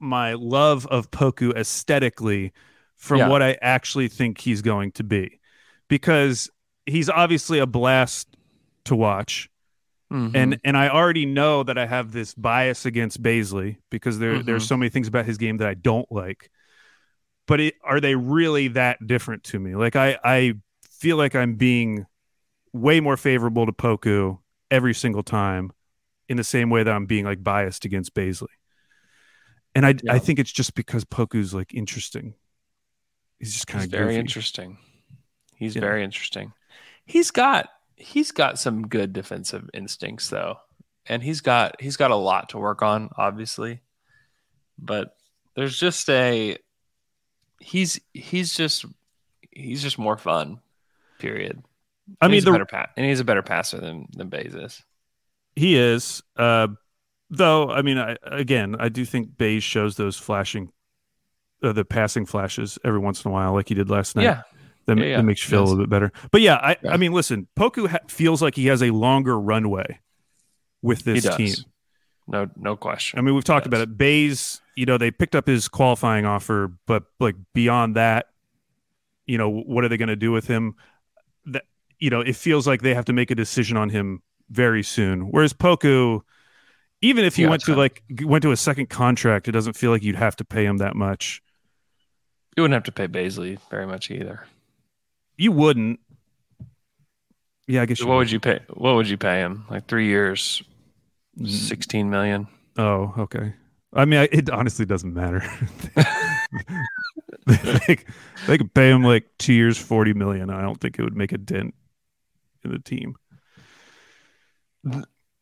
my 0.00 0.34
love 0.34 0.86
of 0.88 1.10
Poku 1.10 1.54
aesthetically 1.56 2.52
from 2.96 3.18
Yeah. 3.18 3.28
what 3.28 3.42
I 3.42 3.56
actually 3.62 4.08
think 4.08 4.40
he's 4.40 4.60
going 4.62 4.92
to 4.92 5.04
be. 5.04 5.40
Because 5.88 6.50
he's 6.86 7.08
obviously 7.08 7.58
a 7.58 7.66
blast 7.66 8.36
to 8.84 8.94
watch. 8.96 9.48
Mhm. 10.12 10.32
and 10.34 10.60
and 10.64 10.76
I 10.76 10.90
already 10.90 11.24
know 11.26 11.62
that 11.62 11.78
I 11.78 11.86
have 11.86 12.12
this 12.12 12.34
bias 12.34 12.84
against 12.84 13.22
Bazley 13.22 13.78
because 13.90 14.18
there 14.18 14.34
Mhm. 14.34 14.44
there's 14.44 14.66
so 14.66 14.76
many 14.76 14.90
things 14.90 15.08
about 15.08 15.24
his 15.24 15.38
game 15.38 15.56
that 15.56 15.66
I 15.68 15.74
don't 15.74 16.10
like. 16.12 16.50
But 17.46 17.60
it, 17.60 17.74
are 17.84 18.00
they 18.00 18.14
really 18.14 18.68
that 18.68 19.06
different 19.06 19.44
to 19.44 19.58
me? 19.58 19.74
Like 19.74 19.96
I 19.96 20.18
I 20.24 20.54
feel 20.90 21.16
like 21.16 21.34
I'm 21.34 21.56
being 21.56 22.06
way 22.72 23.00
more 23.00 23.16
favorable 23.16 23.66
to 23.66 23.72
Poku 23.72 24.38
every 24.70 24.94
single 24.94 25.22
time, 25.24 25.72
in 26.28 26.36
the 26.38 26.44
same 26.44 26.70
way 26.70 26.82
that 26.84 26.92
I'm 26.94 27.06
being 27.06 27.24
like 27.26 27.44
biased 27.44 27.84
against 27.86 28.14
Bazley. 28.14 28.48
And 29.74 29.84
I 29.86 29.94
Yeah. 30.00 30.10
I 30.10 30.18
think 30.18 30.38
it's 30.38 30.52
just 30.52 30.74
because 30.74 31.04
Poku's 31.04 31.54
like 31.54 31.74
interesting. 31.74 32.34
He's 33.38 33.52
just 33.52 33.66
kind 33.66 33.84
of 33.84 33.90
very 33.90 34.16
goofy. 34.16 34.16
interesting. 34.16 34.78
He's 35.56 35.76
Yeah. 35.76 35.80
very 35.80 36.04
interesting. 36.04 36.52
He's 37.06 37.30
got 37.30 37.68
he's 37.96 38.32
got 38.32 38.58
some 38.58 38.88
good 38.88 39.12
defensive 39.12 39.68
instincts 39.74 40.28
though. 40.30 40.58
And 41.06 41.22
he's 41.22 41.40
got 41.40 41.80
he's 41.80 41.96
got 41.96 42.10
a 42.10 42.16
lot 42.16 42.50
to 42.50 42.58
work 42.58 42.82
on, 42.82 43.10
obviously. 43.16 43.82
But 44.78 45.16
there's 45.56 45.78
just 45.78 46.08
a 46.10 46.58
he's 47.64 48.00
he's 48.12 48.54
just 48.54 48.84
he's 49.50 49.82
just 49.82 49.98
more 49.98 50.16
fun. 50.16 50.60
Period. 51.18 51.62
I 52.20 52.26
And 52.26 52.30
mean 52.30 52.36
he's 52.36 52.42
a 52.42 52.46
the 52.46 52.52
better 52.52 52.66
pa- 52.66 52.90
and 52.96 53.06
he's 53.06 53.20
a 53.20 53.24
better 53.24 53.42
passer 53.42 53.80
than 53.80 54.06
than 54.12 54.28
Baze 54.28 54.54
is. 54.54 54.82
He 55.56 55.76
is. 55.76 56.22
Uh, 56.36 56.68
though, 57.30 57.70
I 57.70 57.82
mean, 57.82 57.96
I, 57.98 58.16
again, 58.22 58.76
I 58.78 58.88
do 58.88 59.04
think 59.04 59.38
Bays 59.38 59.62
shows 59.62 59.96
those 59.96 60.16
flashing, 60.18 60.70
uh, 61.62 61.72
the 61.72 61.84
passing 61.84 62.26
flashes 62.26 62.78
every 62.84 62.98
once 62.98 63.24
in 63.24 63.30
a 63.30 63.32
while, 63.32 63.54
like 63.54 63.68
he 63.68 63.74
did 63.74 63.88
last 63.88 64.16
night. 64.16 64.24
Yeah. 64.24 64.42
That, 64.86 64.98
Yeah, 64.98 65.04
yeah, 65.04 65.16
that 65.18 65.22
makes 65.22 65.40
you 65.42 65.46
he 65.46 65.50
feel 65.52 65.60
a 65.62 65.66
little 65.66 65.78
bit 65.84 65.88
better. 65.90 66.12
But 66.30 66.40
yeah, 66.42 66.56
I, 66.56 66.76
Yeah. 66.82 66.92
I 66.92 66.96
mean, 66.98 67.12
listen, 67.12 67.48
Poku 67.56 67.88
ha- 67.88 68.00
feels 68.08 68.42
like 68.42 68.54
he 68.56 68.66
has 68.66 68.82
a 68.82 68.90
longer 68.90 69.38
runway 69.40 70.00
with 70.82 71.04
He 71.06 71.12
this 71.20 71.36
team. 71.36 71.54
No 72.26 72.48
no 72.56 72.76
question. 72.76 73.18
I 73.18 73.22
mean, 73.22 73.34
we've 73.34 73.44
talked 73.44 73.66
Yes. 73.66 73.68
about 73.68 73.80
it. 73.82 73.98
Bays, 73.98 74.60
you 74.76 74.86
know, 74.86 74.96
they 74.98 75.10
picked 75.10 75.34
up 75.34 75.46
his 75.46 75.68
qualifying 75.68 76.24
offer, 76.24 76.72
but 76.86 77.04
like 77.20 77.36
beyond 77.52 77.96
that, 77.96 78.26
you 79.26 79.38
know, 79.38 79.48
what 79.50 79.84
are 79.84 79.88
they 79.88 79.96
going 79.96 80.08
to 80.08 80.16
do 80.16 80.32
with 80.32 80.46
him? 80.46 80.74
That 81.46 81.64
you 81.98 82.10
know, 82.10 82.20
it 82.20 82.36
feels 82.36 82.66
like 82.66 82.82
they 82.82 82.94
have 82.94 83.04
to 83.06 83.12
make 83.12 83.30
a 83.30 83.34
decision 83.34 83.76
on 83.76 83.90
him 83.90 84.22
very 84.50 84.82
soon. 84.82 85.30
Whereas 85.30 85.52
Poku, 85.52 86.20
even 87.02 87.24
if 87.24 87.36
he 87.36 87.42
Yeah, 87.42 87.48
went 87.50 87.62
to 87.64 87.72
time. 87.72 87.78
like 87.78 88.02
went 88.22 88.42
to 88.42 88.52
a 88.52 88.56
second 88.56 88.88
contract, 88.90 89.48
it 89.48 89.52
doesn't 89.52 89.74
feel 89.76 89.90
like 89.90 90.02
you'd 90.02 90.16
have 90.16 90.36
to 90.36 90.44
pay 90.44 90.64
him 90.64 90.78
that 90.78 90.96
much. 90.96 91.42
you 92.56 92.62
wouldn't 92.62 92.74
have 92.74 92.84
to 92.84 92.92
pay 92.92 93.06
Bazley 93.08 93.58
very 93.70 93.86
much 93.86 94.10
either. 94.10 94.46
You 95.36 95.52
wouldn't. 95.52 96.00
Yeah, 97.66 97.82
I 97.82 97.86
guess. 97.86 97.98
So 97.98 98.04
You 98.04 98.10
what 98.10 98.16
would 98.18 98.30
you 98.30 98.40
pay 98.40 98.60
what 98.74 98.94
would 98.94 99.08
you 99.08 99.16
pay 99.16 99.40
him? 99.40 99.64
Like 99.70 99.86
three 99.88 100.06
years, 100.06 100.62
Mm. 101.38 101.48
sixteen 101.48 102.10
million? 102.10 102.46
Oh, 102.76 103.14
okay. 103.18 103.54
I 103.92 104.04
mean, 104.04 104.20
I, 104.20 104.28
it 104.32 104.50
honestly 104.50 104.84
doesn't 104.84 105.14
matter. 105.14 105.42
they, 107.46 107.98
they 108.46 108.58
could 108.58 108.74
pay 108.74 108.90
him 108.90 109.04
like 109.04 109.24
two 109.38 109.52
years, 109.52 109.78
forty 109.78 110.12
million. 110.12 110.50
I 110.50 110.62
don't 110.62 110.80
think 110.80 110.98
it 110.98 111.02
would 111.02 111.16
make 111.16 111.32
a 111.32 111.38
dent 111.38 111.74
in 112.64 112.72
the 112.72 112.78
team. 112.78 113.16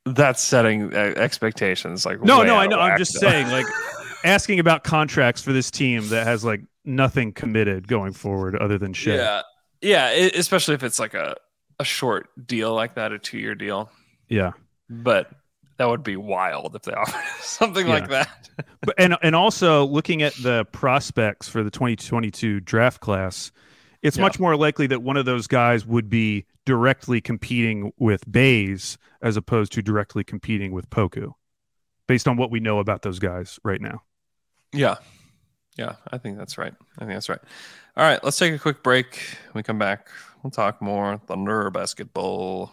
That's 0.04 0.42
setting 0.42 0.94
uh, 0.94 1.14
expectations. 1.16 2.04
Like 2.04 2.22
No, 2.22 2.42
no, 2.42 2.56
I 2.56 2.66
know. 2.66 2.78
I'm 2.78 2.98
just 2.98 3.14
though. 3.14 3.28
saying, 3.28 3.48
like, 3.48 3.66
asking 4.24 4.58
about 4.58 4.84
contracts 4.84 5.42
for 5.42 5.52
this 5.52 5.70
team 5.70 6.08
that 6.08 6.26
has 6.26 6.44
like 6.44 6.62
nothing 6.84 7.32
committed 7.32 7.88
going 7.88 8.12
forward 8.12 8.56
other 8.56 8.78
than 8.78 8.92
shit. 8.92 9.16
Yeah, 9.16 9.42
yeah. 9.80 10.06
i 10.06 10.30
especially 10.34 10.74
if 10.74 10.82
it's 10.82 10.98
like 10.98 11.14
a 11.14 11.36
a 11.78 11.84
short 11.84 12.28
deal 12.46 12.74
like 12.74 12.94
that, 12.96 13.12
a 13.12 13.18
two 13.18 13.38
year 13.38 13.54
deal. 13.54 13.90
Yeah. 14.28 14.52
But 14.88 15.30
that 15.78 15.88
would 15.88 16.02
be 16.02 16.16
wild 16.16 16.74
if 16.76 16.82
they 16.82 16.92
offered 16.94 17.20
something 17.42 17.86
Yeah. 17.86 17.92
like 17.94 18.08
that. 18.10 18.48
But 18.82 18.96
and 18.98 19.16
and 19.22 19.34
also 19.36 19.84
looking 19.86 20.22
at 20.22 20.34
the 20.34 20.64
prospects 20.72 21.48
for 21.48 21.62
the 21.62 21.70
2022 21.70 22.60
draft 22.60 23.00
class, 23.00 23.50
it's 24.02 24.16
Yeah. 24.16 24.22
much 24.24 24.38
more 24.40 24.56
likely 24.56 24.86
that 24.88 25.02
one 25.02 25.16
of 25.16 25.24
those 25.24 25.46
guys 25.46 25.86
would 25.86 26.08
be 26.10 26.44
directly 26.66 27.20
competing 27.20 27.92
with 27.98 28.30
Bays 28.30 28.98
as 29.22 29.36
opposed 29.36 29.72
to 29.72 29.82
directly 29.82 30.24
competing 30.24 30.72
with 30.72 30.90
Poku, 30.90 31.32
based 32.08 32.26
on 32.28 32.36
what 32.36 32.50
we 32.50 32.60
know 32.60 32.78
about 32.80 33.02
those 33.02 33.18
guys 33.20 33.58
right 33.64 33.80
now. 33.80 34.02
Yeah. 34.72 34.96
Yeah, 35.76 35.94
I 36.10 36.18
think 36.18 36.36
that's 36.36 36.58
right. 36.58 36.74
I 36.98 37.04
think 37.04 37.12
that's 37.14 37.28
right. 37.28 37.40
All 37.96 38.04
right, 38.04 38.22
let's 38.22 38.36
take 38.36 38.52
a 38.52 38.58
quick 38.58 38.82
break. 38.82 39.14
When 39.52 39.60
we 39.60 39.62
come 39.62 39.78
back, 39.78 40.08
we'll 40.42 40.50
talk 40.50 40.82
more 40.82 41.18
Thunder 41.26 41.70
basketball. 41.70 42.72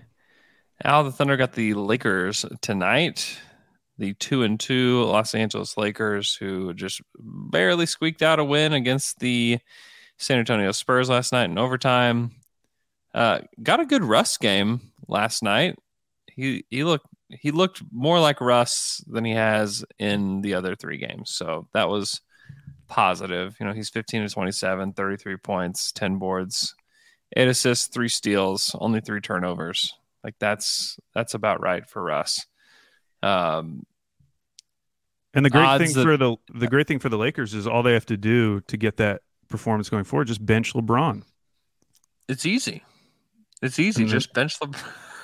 Al, 0.83 1.03
the 1.03 1.11
Thunder 1.11 1.37
got 1.37 1.53
the 1.53 1.73
Lakers 1.73 2.45
tonight. 2.61 3.39
The 3.97 4.13
two 4.15 4.43
and 4.43 4.59
two 4.59 5.03
Los 5.03 5.35
Angeles 5.35 5.77
Lakers, 5.77 6.35
who 6.35 6.73
just 6.73 7.01
barely 7.19 7.85
squeaked 7.85 8.23
out 8.23 8.39
a 8.39 8.43
win 8.43 8.73
against 8.73 9.19
the 9.19 9.59
San 10.17 10.39
Antonio 10.39 10.71
Spurs 10.71 11.09
last 11.09 11.31
night 11.31 11.49
in 11.49 11.57
overtime. 11.57 12.31
Uh, 13.13 13.39
got 13.61 13.79
a 13.79 13.85
good 13.85 14.03
Russ 14.03 14.37
game 14.37 14.81
last 15.07 15.43
night. 15.43 15.77
He 16.27 16.65
he 16.69 16.83
looked 16.83 17.05
he 17.29 17.51
looked 17.51 17.83
more 17.91 18.19
like 18.19 18.41
Russ 18.41 19.03
than 19.07 19.23
he 19.23 19.33
has 19.33 19.85
in 19.99 20.41
the 20.41 20.55
other 20.55 20.75
three 20.75 20.97
games. 20.97 21.31
So 21.31 21.67
that 21.73 21.89
was 21.89 22.21
positive. 22.87 23.55
You 23.59 23.65
know, 23.67 23.73
he's 23.73 23.89
15 23.89 24.23
to 24.23 24.29
27, 24.29 24.93
33 24.93 25.37
points, 25.37 25.91
10 25.91 26.17
boards, 26.17 26.75
eight 27.35 27.47
assists, 27.47 27.87
three 27.87 28.09
steals, 28.09 28.75
only 28.79 28.99
three 28.99 29.21
turnovers. 29.21 29.93
Like 30.23 30.35
that's 30.39 30.99
that's 31.13 31.33
about 31.33 31.61
right 31.61 31.87
for 31.89 32.11
us. 32.11 32.45
Um, 33.23 33.85
And 35.33 35.45
the 35.45 35.49
great 35.49 35.77
thing 35.79 35.93
that- 35.93 36.03
for 36.03 36.17
the 36.17 36.35
the 36.53 36.67
great 36.67 36.87
thing 36.87 36.99
for 36.99 37.09
the 37.09 37.17
Lakers 37.17 37.53
is 37.53 37.65
all 37.67 37.83
they 37.83 37.93
have 37.93 38.05
to 38.07 38.17
do 38.17 38.61
to 38.61 38.77
get 38.77 38.97
that 38.97 39.21
performance 39.49 39.89
going 39.89 40.03
forward 40.05 40.27
just 40.27 40.45
bench 40.45 40.73
LeBron, 40.73 41.23
it's 42.29 42.45
easy. 42.45 42.83
It's 43.61 43.77
easy. 43.79 44.03
And 44.03 44.11
Just 44.11 44.33
bench 44.33 44.57
the. 44.59 44.65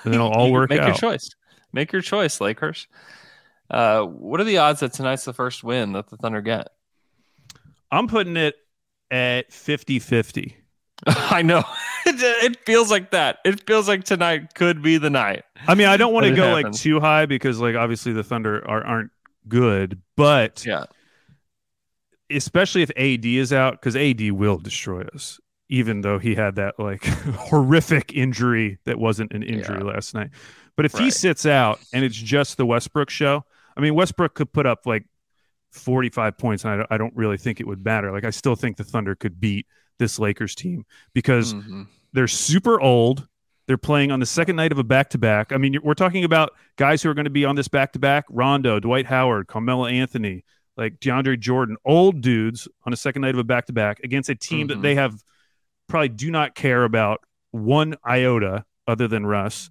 and 0.04 0.14
it'll 0.14 0.30
all 0.30 0.52
work 0.52 0.70
Make 0.70 0.82
your 0.82 0.94
choice. 0.94 1.30
Make 1.74 1.92
your 1.92 2.02
choice, 2.04 2.40
Lakers. 2.40 2.88
Uh, 3.70 4.04
what 4.04 4.40
are 4.40 4.44
the 4.46 4.58
odds 4.60 4.80
that 4.82 4.94
tonight's 4.94 5.26
the 5.26 5.34
first 5.34 5.64
win 5.64 5.94
that 5.94 6.10
the 6.10 6.18
Thunder 6.18 6.42
get? 6.42 6.68
I'm 7.92 8.08
putting 8.08 8.38
it 8.38 8.56
at 9.12 9.50
50-50. 9.52 10.54
I 11.08 11.42
know 11.42 11.64
it, 12.06 12.58
feels 12.66 12.90
like 12.90 13.12
that. 13.12 13.40
It 13.46 13.66
feels 13.68 13.88
like 13.88 14.04
tonight 14.04 14.54
could 14.56 14.82
be 14.82 14.98
the 14.98 15.10
night. 15.10 15.44
I 15.68 15.76
mean, 15.76 15.88
I 15.88 15.98
don't 15.98 16.14
want 16.14 16.26
to 16.26 16.36
go 16.36 16.52
like 16.52 16.72
too 16.72 17.00
high 17.00 17.26
because 17.26 17.60
like 17.60 17.76
obviously 17.76 18.14
the 18.14 18.24
Thunder 18.24 18.68
are, 18.68 18.84
aren't 18.84 19.12
good, 19.48 20.02
but 20.16 20.66
Yeah, 20.66 20.86
especially 22.32 22.82
if 22.82 22.90
AD 22.98 23.26
is 23.26 23.54
out 23.54 23.74
because 23.74 23.96
AD 23.96 24.32
will 24.32 24.58
destroy 24.58 25.02
us. 25.14 25.40
Even 25.70 26.00
though 26.00 26.18
he 26.18 26.34
had 26.34 26.56
that 26.56 26.76
like 26.80 27.04
horrific 27.06 28.14
injury 28.14 28.80
that 28.86 28.98
wasn't 28.98 29.34
an 29.34 29.44
injury 29.44 29.80
Yeah. 29.80 29.92
last 29.92 30.14
night, 30.14 30.30
but 30.78 30.86
if 30.86 30.94
he 30.94 31.12
sits 31.12 31.46
out 31.46 31.80
and 31.92 32.06
it's 32.06 32.16
just 32.16 32.56
the 32.56 32.66
Westbrook 32.66 33.10
show, 33.10 33.44
I 33.76 33.82
mean 33.82 33.94
Westbrook 33.94 34.34
could 34.34 34.54
put 34.54 34.66
up 34.66 34.86
like 34.86 35.04
45 35.74 36.38
points, 36.38 36.64
and 36.64 36.82
I 36.90 36.96
I 36.96 36.98
don't 36.98 37.14
really 37.18 37.38
think 37.38 37.60
it 37.60 37.68
would 37.68 37.84
matter. 37.84 38.14
Like 38.14 38.24
I 38.24 38.30
still 38.30 38.56
think 38.56 38.78
the 38.78 38.86
Thunder 38.86 39.14
could 39.14 39.42
beat 39.42 39.68
this 40.00 40.20
Lakers 40.20 40.56
team 40.56 40.86
because 41.14 41.54
Mhm. 41.54 41.88
They're 42.14 42.28
super 42.28 42.80
old. 42.80 43.28
They're 43.68 43.78
playing 43.78 44.12
on 44.12 44.20
the 44.20 44.26
second 44.26 44.56
night 44.56 44.72
of 44.72 44.80
a 44.80 44.84
back 44.84 45.10
to 45.10 45.18
back. 45.18 45.52
I 45.52 45.58
mean, 45.58 45.78
we're 45.84 45.94
talking 45.94 46.24
about 46.24 46.54
guys 46.78 47.04
who 47.04 47.10
are 47.10 47.14
going 47.14 47.26
to 47.26 47.30
be 47.30 47.44
on 47.46 47.56
this 47.56 47.68
back 47.68 47.92
to 47.94 48.00
back 48.00 48.26
Rondo, 48.30 48.80
Dwight 48.80 49.06
Howard, 49.08 49.48
Carmelo 49.48 49.86
Anthony, 49.86 50.46
like 50.78 51.00
DeAndre 51.00 51.38
Jordan, 51.40 51.76
old 51.86 52.22
dudes 52.22 52.68
on 52.86 52.94
a 52.94 52.96
second 52.96 53.24
night 53.24 53.36
of 53.36 53.40
a 53.40 53.44
back 53.44 53.66
to 53.66 53.74
back 53.74 54.00
against 54.04 54.30
a 54.30 54.36
team 54.36 54.68
that 54.68 54.78
Mhm. 54.78 54.82
they 54.84 54.96
have 54.96 55.22
probably 55.88 56.10
do 56.10 56.32
not 56.32 56.56
care 56.56 56.86
about 56.86 57.20
one 57.52 57.96
iota 58.06 58.64
other 58.88 59.08
than 59.08 59.26
Russ. 59.26 59.70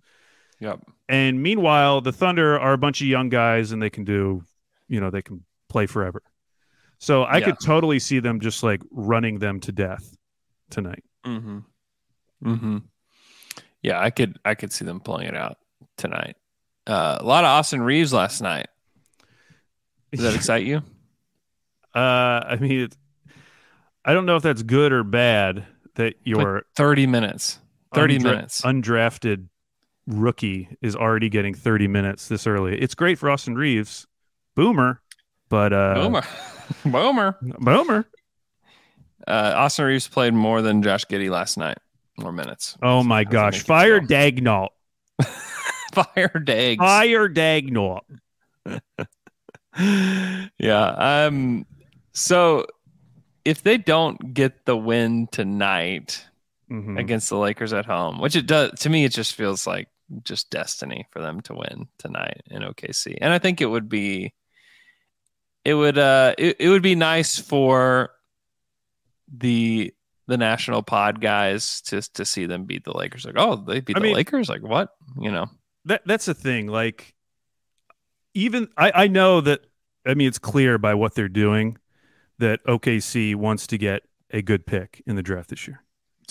Yep. 0.60 0.80
And 1.08 1.42
meanwhile, 1.42 2.00
the 2.00 2.12
Thunder 2.12 2.58
are 2.58 2.74
a 2.74 2.78
bunch 2.78 3.00
of 3.00 3.06
young 3.06 3.28
guys 3.28 3.72
and 3.72 3.80
they 3.82 3.90
can 3.90 4.04
do, 4.04 4.44
you 4.88 5.00
know, 5.00 5.10
they 5.10 5.22
can 5.22 5.44
play 5.68 5.86
forever. 5.86 6.22
So 6.98 7.22
I 7.24 7.38
Yeah. 7.38 7.46
could 7.46 7.60
totally 7.60 7.98
see 7.98 8.18
them 8.18 8.40
just 8.40 8.62
like 8.62 8.82
running 8.90 9.38
them 9.38 9.60
to 9.60 9.72
death 9.72 10.15
tonight. 10.70 11.04
Mm-hmm. 11.24 11.58
Mm-hmm. 12.44 12.78
Yeah, 13.82 14.00
I 14.00 14.10
could 14.10 14.38
I 14.44 14.54
could 14.54 14.72
see 14.72 14.84
them 14.84 15.00
pulling 15.00 15.26
it 15.26 15.36
out 15.36 15.58
tonight. 15.96 16.36
Uh, 16.86 17.18
a 17.20 17.24
lot 17.24 17.44
of 17.44 17.48
Austin 17.48 17.82
Reaves 17.82 18.12
last 18.12 18.40
night. 18.40 18.68
Does 20.12 20.22
that 20.22 20.34
excite 20.34 20.64
you? 20.64 20.82
Uh, 21.94 22.44
I 22.46 22.56
mean, 22.60 22.80
it, 22.80 22.96
I 24.04 24.12
don't 24.12 24.26
know 24.26 24.36
if 24.36 24.42
that's 24.42 24.62
good 24.62 24.92
or 24.92 25.02
bad 25.02 25.64
that 25.94 26.12
your 26.24 26.66
Thirty 26.76 27.06
minutes. 27.06 27.58
Thirty 27.94 28.18
undra- 28.18 28.22
minutes. 28.34 28.60
undrafted 28.60 29.48
rookie 30.06 30.68
is 30.82 30.94
already 30.94 31.30
getting 31.30 31.54
30 31.54 31.88
minutes 31.88 32.28
this 32.28 32.46
early. 32.46 32.78
It's 32.78 32.94
great 32.94 33.18
for 33.18 33.30
Austin 33.30 33.54
Reaves, 33.54 34.06
boomer, 34.54 35.00
but 35.48 35.72
uh, 35.72 35.94
Boomer. 35.94 36.22
Boomer. 36.84 37.38
boomer. 37.40 38.06
Uh, 39.26 39.52
Austin 39.56 39.84
Reaves 39.86 40.08
played 40.08 40.34
more 40.34 40.62
than 40.62 40.82
Josh 40.82 41.04
Giddey 41.06 41.30
last 41.30 41.56
night. 41.58 41.78
More 42.18 42.32
minutes. 42.32 42.76
Oh 42.82 43.02
my 43.02 43.24
that 43.24 43.30
gosh, 43.32 43.62
fire? 43.62 44.00
Daigneault, 44.00 44.68
Fire 45.92 46.28
Dags. 46.42 46.78
fire 46.78 47.28
Daigneault. 47.28 48.00
yeah. 50.58 50.86
Um. 51.26 51.66
So 52.12 52.66
if 53.44 53.62
they 53.62 53.76
don't 53.78 54.32
get 54.34 54.64
the 54.64 54.76
win 54.76 55.28
tonight 55.30 56.24
Mhm. 56.70 56.98
against 56.98 57.28
the 57.28 57.36
Lakers 57.36 57.72
at 57.72 57.86
home, 57.86 58.20
which 58.20 58.34
it 58.34 58.46
does 58.46 58.72
to 58.80 58.90
me, 58.90 59.04
it 59.04 59.12
just 59.12 59.34
feels 59.34 59.66
like 59.66 59.88
just 60.24 60.50
destiny 60.50 61.06
for 61.12 61.20
them 61.20 61.40
to 61.42 61.54
win 61.54 61.86
tonight 61.98 62.40
in 62.50 62.62
OKC, 62.62 63.18
and 63.20 63.32
I 63.32 63.38
think 63.38 63.60
it 63.60 63.66
would 63.66 63.88
be. 63.88 64.32
It 65.64 65.74
would 65.74 65.98
uh 65.98 66.34
it, 66.38 66.56
it 66.60 66.68
would 66.68 66.82
be 66.82 66.94
nice 66.94 67.38
for 67.38 68.10
the 69.34 69.92
the 70.26 70.36
national 70.36 70.82
pod 70.82 71.20
guys 71.20 71.80
to 71.82 72.00
to 72.14 72.24
see 72.24 72.46
them 72.46 72.64
beat 72.64 72.84
the 72.84 72.96
Lakers. 72.96 73.24
Like, 73.24 73.34
oh, 73.38 73.56
they 73.56 73.80
beat 73.80 73.96
I 73.96 74.00
the 74.00 74.04
mean- 74.04 74.14
Lakers. 74.14 74.48
Like, 74.48 74.62
what? 74.62 74.90
You 75.20 75.30
know? 75.30 75.46
that 75.84 76.02
that's 76.04 76.26
the 76.26 76.34
thing. 76.34 76.66
Like, 76.66 77.14
even 78.34 78.68
I, 78.76 78.92
I 78.94 79.08
know 79.08 79.40
that. 79.40 79.60
I 80.06 80.14
mean, 80.14 80.28
it's 80.28 80.38
clear 80.38 80.78
by 80.78 80.94
what 80.94 81.14
they're 81.14 81.28
doing 81.28 81.78
that 82.38 82.62
OKC 82.64 83.34
wants 83.34 83.66
to 83.68 83.78
get 83.78 84.02
a 84.30 84.42
good 84.42 84.66
pick 84.66 85.02
in 85.06 85.16
the 85.16 85.22
draft 85.22 85.50
this 85.50 85.66
year. 85.66 85.82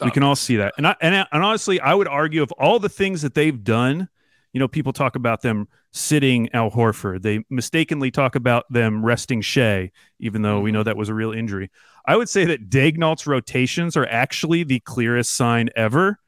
we 0.03 0.11
can 0.11 0.23
all 0.23 0.35
see 0.35 0.57
that, 0.57 0.73
and 0.77 0.87
I, 0.87 0.95
and 1.01 1.15
and 1.15 1.43
honestly, 1.43 1.79
I 1.79 1.93
would 1.93 2.07
argue 2.07 2.41
of 2.41 2.51
all 2.53 2.79
the 2.79 2.89
things 2.89 3.21
that 3.21 3.33
they've 3.33 3.63
done. 3.63 4.09
You 4.55 4.59
know, 4.59 4.69
people 4.69 4.93
talk 4.93 5.17
about 5.17 5.41
them 5.41 5.67
sitting 5.91 6.47
Al 6.53 6.71
Horford. 6.71 7.23
They 7.23 7.43
mistakenly 7.49 8.09
talk 8.09 8.35
about 8.35 8.63
them 8.69 9.05
resting 9.05 9.41
Shai, 9.41 9.91
even 10.19 10.43
though 10.43 10.61
we 10.61 10.71
know 10.71 10.79
mm-hmm. 10.79 10.85
that 10.85 10.95
was 10.95 11.09
a 11.09 11.13
real 11.13 11.33
injury. 11.33 11.69
I 12.05 12.15
would 12.15 12.29
say 12.29 12.45
that 12.45 12.69
Daigneault's 12.69 13.27
rotations 13.27 13.97
are 13.97 14.05
actually 14.05 14.63
the 14.63 14.79
clearest 14.79 15.33
sign 15.33 15.71
ever 15.75 16.19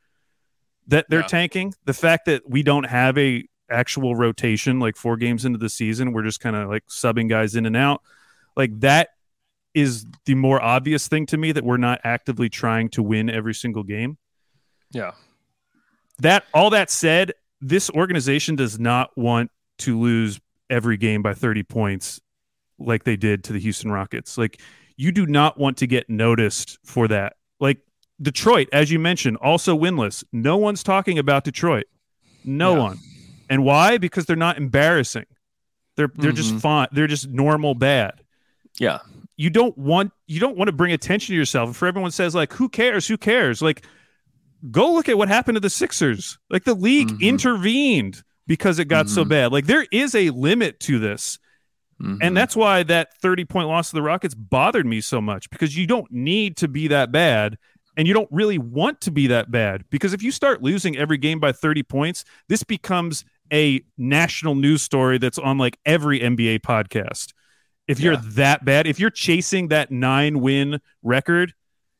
that 0.87 1.05
they're 1.09 1.21
Yeah. 1.21 1.27
tanking. 1.27 1.73
The 1.85 1.93
fact 1.93 2.25
that 2.25 2.49
we 2.49 2.63
don't 2.63 2.83
have 2.83 3.17
a 3.17 3.47
actual 3.71 4.13
rotation 4.13 4.81
like 4.81 4.97
four 4.97 5.15
games 5.15 5.45
into 5.45 5.57
the 5.57 5.69
season, 5.69 6.11
we're 6.11 6.23
just 6.23 6.41
kind 6.41 6.57
of 6.57 6.67
like 6.67 6.85
subbing 6.87 7.29
guys 7.29 7.55
in 7.55 7.65
and 7.65 7.77
out. 7.77 8.01
Like 8.57 8.77
that 8.81 9.11
is 9.73 10.05
the 10.25 10.35
more 10.35 10.61
obvious 10.61 11.07
thing 11.07 11.27
to 11.27 11.37
me 11.37 11.53
that 11.53 11.63
we're 11.63 11.77
not 11.77 12.01
actively 12.03 12.49
trying 12.49 12.89
to 12.89 13.01
win 13.01 13.29
every 13.29 13.53
single 13.53 13.83
game. 13.83 14.17
Yeah. 14.91 15.11
That 16.19 16.43
all 16.53 16.71
that 16.71 16.89
said, 16.89 17.31
this 17.61 17.89
organization 17.89 18.55
does 18.55 18.79
not 18.79 19.15
want 19.17 19.51
to 19.79 19.99
lose 19.99 20.39
every 20.69 20.97
game 20.97 21.21
by 21.21 21.33
30 21.33 21.63
points 21.63 22.19
like 22.79 23.03
they 23.03 23.15
did 23.15 23.43
to 23.45 23.53
the 23.53 23.59
Houston 23.59 23.91
Rockets. 23.91 24.37
Like 24.37 24.59
you 24.97 25.11
do 25.11 25.25
not 25.25 25.57
want 25.57 25.77
to 25.77 25.87
get 25.87 26.09
noticed 26.09 26.77
for 26.83 27.07
that. 27.07 27.33
Like 27.59 27.79
Detroit, 28.21 28.67
as 28.73 28.91
you 28.91 28.99
mentioned, 28.99 29.37
also 29.37 29.77
winless. 29.77 30.23
No 30.31 30.57
one's 30.57 30.83
talking 30.83 31.17
about 31.19 31.43
Detroit. 31.43 31.85
No 32.43 32.75
Yeah. 32.75 32.81
one. 32.81 32.97
And 33.49 33.63
why? 33.63 33.97
Because 33.97 34.25
they're 34.25 34.35
not 34.35 34.57
embarrassing. 34.57 35.25
They're 35.95 36.11
they're 36.15 36.31
just 36.31 36.55
Mhm. 36.55 36.61
fine. 36.61 36.87
They're 36.91 37.07
just 37.07 37.29
normal 37.29 37.73
bad 37.73 38.21
Yeah. 38.79 38.99
you 39.35 39.49
don't 39.49 39.75
want 39.77 40.11
you 40.27 40.39
don't 40.39 40.57
want 40.57 40.67
to 40.67 40.71
bring 40.73 40.91
attention 40.91 41.33
to 41.33 41.37
yourself. 41.37 41.69
If 41.71 41.81
everyone 41.83 42.11
says 42.11 42.35
like, 42.35 42.53
"Who 42.53 42.69
cares? 42.69 43.07
Who 43.07 43.17
cares?" 43.17 43.61
Like, 43.61 43.85
go 44.71 44.93
look 44.93 45.09
at 45.09 45.17
what 45.17 45.27
happened 45.27 45.55
to 45.55 45.59
the 45.59 45.69
Sixers. 45.69 46.37
Like 46.49 46.63
the 46.63 46.73
league 46.73 47.09
Mhm. 47.09 47.21
intervened 47.21 48.23
because 48.47 48.79
it 48.79 48.85
got 48.85 49.09
so 49.09 49.23
Mhm. 49.25 49.29
bad. 49.29 49.51
Like 49.51 49.65
there 49.65 49.85
is 49.91 50.15
a 50.15 50.29
limit 50.29 50.79
to 50.81 50.99
this, 50.99 51.39
Mhm. 52.01 52.19
and 52.21 52.37
that's 52.37 52.55
why 52.55 52.83
that 52.83 53.09
thirty 53.21 53.45
point 53.45 53.67
loss 53.67 53.89
to 53.89 53.95
the 53.95 54.01
Rockets 54.01 54.35
bothered 54.35 54.85
me 54.85 55.01
so 55.01 55.19
much 55.21 55.49
because 55.49 55.75
you 55.77 55.85
don't 55.87 56.11
need 56.11 56.57
to 56.57 56.67
be 56.67 56.87
that 56.87 57.11
bad. 57.11 57.57
And 57.95 58.07
you 58.07 58.13
don't 58.13 58.29
really 58.31 58.59
want 58.59 59.01
to 59.01 59.11
be 59.11 59.25
that 59.27 59.49
bad 59.49 59.83
because 59.89 60.13
if 60.13 60.21
you 60.21 60.31
start 60.31 60.61
losing 60.61 60.95
every 60.95 61.17
game 61.17 61.39
by 61.39 61.51
30 61.51 61.81
points, 61.81 62.23
this 62.47 62.61
becomes 62.63 63.25
a 63.51 63.81
national 63.97 64.53
news 64.53 64.83
story 64.83 65.17
that's 65.17 65.39
on 65.39 65.57
like 65.57 65.79
every 65.83 66.19
NBA 66.21 66.59
podcast. 66.59 67.33
If 67.87 67.99
you're 67.99 68.17
that 68.17 68.63
bad, 68.65 68.85
if 68.85 68.99
you're 68.99 69.09
chasing 69.09 69.69
that 69.69 69.89
nine 69.89 70.41
win 70.41 70.79
record, 71.01 71.53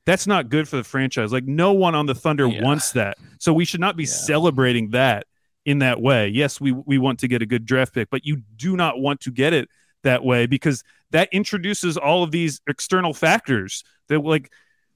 that's 0.08 0.26
not 0.26 0.48
good 0.50 0.68
for 0.70 0.78
the 0.78 0.84
franchise. 0.86 1.34
Like 1.34 1.44
no 1.44 1.74
one 1.74 1.94
on 1.94 2.06
the 2.06 2.16
Thunder 2.16 2.48
Yeah. 2.48 2.64
wants 2.64 2.94
that. 2.94 3.18
So 3.40 3.52
we 3.54 3.66
should 3.66 3.82
not 3.82 3.98
be 3.98 4.04
Yeah. 4.06 4.10
celebrating 4.10 4.92
that 4.92 5.28
in 5.66 5.80
that 5.80 6.02
way. 6.02 6.30
Yes, 6.30 6.62
we 6.62 6.72
we 6.72 6.98
want 6.98 7.20
to 7.20 7.28
get 7.28 7.42
a 7.42 7.46
good 7.46 7.66
draft 7.66 7.94
pick, 7.94 8.10
but 8.10 8.26
you 8.26 8.38
do 8.56 8.78
not 8.78 9.00
want 9.00 9.20
to 9.22 9.32
get 9.32 9.52
it 9.54 9.68
that 10.04 10.24
way 10.24 10.46
because 10.46 10.84
that 11.12 11.28
introduces 11.34 11.98
all 11.98 12.24
of 12.24 12.32
these 12.32 12.62
external 12.68 13.14
factors 13.14 13.84
that 14.08 14.20
like 14.24 14.50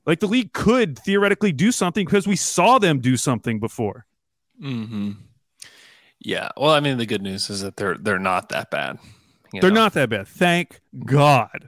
like 0.05 0.21
the 0.21 0.27
league 0.27 0.53
could 0.53 0.97
theoretically 0.97 1.51
do 1.51 1.71
something 1.73 2.05
because 2.05 2.25
we 2.25 2.35
saw 2.37 2.79
them 2.79 2.99
do 3.01 3.17
something 3.17 3.59
before. 3.59 4.05
hmm 4.59 5.11
Yeah. 6.19 6.49
Well, 6.55 6.71
I 6.71 6.79
mean, 6.79 6.97
the 6.97 7.05
good 7.05 7.21
news 7.21 7.49
is 7.49 7.61
that 7.61 7.75
they're 7.75 7.97
they're 7.97 8.17
not 8.17 8.47
that 8.49 8.71
bad. 8.71 8.97
They're 9.51 9.69
know? 9.71 9.81
not 9.81 9.93
that 9.95 10.09
bad. 10.09 10.29
Thank 10.29 10.79
God. 11.05 11.67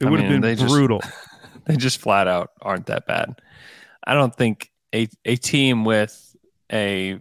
It 0.00 0.04
would 0.08 0.20
have 0.20 0.30
been 0.30 0.40
they 0.40 0.54
just- 0.54 0.72
brutal. 0.72 1.00
they 1.66 1.76
just 1.76 2.00
flat 2.00 2.28
out 2.28 2.52
aren't 2.62 2.86
that 2.86 3.06
bad. 3.06 3.40
I 4.06 4.14
don't 4.14 4.34
think 4.34 4.70
a 4.94 5.08
a 5.24 5.36
team 5.36 5.84
with 5.84 6.36
a 6.72 7.18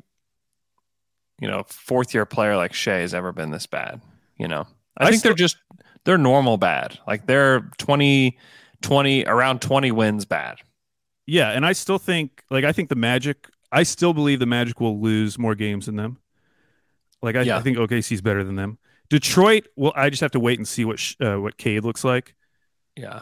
you 1.39 1.47
know 1.47 1.63
fourth 1.67 2.13
year 2.13 2.25
player 2.25 2.55
like 2.55 2.73
Shai 2.73 2.99
has 2.99 3.13
ever 3.13 3.31
been 3.31 3.51
this 3.51 3.65
bad. 3.67 4.01
You 4.37 4.47
know, 4.47 4.67
I, 4.97 5.05
I 5.05 5.09
think 5.09 5.19
still- 5.19 5.29
they're 5.29 5.35
just 5.35 5.57
they're 6.03 6.17
normal 6.17 6.57
bad. 6.57 6.99
Like 7.07 7.25
they're 7.25 7.61
20, 7.79 8.37
20 8.81 9.25
around 9.25 9.61
twenty 9.61 9.91
wins 9.91 10.25
bad. 10.25 10.57
Yeah, 11.25 11.49
and 11.51 11.65
I 11.65 11.73
still 11.73 11.97
think 11.97 12.43
like 12.51 12.63
I 12.63 12.71
think 12.71 12.89
the 12.89 12.95
Magic. 12.95 13.47
I 13.71 13.83
still 13.83 14.13
believe 14.13 14.39
the 14.39 14.45
Magic 14.45 14.79
will 14.79 15.01
lose 15.01 15.37
more 15.39 15.55
games 15.55 15.87
than 15.87 15.95
them. 15.95 16.19
Like 17.21 17.35
I, 17.35 17.41
Yeah. 17.41 17.57
I 17.57 17.61
think 17.61 17.77
OKC's 17.77 18.21
better 18.21 18.43
than 18.43 18.55
them. 18.55 18.77
Detroit. 19.09 19.67
Well, 19.75 19.91
I 19.95 20.09
just 20.11 20.21
have 20.21 20.31
to 20.31 20.39
wait 20.39 20.59
and 20.59 20.67
see 20.67 20.85
what 20.85 20.99
sh- 20.99 21.15
uh, 21.19 21.37
what 21.37 21.57
Cade 21.57 21.83
looks 21.83 22.03
like. 22.03 22.35
Yeah. 22.95 23.21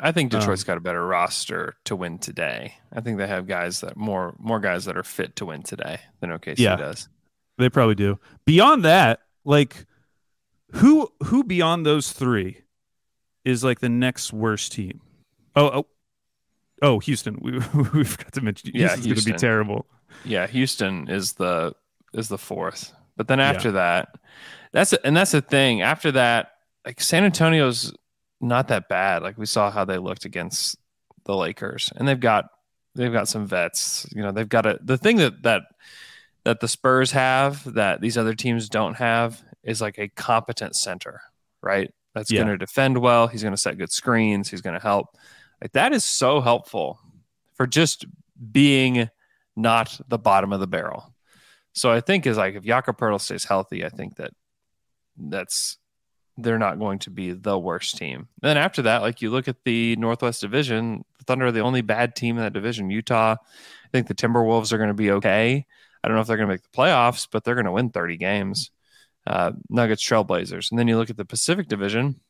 I 0.00 0.12
think 0.12 0.32
Um, 0.34 0.40
Detroit's 0.40 0.64
got 0.64 0.76
a 0.76 0.80
better 0.80 1.06
roster 1.06 1.76
to 1.84 1.96
win 1.96 2.18
today. 2.18 2.74
I 2.92 3.00
think 3.00 3.16
they 3.18 3.26
have 3.26 3.46
guys 3.46 3.80
that 3.80 3.96
more 3.96 4.34
more 4.38 4.60
guys 4.60 4.84
that 4.84 4.96
are 4.96 5.02
fit 5.02 5.36
to 5.36 5.46
win 5.46 5.62
today 5.62 6.00
than 6.20 6.30
OKC 6.30 6.58
Yeah. 6.58 6.76
does. 6.76 7.08
They 7.58 7.70
probably 7.70 7.94
do. 7.94 8.18
Beyond 8.44 8.84
that, 8.84 9.20
like 9.44 9.86
who 10.72 11.10
who 11.24 11.44
beyond 11.44 11.86
those 11.86 12.12
three 12.12 12.62
is 13.44 13.64
like 13.64 13.80
the 13.80 13.88
next 13.88 14.32
worst 14.32 14.72
team? 14.72 15.00
Oh 15.54 15.66
oh 15.68 15.86
oh 16.82 16.98
Houston. 17.00 17.38
We 17.42 17.52
we 17.52 18.04
forgot 18.04 18.32
to 18.34 18.40
mention. 18.42 18.72
Yeah, 18.74 18.88
Houston's 18.88 19.06
going 19.06 19.16
to 19.18 19.32
be 19.32 19.38
terrible. 19.38 19.86
Yeah, 20.24 20.46
Houston 20.46 21.08
is 21.08 21.34
the 21.34 21.74
is 22.12 22.28
the 22.28 22.38
fourth. 22.38 22.92
But 23.16 23.28
then 23.28 23.40
after 23.40 23.72
that, 23.72 24.14
that's 24.72 24.92
and 24.92 25.16
that's 25.16 25.32
the 25.32 25.40
thing. 25.40 25.80
After 25.80 26.12
that, 26.12 26.52
like 26.84 27.00
San 27.00 27.24
Antonio's 27.24 27.94
not 28.46 28.68
that 28.68 28.88
bad. 28.88 29.22
Like 29.22 29.38
we 29.38 29.46
saw 29.46 29.70
how 29.70 29.84
they 29.84 29.98
looked 29.98 30.24
against 30.24 30.76
the 31.24 31.36
Lakers, 31.36 31.92
and 31.96 32.06
they've 32.06 32.18
got 32.20 32.46
they've 32.94 33.12
got 33.12 33.28
some 33.28 33.46
vets. 33.46 34.06
You 34.14 34.22
know, 34.22 34.32
they've 34.32 34.48
got 34.48 34.66
a 34.66 34.78
the 34.82 34.98
thing 34.98 35.16
that 35.18 35.42
that 35.42 35.62
that 36.44 36.60
the 36.60 36.68
Spurs 36.68 37.10
have 37.12 37.64
that 37.74 38.00
these 38.00 38.16
other 38.16 38.34
teams 38.34 38.68
don't 38.68 38.94
have 38.94 39.42
is 39.62 39.80
like 39.80 39.98
a 39.98 40.08
competent 40.08 40.76
center, 40.76 41.20
right? 41.62 41.92
That's 42.14 42.30
Yeah. 42.30 42.42
going 42.44 42.52
to 42.52 42.58
defend 42.58 42.98
well. 42.98 43.26
He's 43.26 43.42
going 43.42 43.54
to 43.54 43.60
set 43.60 43.76
good 43.78 43.90
screens. 43.92 44.48
He's 44.48 44.60
going 44.62 44.74
to 44.78 44.82
help. 44.82 45.08
Like 45.60 45.72
that 45.72 45.92
is 45.92 46.04
so 46.04 46.40
helpful 46.40 47.00
for 47.54 47.66
just 47.66 48.04
being 48.52 49.10
not 49.56 49.98
the 50.08 50.18
bottom 50.18 50.52
of 50.52 50.60
the 50.60 50.66
barrel. 50.66 51.12
So 51.72 51.90
I 51.90 52.00
think 52.00 52.26
is 52.26 52.36
like 52.36 52.54
if 52.54 52.62
Jakob 52.64 52.96
Poeltl 52.98 53.20
stays 53.20 53.44
healthy, 53.44 53.84
I 53.84 53.88
think 53.88 54.16
that 54.16 54.30
that's 55.18 55.78
they're 56.38 56.58
not 56.58 56.78
going 56.78 56.98
to 57.00 57.10
be 57.10 57.32
the 57.32 57.58
worst 57.58 57.96
team. 57.96 58.28
Then 58.42 58.56
after 58.56 58.82
that, 58.82 59.02
like 59.02 59.22
you 59.22 59.30
look 59.30 59.48
at 59.48 59.64
the 59.64 59.96
Northwest 59.96 60.40
Division, 60.42 61.04
the 61.18 61.24
Thunder 61.24 61.46
are 61.46 61.52
the 61.52 61.60
only 61.60 61.80
bad 61.80 62.14
team 62.14 62.36
in 62.36 62.42
that 62.42 62.52
division. 62.52 62.90
Utah, 62.90 63.32
I 63.40 63.88
think 63.92 64.06
the 64.06 64.14
Timberwolves 64.14 64.72
are 64.72 64.76
going 64.78 64.88
to 64.88 64.94
be 64.94 65.10
okay. 65.12 65.64
I 66.04 66.08
don't 66.08 66.14
know 66.14 66.20
if 66.20 66.26
they're 66.26 66.36
going 66.36 66.48
to 66.48 66.52
make 66.54 66.62
the 66.62 66.76
playoffs, 66.76 67.26
but 67.30 67.42
they're 67.44 67.54
going 67.54 67.64
to 67.66 67.72
win 67.72 67.90
30 67.90 68.16
games. 68.18 68.70
Uh, 69.26 69.52
Nuggets, 69.70 70.06
Trailblazers, 70.06 70.70
and 70.70 70.78
then 70.78 70.86
you 70.86 70.96
look 70.96 71.10
at 71.10 71.16
the 71.16 71.24
Pacific 71.24 71.66
Division. 71.66 72.20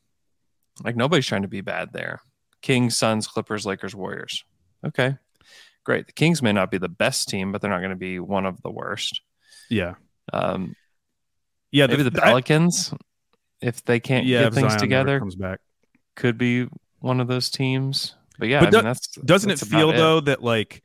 Like 0.83 0.95
nobody's 0.95 1.27
trying 1.27 1.43
to 1.43 1.47
be 1.47 1.61
bad 1.61 1.93
there. 1.93 2.21
Kings, 2.61 2.97
Suns, 2.97 3.27
Clippers, 3.27 3.65
Lakers, 3.67 3.93
Warriors. 3.93 4.43
Okay, 4.85 5.15
great. 5.83 6.07
The 6.07 6.13
Kings 6.13 6.41
may 6.41 6.53
not 6.53 6.71
be 6.71 6.77
the 6.79 6.89
best 6.89 7.29
team, 7.29 7.51
but 7.51 7.61
they're 7.61 7.69
not 7.69 7.79
going 7.81 7.91
to 7.91 7.95
be 7.95 8.19
one 8.19 8.45
of 8.47 8.61
the 8.63 8.71
worst. 8.71 9.21
Yeah. 9.69 9.95
Um, 10.33 10.75
Yeah. 11.71 11.85
maybe 11.87 12.01
the 12.03 12.19
I- 12.19 12.25
Pelicans, 12.29 12.91
if 13.61 13.83
they 13.85 13.99
can't 13.99 14.25
yeah, 14.25 14.43
get 14.43 14.53
things 14.53 14.73
Zion 14.73 14.79
together, 14.79 15.19
comes 15.19 15.35
back. 15.35 15.59
could 16.15 16.37
be 16.37 16.67
one 16.99 17.19
of 17.19 17.27
those 17.27 17.49
teams. 17.49 18.15
But 18.39 18.49
yeah, 18.49 18.59
But 18.59 18.67
I 18.67 18.71
do- 18.71 18.77
mean, 18.77 18.85
that's 18.85 19.07
Doesn't 19.25 19.49
that's 19.49 19.61
it 19.63 19.65
feel 19.65 19.89
about 19.89 19.97
though 19.97 20.19
that 20.21 20.43
like 20.43 20.83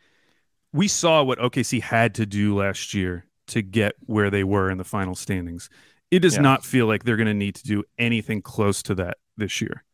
we 0.73 0.89
saw 0.89 1.23
what 1.23 1.39
OKC 1.39 1.81
had 1.81 2.15
to 2.17 2.27
do 2.27 2.57
last 2.57 2.95
year 2.95 3.27
to 3.49 3.63
get 3.63 3.95
where 4.07 4.31
they 4.31 4.45
were 4.45 4.71
in 4.71 4.79
the 4.79 4.85
final 4.85 5.15
standings? 5.15 5.69
It 6.11 6.21
does 6.21 6.37
Yeah. 6.37 6.43
not 6.43 6.65
feel 6.65 6.87
like 6.87 7.05
they're 7.05 7.17
going 7.17 7.27
to 7.27 7.35
need 7.35 7.55
to 7.57 7.65
do 7.65 7.85
anything 7.99 8.43
close 8.43 8.83
to 8.85 8.95
that 8.97 9.19
this 9.37 9.61
year 9.61 9.85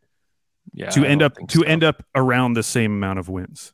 yeah, 0.74 0.90
to 0.90 1.04
I 1.04 1.06
end 1.06 1.22
up 1.22 1.36
think 1.36 1.50
to 1.50 1.60
so. 1.60 1.64
end 1.64 1.84
up 1.84 2.04
around 2.14 2.54
the 2.54 2.62
same 2.62 2.92
amount 2.92 3.18
of 3.20 3.28
wins. 3.28 3.72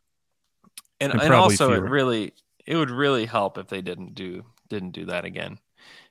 and, 1.01 1.13
and 1.13 1.21
and 1.23 1.29
probably 1.29 1.55
also 1.55 1.73
it 1.73 1.83
really 1.83 2.33
it 2.67 2.77
would 2.77 2.91
really 2.91 3.27
help 3.27 3.59
if 3.59 3.69
they 3.69 3.83
didn't 3.83 4.15
do 4.15 4.45
didn't 4.69 4.91
do 4.93 5.07
that 5.07 5.25
again 5.25 5.59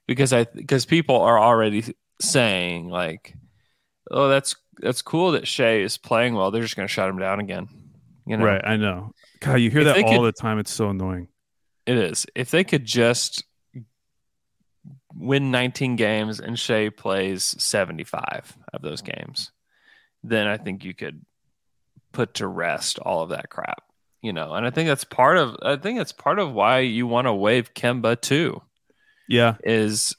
because 0.07 0.33
i 0.33 0.43
because 0.55 0.85
people 0.85 1.15
are 1.21 1.39
already 1.39 1.83
saying 2.21 2.89
like 2.89 3.35
oh 4.11 4.27
that's 4.29 4.55
that's 4.79 5.01
cool 5.01 5.31
that 5.31 5.47
Shai 5.47 5.77
is 5.77 5.97
playing 5.97 6.33
well 6.35 6.51
they're 6.51 6.61
just 6.63 6.75
going 6.75 6.87
to 6.87 6.93
shut 6.93 7.09
him 7.09 7.19
down 7.19 7.39
again 7.39 7.67
you 8.25 8.37
know 8.37 8.45
Right, 8.45 8.61
I 8.63 8.77
know. 8.77 9.11
God, 9.39 9.55
you 9.55 9.69
hear 9.69 9.81
If 9.81 9.87
that 9.95 10.03
all 10.05 10.19
could- 10.21 10.27
the 10.27 10.31
time. 10.41 10.57
It's 10.59 10.71
so 10.71 10.89
annoying. 10.89 11.27
it 11.85 11.97
is 11.97 12.25
if 12.35 12.49
they 12.51 12.63
could 12.63 12.85
just 12.85 13.43
win 15.15 15.51
19 15.51 15.95
games 15.95 16.39
and 16.39 16.57
Shai 16.57 16.89
plays 16.89 17.55
75 17.59 18.57
of 18.73 18.81
those 18.81 19.01
games 19.01 19.51
then 20.23 20.47
i 20.47 20.57
think 20.57 20.83
you 20.83 20.93
could 20.93 21.23
put 22.11 22.35
to 22.35 22.47
rest 22.47 22.97
all 22.99 23.21
of 23.21 23.29
that 23.29 23.49
crap 23.49 23.83
you 24.21 24.33
know 24.33 24.53
and 24.53 24.65
i 24.65 24.69
think 24.69 24.87
that's 24.87 25.03
part 25.03 25.37
of 25.37 25.55
i 25.61 25.75
think 25.75 25.97
that's 25.97 26.11
part 26.11 26.39
of 26.39 26.51
why 26.51 26.79
you 26.79 27.05
want 27.05 27.27
to 27.27 27.33
waive 27.33 27.73
kemba 27.73 28.19
too 28.19 28.61
Yeah, 29.27 29.55
is 29.63 30.15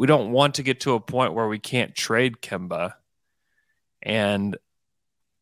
we 0.00 0.06
don't 0.06 0.32
want 0.32 0.54
to 0.54 0.62
get 0.62 0.80
to 0.80 0.94
a 0.94 0.98
point 1.00 1.34
where 1.34 1.46
we 1.46 1.58
can't 1.58 1.94
trade 1.94 2.40
Kemba. 2.40 2.94
And 4.00 4.56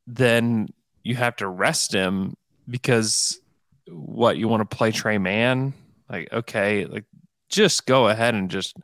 then 0.04 0.66
you 1.04 1.14
have 1.14 1.36
to 1.36 1.46
rest 1.46 1.92
him 1.92 2.34
because 2.68 3.40
what 3.86 4.36
you 4.36 4.48
want 4.48 4.68
to 4.68 4.76
play 4.76 4.90
Tre 4.90 5.16
Mann 5.16 5.74
like 6.10 6.32
okay 6.32 6.86
like 6.86 7.04
just 7.48 7.86
go 7.86 8.08
ahead 8.08 8.34
and 8.34 8.50
just 8.50 8.76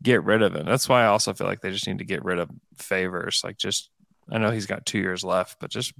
get 0.00 0.22
rid 0.22 0.40
of 0.40 0.54
him. 0.54 0.64
That's 0.64 0.88
why 0.88 1.02
I 1.02 1.06
also 1.06 1.34
feel 1.34 1.48
like 1.48 1.62
they 1.62 1.72
just 1.72 1.88
need 1.88 1.98
to 1.98 2.04
get 2.04 2.24
rid 2.24 2.38
of 2.38 2.48
favors. 2.76 3.40
Like 3.42 3.56
just 3.56 3.90
I 4.30 4.38
know 4.38 4.52
he's 4.52 4.66
got 4.66 4.86
2 4.86 4.98
years 4.98 5.24
left 5.24 5.58
but 5.58 5.68
just 5.68 5.94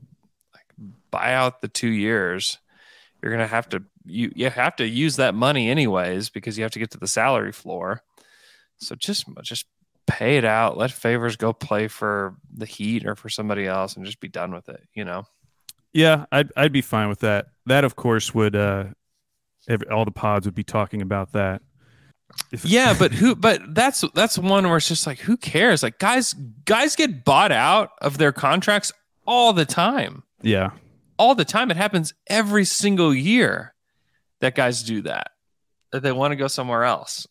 like 0.55 0.67
buy 1.11 1.35
out 1.35 1.61
the 1.61 1.67
2 1.67 1.89
years. 1.89 2.59
You're 3.21 3.33
gonna 3.33 3.49
have 3.49 3.69
to 3.71 3.83
you 4.05 4.31
you 4.37 4.49
have 4.49 4.77
to 4.77 4.87
use 4.87 5.17
that 5.17 5.35
money 5.35 5.69
anyways 5.69 6.29
because 6.29 6.57
you 6.57 6.63
have 6.63 6.73
to 6.73 6.79
get 6.79 6.93
to 6.93 6.99
the 6.99 7.09
salary 7.09 7.51
floor. 7.51 8.05
So 8.79 8.95
just 8.95 9.27
just 9.43 9.67
pay 10.07 10.37
it 10.39 10.45
out. 10.45 10.77
Let 10.79 10.91
favors 10.91 11.37
go 11.37 11.53
play 11.53 11.89
for 11.89 12.37
the 12.55 12.67
Heat 12.67 13.07
or 13.07 13.15
for 13.17 13.29
somebody 13.29 13.67
else, 13.67 13.97
and 13.97 14.05
just 14.07 14.21
be 14.21 14.29
done 14.29 14.53
with 14.53 14.69
it. 14.69 14.83
You 14.95 15.05
know. 15.05 15.25
yeah, 15.93 16.27
I'd 16.33 16.51
I'd 16.57 16.73
be 16.73 16.83
fine 16.83 17.09
with 17.09 17.21
that. 17.21 17.47
That, 17.67 17.85
of 17.85 17.97
course, 17.97 18.35
would 18.35 18.57
uh, 18.57 18.85
every, 19.69 19.89
all 19.89 20.05
the 20.05 20.11
pods 20.11 20.47
would 20.47 20.55
be 20.55 20.65
talking 20.65 21.03
about 21.03 21.33
that. 21.33 21.63
If- 22.53 22.65
Yeah, 22.65 22.95
but 22.99 23.13
who? 23.13 23.35
But 23.35 23.75
that's 23.75 24.05
that's 24.15 24.39
one 24.39 24.67
where 24.69 24.77
it's 24.77 24.89
just 24.89 25.07
like, 25.07 25.19
who 25.19 25.37
cares? 25.37 25.83
Like 25.83 25.99
guys, 25.99 26.35
guys 26.65 26.95
get 26.97 27.25
bought 27.25 27.53
out 27.53 27.91
of 28.01 28.19
their 28.19 28.33
contracts 28.33 28.93
all 29.27 29.53
the 29.53 29.65
time. 29.67 30.23
yeah, 30.43 30.71
all 31.19 31.35
the 31.35 31.45
time. 31.45 31.71
It 31.71 31.77
happens 31.77 32.15
every 32.29 32.65
single 32.65 33.15
year 33.15 33.75
that 34.41 34.55
guys 34.55 34.83
do 34.83 35.03
that, 35.03 35.33
that 35.91 36.03
they 36.03 36.13
want 36.13 36.33
to 36.33 36.37
go 36.37 36.47
somewhere 36.49 36.85
else 36.85 37.27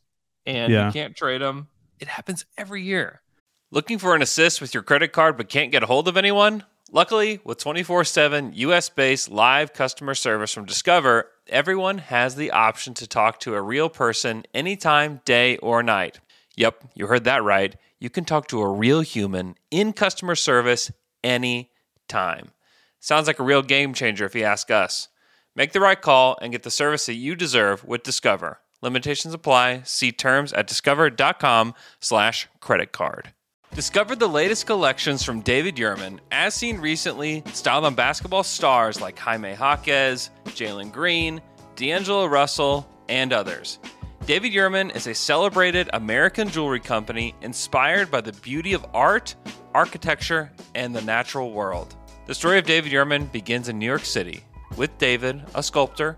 and 0.48 0.72
Yeah. 0.74 0.88
you 0.88 0.92
can't 0.94 1.16
trade 1.16 1.42
them. 1.42 1.68
It 2.00 2.08
happens 2.08 2.46
every 2.58 2.82
year. 2.82 3.22
Looking 3.70 4.00
for 4.00 4.16
an 4.16 4.22
assist 4.22 4.62
with 4.62 4.74
your 4.74 4.82
credit 4.84 5.12
card 5.12 5.38
but 5.38 5.50
can't 5.50 5.72
get 5.72 5.84
a 5.84 5.88
hold 5.88 6.08
of 6.08 6.18
anyone? 6.18 6.64
Luckily, 6.92 7.42
with 7.44 7.58
24 7.58 8.06
7 8.06 8.54
US 8.56 8.88
based 8.90 9.30
live 9.30 9.74
customer 9.74 10.16
service 10.16 10.54
from 10.54 10.64
Discover, 10.66 11.30
everyone 11.48 11.98
has 11.98 12.36
the 12.36 12.50
option 12.52 12.94
to 12.96 13.06
talk 13.06 13.40
to 13.42 13.56
a 13.56 13.62
real 13.62 13.90
person 13.90 14.46
anytime, 14.54 15.20
day 15.26 15.58
or 15.58 15.84
night. 15.84 16.20
Yep, 16.56 16.86
you 16.96 17.08
heard 17.08 17.26
that 17.26 17.44
right. 17.44 17.76
You 18.00 18.10
can 18.10 18.24
talk 18.26 18.48
to 18.48 18.62
a 18.62 18.72
real 18.72 19.02
human 19.02 19.56
in 19.70 19.92
customer 19.92 20.36
service 20.36 20.90
anytime. 21.24 22.52
Sounds 23.00 23.28
like 23.28 23.40
a 23.40 23.44
real 23.44 23.62
game 23.62 23.94
changer 23.94 24.26
if 24.26 24.34
you 24.36 24.44
ask 24.44 24.72
us. 24.72 25.10
Make 25.56 25.74
the 25.74 25.80
right 25.82 26.00
call 26.02 26.38
and 26.42 26.52
get 26.52 26.64
the 26.64 26.72
service 26.72 27.06
that 27.08 27.16
you 27.16 27.36
deserve 27.36 27.84
with 27.84 28.04
Discover. 28.04 28.60
Limitations 28.82 29.34
apply. 29.34 29.82
See 29.84 30.12
terms 30.12 30.54
at 30.54 30.68
discover.com 30.68 31.74
slash 32.00 32.48
credit 32.60 32.92
card. 32.92 33.34
Discover 33.74 34.16
the 34.16 34.30
latest 34.30 34.66
collections 34.66 35.24
from 35.24 35.42
David 35.42 35.76
Yurman, 35.76 36.20
as 36.32 36.54
seen 36.54 36.80
recently, 36.80 37.44
styled 37.54 37.86
on 37.86 37.96
basketball 37.96 38.44
stars 38.44 39.02
like 39.02 39.20
Jaime 39.20 39.54
Jaquez, 39.54 40.30
Jalen 40.46 40.92
Green, 40.92 41.42
D'Angelo 41.76 42.26
Russell, 42.26 42.90
and 43.10 43.34
others. 43.34 43.80
David 44.26 44.52
Yurman 44.52 44.96
is 44.96 45.08
a 45.08 45.14
celebrated 45.14 45.90
American 45.94 46.50
jewelry 46.50 46.80
company 46.80 47.36
inspired 47.42 48.10
by 48.10 48.20
the 48.22 48.34
beauty 48.34 48.74
of 48.74 48.86
art, 48.94 49.36
architecture, 49.74 50.52
and 50.76 50.96
the 50.96 51.02
natural 51.02 51.52
world. 51.52 51.96
The 52.26 52.36
story 52.36 52.58
of 52.58 52.66
David 52.66 52.92
Yurman 52.92 53.32
begins 53.32 53.70
in 53.70 53.80
New 53.80 53.86
York 53.86 54.06
City, 54.06 54.44
with 54.76 54.98
David, 54.98 55.44
a 55.56 55.62
sculptor, 55.64 56.18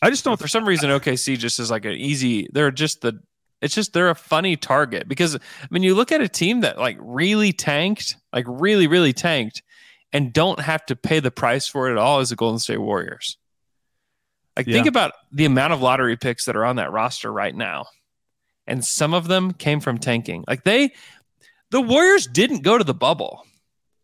I 0.00 0.10
just 0.10 0.24
don't. 0.24 0.38
For 0.38 0.48
some 0.48 0.66
reason, 0.66 0.90
OKC 0.90 1.38
just 1.38 1.58
is 1.58 1.70
like 1.70 1.84
an 1.84 1.92
easy. 1.92 2.48
They're 2.52 2.70
just 2.70 3.00
the. 3.00 3.20
It's 3.60 3.74
just 3.74 3.92
they're 3.92 4.10
a 4.10 4.14
funny 4.14 4.56
target 4.56 5.08
because 5.08 5.34
I 5.34 5.66
mean 5.70 5.82
you 5.82 5.96
look 5.96 6.12
at 6.12 6.20
a 6.20 6.28
team 6.28 6.60
that 6.60 6.78
like 6.78 6.96
really 7.00 7.52
tanked, 7.52 8.16
like 8.32 8.44
really 8.46 8.86
really 8.86 9.12
tanked, 9.12 9.62
and 10.12 10.32
don't 10.32 10.60
have 10.60 10.86
to 10.86 10.96
pay 10.96 11.18
the 11.18 11.32
price 11.32 11.66
for 11.66 11.88
it 11.88 11.92
at 11.92 11.98
all 11.98 12.20
as 12.20 12.30
the 12.30 12.36
Golden 12.36 12.60
State 12.60 12.80
Warriors. 12.80 13.36
Like 14.56 14.66
think 14.66 14.86
about 14.86 15.12
the 15.32 15.44
amount 15.44 15.72
of 15.72 15.82
lottery 15.82 16.16
picks 16.16 16.44
that 16.44 16.56
are 16.56 16.64
on 16.64 16.76
that 16.76 16.92
roster 16.92 17.32
right 17.32 17.54
now, 17.54 17.86
and 18.66 18.84
some 18.84 19.14
of 19.14 19.26
them 19.26 19.52
came 19.52 19.80
from 19.80 19.98
tanking. 19.98 20.44
Like 20.46 20.64
they, 20.64 20.92
the 21.70 21.80
Warriors 21.80 22.26
didn't 22.26 22.62
go 22.62 22.78
to 22.78 22.84
the 22.84 22.94
bubble 22.94 23.44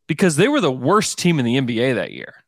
because 0.07 0.36
they 0.36 0.49
were 0.49 0.61
the 0.61 0.72
worst 0.72 1.18
team 1.18 1.38
in 1.38 1.45
the 1.45 1.57
NBA 1.57 1.95
that 1.95 2.12
year 2.12 2.43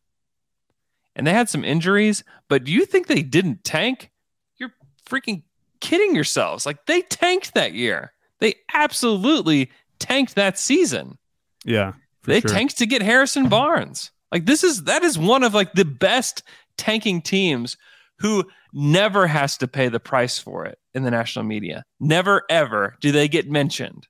and 1.16 1.26
they 1.26 1.32
had 1.32 1.48
some 1.48 1.64
injuries, 1.64 2.22
but 2.48 2.62
do 2.62 2.70
you 2.70 2.84
think 2.86 3.08
they 3.08 3.22
didn't 3.22 3.64
tank? 3.64 4.10
You're 4.58 4.72
freaking 5.08 5.42
kidding 5.80 6.14
yourselves. 6.14 6.64
Like 6.66 6.86
they 6.86 7.02
tanked 7.02 7.54
that 7.54 7.72
year. 7.72 8.12
They 8.38 8.54
absolutely 8.72 9.70
tanked 9.98 10.36
that 10.36 10.58
season. 10.58 11.18
Yeah, 11.64 11.94
they 12.24 12.40
sure. 12.40 12.50
tanked 12.50 12.78
to 12.78 12.86
get 12.86 13.02
Harrison 13.02 13.48
Barnes. 13.48 14.12
Like 14.30 14.46
this 14.46 14.62
is 14.62 14.84
that 14.84 15.02
is 15.02 15.18
one 15.18 15.42
of 15.42 15.54
like 15.54 15.72
the 15.72 15.84
best 15.84 16.42
tanking 16.76 17.22
teams 17.22 17.76
who 18.18 18.44
never 18.72 19.26
has 19.26 19.56
to 19.58 19.66
pay 19.68 19.88
the 19.88 20.00
price 20.00 20.38
for 20.38 20.66
it 20.66 20.78
in 20.94 21.02
the 21.02 21.10
national 21.10 21.44
media. 21.44 21.84
Never 21.98 22.42
ever 22.50 22.96
do 23.00 23.10
they 23.10 23.28
get 23.28 23.50
mentioned 23.50 24.06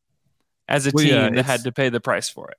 as 0.69 0.87
a 0.87 0.91
Well, 0.93 1.05
team 1.05 1.15
yeah, 1.15 1.31
that 1.31 1.45
had 1.45 1.63
to 1.65 1.73
pay 1.73 1.89
the 1.89 2.01
price 2.01 2.29
for 2.29 2.51
it. 2.51 2.57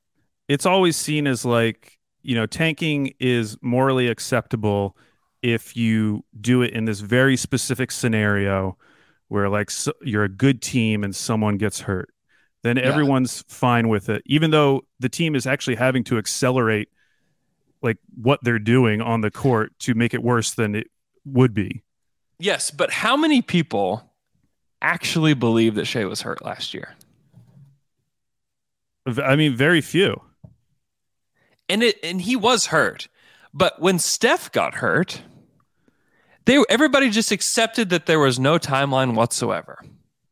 it's 0.47 0.65
always 0.65 0.95
seen 0.95 1.27
as 1.27 1.43
like 1.43 1.96
you 2.27 2.35
know 2.35 2.45
tanking 2.45 3.13
is 3.19 3.57
morally 3.61 4.07
acceptable 4.07 4.95
if 5.41 5.77
you 5.77 6.23
do 6.39 6.61
it 6.61 6.73
in 6.73 6.85
this 6.85 6.99
very 6.99 7.37
specific 7.37 7.91
scenario 7.91 8.77
where 9.29 9.49
like 9.49 9.71
so, 9.71 9.93
you're 10.01 10.23
a 10.23 10.29
good 10.29 10.61
team 10.61 11.03
and 11.03 11.15
someone 11.15 11.57
gets 11.57 11.81
hurt 11.81 12.09
then 12.63 12.77
everyone's 12.77 13.43
fine 13.47 13.87
with 13.87 14.09
it 14.09 14.21
even 14.25 14.51
though 14.51 14.81
the 14.99 15.09
team 15.09 15.35
is 15.35 15.47
actually 15.47 15.75
having 15.75 16.03
to 16.03 16.17
accelerate 16.17 16.89
like 17.81 17.97
what 18.21 18.39
they're 18.43 18.59
doing 18.59 19.01
on 19.01 19.21
the 19.21 19.31
court 19.31 19.71
to 19.79 19.93
make 19.93 20.13
it 20.13 20.23
worse 20.23 20.53
than 20.53 20.75
it 20.75 20.87
would 21.25 21.53
be. 21.53 21.83
Yes, 22.39 22.71
but 22.71 22.91
how 22.91 23.17
many 23.17 23.41
people 23.41 24.11
actually 24.81 25.33
believe 25.33 25.75
that 25.75 25.85
Shai 25.85 26.05
was 26.05 26.21
hurt 26.21 26.43
last 26.43 26.73
year? 26.73 26.95
i 29.23 29.37
mean 29.37 29.55
very 29.55 29.79
few 29.79 30.21
And 31.69 31.83
it 31.83 31.99
and 32.03 32.21
he 32.21 32.35
was 32.35 32.67
hurt. 32.67 33.07
But 33.53 33.81
when 33.81 33.99
Steph 33.99 34.51
got 34.51 34.75
hurt, 34.75 35.21
they 36.45 36.63
everybody 36.69 37.09
just 37.09 37.31
accepted 37.31 37.89
that 37.89 38.05
there 38.05 38.19
was 38.19 38.39
no 38.39 38.57
timeline 38.57 39.15
whatsoever. 39.15 39.79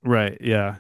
right 0.04 0.38
yeah 0.40 0.76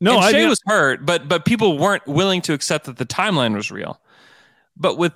no 0.00 0.16
and 0.16 0.24
i 0.24 0.32
Shai 0.32 0.38
mean, 0.38 0.48
was 0.48 0.60
hurt, 0.66 1.06
but 1.06 1.28
but 1.28 1.44
people 1.44 1.78
weren't 1.78 2.06
willing 2.06 2.42
to 2.42 2.52
accept 2.52 2.86
that 2.86 2.96
the 2.96 3.06
timeline 3.06 3.54
was 3.54 3.70
real. 3.70 4.00
But 4.76 4.98
with 4.98 5.12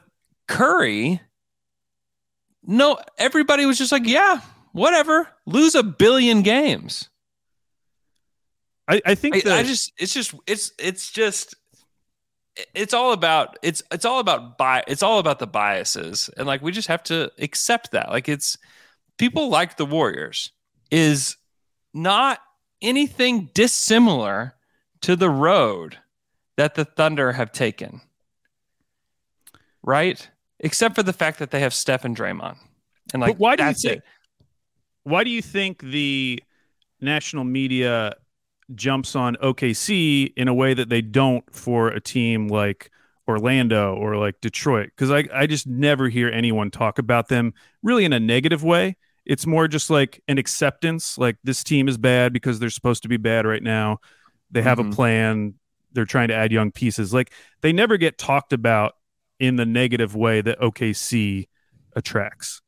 Curry, 0.47 1.21
no, 2.65 2.99
everybody 3.19 3.67
was 3.67 3.79
just 3.79 3.93
like, 3.93 4.07
yeah, 4.07 4.41
whatever, 4.73 5.29
lose 5.47 5.75
a 5.75 5.83
billion 5.83 6.43
games. 6.43 7.09
I, 8.89 9.03
I 9.05 9.15
think 9.15 9.37
I, 9.37 9.41
that 9.41 9.59
I 9.59 9.63
just, 9.63 9.93
it's 9.99 10.15
just, 10.15 10.35
it's, 10.47 10.73
it's 10.79 11.11
just, 11.11 11.55
it's 12.75 12.95
all 12.95 13.13
about, 13.13 13.59
it's, 13.63 13.83
it's 13.93 14.05
all 14.05 14.21
about 14.21 14.59
bi, 14.59 14.83
it's 14.87 15.03
all 15.03 15.19
about 15.19 15.39
the 15.39 15.47
biases, 15.47 16.31
and 16.37 16.47
like 16.47 16.63
we 16.63 16.73
just 16.73 16.89
have 16.89 17.03
to 17.05 17.31
accept 17.39 17.93
that. 17.93 18.11
Like 18.11 18.29
it's 18.29 18.57
people 19.19 19.49
like 19.49 19.77
the 19.77 19.87
Warriors 19.87 20.53
is 20.91 21.37
not 21.93 22.41
anything 22.81 23.51
dissimilar 23.55 24.55
to 25.03 25.17
the 25.17 25.31
road 25.31 25.99
that 26.57 26.75
the 26.75 26.85
Thunder 26.85 27.33
have 27.33 27.53
taken, 27.53 28.01
right? 29.83 30.29
Except 30.61 30.95
for 30.95 31.03
the 31.03 31.13
fact 31.13 31.39
that 31.39 31.51
they 31.51 31.61
have 31.61 31.73
Steph 31.73 32.05
and 32.05 32.17
Draymond, 32.17 32.57
and 33.13 33.23
like 33.23 33.35
but 33.35 33.41
why 33.41 33.57
do 33.57 33.65
you 33.65 33.75
think 33.75 33.97
it. 33.97 34.03
why 35.05 35.25
do 35.25 35.31
you 35.31 35.43
think 35.43 35.83
the 35.83 36.43
national 37.01 37.45
media 37.45 38.15
jumps 38.75 39.17
on 39.17 39.37
OKC 39.37 40.33
in 40.37 40.49
a 40.49 40.55
way 40.55 40.75
that 40.75 40.89
they 40.89 41.01
don't 41.03 41.45
for 41.55 41.89
a 41.89 42.01
team 42.01 42.49
like 42.49 42.91
Orlando 43.27 43.95
or 43.95 44.17
like 44.17 44.41
Detroit? 44.41 44.91
Because 44.97 45.11
I, 45.11 45.25
I 45.33 45.47
just 45.47 45.67
never 45.67 46.09
hear 46.09 46.29
anyone 46.29 46.71
talk 46.71 46.99
about 46.99 47.29
them 47.29 47.55
really 47.83 48.05
in 48.05 48.13
a 48.13 48.21
negative 48.21 48.63
way. 48.63 48.97
It's 49.27 49.47
more 49.47 49.69
just 49.69 49.91
like 49.91 50.23
an 50.29 50.39
acceptance, 50.39 51.19
like 51.19 51.37
this 51.45 51.63
team 51.63 51.89
is 51.89 51.99
bad 51.99 52.33
because 52.33 52.59
they're 52.59 52.71
supposed 52.71 53.03
to 53.03 53.09
be 53.09 53.19
bad 53.19 53.47
right 53.47 53.63
now. 53.63 53.99
They 54.51 54.63
have 54.63 54.79
Mhm. 54.79 54.93
a 54.93 54.95
plan. 54.95 55.55
They're 55.93 56.07
trying 56.07 56.29
to 56.29 56.35
add 56.35 56.53
young 56.53 56.71
pieces. 56.71 57.13
Like 57.13 57.33
they 57.61 57.73
never 57.73 57.97
get 57.97 58.17
talked 58.19 58.53
about 58.53 58.95
in 59.39 59.57
the 59.57 59.67
negative 59.67 60.15
way 60.15 60.41
that 60.41 60.59
OKC 60.61 61.49
attracts 61.95 62.61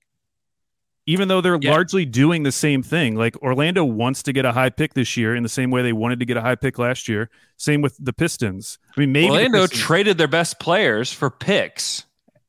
even 1.11 1.29
though 1.29 1.41
they're 1.41 1.59
Yeah. 1.61 1.73
largely 1.73 2.05
doing 2.05 2.45
the 2.45 2.53
same 2.53 2.83
thing. 2.83 3.17
Like 3.17 3.37
Orlando 3.43 3.85
wants 3.85 4.23
to 4.25 4.33
get 4.33 4.45
a 4.45 4.53
high 4.53 4.71
pick 4.71 4.95
this 4.95 5.17
year 5.17 5.35
in 5.35 5.43
the 5.43 5.49
same 5.49 5.71
way 5.71 5.83
they 5.83 5.93
wanted 5.93 6.21
to 6.21 6.25
get 6.27 6.37
a 6.37 6.41
high 6.41 6.55
pick 6.55 6.79
last 6.79 7.09
year. 7.09 7.31
Same 7.57 7.83
with 7.83 7.97
the 7.99 8.13
Pistons. 8.13 8.79
I 8.97 9.01
mean, 9.01 9.13
maybe 9.13 9.27
the 9.29 9.33
Orlando 9.35 9.61
Pistons- 9.63 9.81
traded 9.81 10.19
their 10.19 10.29
best 10.29 10.61
players 10.61 11.13
for 11.13 11.29
picks 11.31 12.05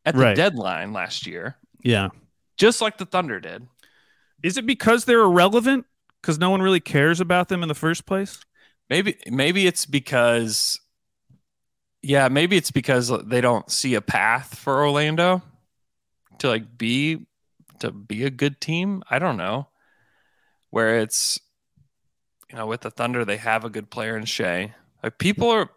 at 0.05 0.13
the 0.15 0.21
Right. 0.21 0.35
deadline 0.35 0.93
last 0.93 1.25
year, 1.25 1.57
yeah. 1.83 2.09
just 2.57 2.81
like 2.81 2.97
the 2.97 3.05
Thunder 3.05 3.39
did. 3.39 3.67
Is 4.43 4.57
it 4.57 4.65
because 4.65 5.05
they're 5.05 5.21
irrelevant? 5.21 5.85
Because 6.21 6.37
no 6.37 6.49
one 6.51 6.61
really 6.61 6.79
cares 6.79 7.19
about 7.19 7.47
them 7.49 7.63
in 7.63 7.67
the 7.69 7.75
first 7.75 8.05
place? 8.05 8.39
Maybe 8.89 9.15
maybe 9.27 9.65
it's 9.67 9.85
because 9.85 10.79
yeah, 12.03 12.27
maybe 12.29 12.57
it's 12.57 12.71
because 12.71 13.11
they 13.25 13.41
don't 13.41 13.69
see 13.71 13.93
a 13.95 14.01
path 14.01 14.57
for 14.57 14.83
Orlando 14.83 15.41
to 16.39 16.47
like 16.49 16.77
be 16.77 17.25
to 17.81 17.91
be 17.91 18.23
a 18.23 18.29
good 18.29 18.59
team. 18.61 19.03
I 19.09 19.19
don't 19.19 19.37
know. 19.37 19.67
Where 20.69 20.99
it's 20.99 21.39
you 22.49 22.57
know, 22.57 22.65
with 22.67 22.81
the 22.81 22.91
Thunder 22.91 23.23
they 23.25 23.37
have 23.37 23.63
a 23.63 23.69
good 23.69 23.89
player 23.89 24.17
in 24.17 24.25
Shai. 24.25 24.73
Like 25.03 25.17
people 25.17 25.49
are 25.49 25.69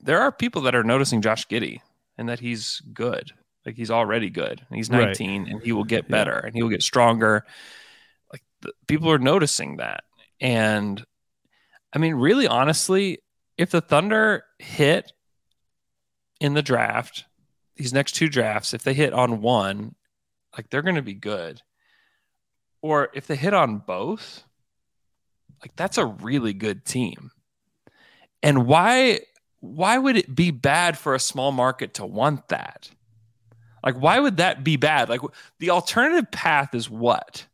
there 0.00 0.20
are 0.20 0.32
people 0.32 0.62
that 0.62 0.74
are 0.74 0.84
noticing 0.84 1.20
Josh 1.22 1.46
Giddy 1.48 1.82
and 2.16 2.28
that 2.28 2.40
he's 2.40 2.80
good. 2.92 3.32
Like 3.66 3.76
he's 3.76 3.90
already 3.90 4.30
good. 4.30 4.64
And 4.68 4.76
he's 4.76 4.88
Right. 4.90 5.06
19 5.06 5.46
and 5.48 5.62
he 5.62 5.72
will 5.72 5.84
get 5.84 6.04
Yeah. 6.04 6.10
better 6.16 6.38
and 6.38 6.54
he 6.54 6.62
will 6.62 6.70
get 6.70 6.82
stronger. 6.82 7.44
Like 8.32 8.42
the, 8.62 8.72
people 8.86 9.10
are 9.10 9.18
noticing 9.18 9.76
that. 9.76 10.04
And 10.40 11.04
I 11.92 11.98
mean, 11.98 12.14
really 12.14 12.46
honestly, 12.46 13.18
if 13.58 13.70
the 13.70 13.80
Thunder 13.82 14.44
hit 14.58 15.12
in 16.40 16.54
the 16.54 16.62
draft, 16.62 17.24
these 17.76 17.92
next 17.92 18.12
two 18.12 18.28
drafts, 18.28 18.72
if 18.72 18.82
they 18.82 18.94
hit 18.94 19.12
on 19.12 19.42
one, 19.42 19.94
like 20.56 20.70
they're 20.70 20.82
going 20.82 20.96
to 20.96 21.02
be 21.02 21.14
good. 21.14 21.62
Or 22.82 23.10
if 23.14 23.26
they 23.26 23.36
hit 23.36 23.54
on 23.54 23.78
both, 23.78 24.44
like 25.62 25.76
that's 25.76 25.98
a 25.98 26.06
really 26.06 26.52
good 26.52 26.84
team. 26.84 27.30
And 28.42 28.66
why 28.66 29.20
why 29.60 29.98
would 29.98 30.16
it 30.16 30.34
be 30.34 30.50
bad 30.50 30.96
for 30.96 31.14
a 31.14 31.20
small 31.20 31.52
market 31.52 31.94
to 31.94 32.06
want 32.06 32.48
that? 32.48 32.90
Like 33.84 33.96
why 33.96 34.18
would 34.18 34.38
that 34.38 34.64
be 34.64 34.76
bad? 34.76 35.08
Like 35.08 35.20
the 35.58 35.70
alternative 35.70 36.30
path 36.30 36.74
is 36.74 36.88
what? 36.88 37.46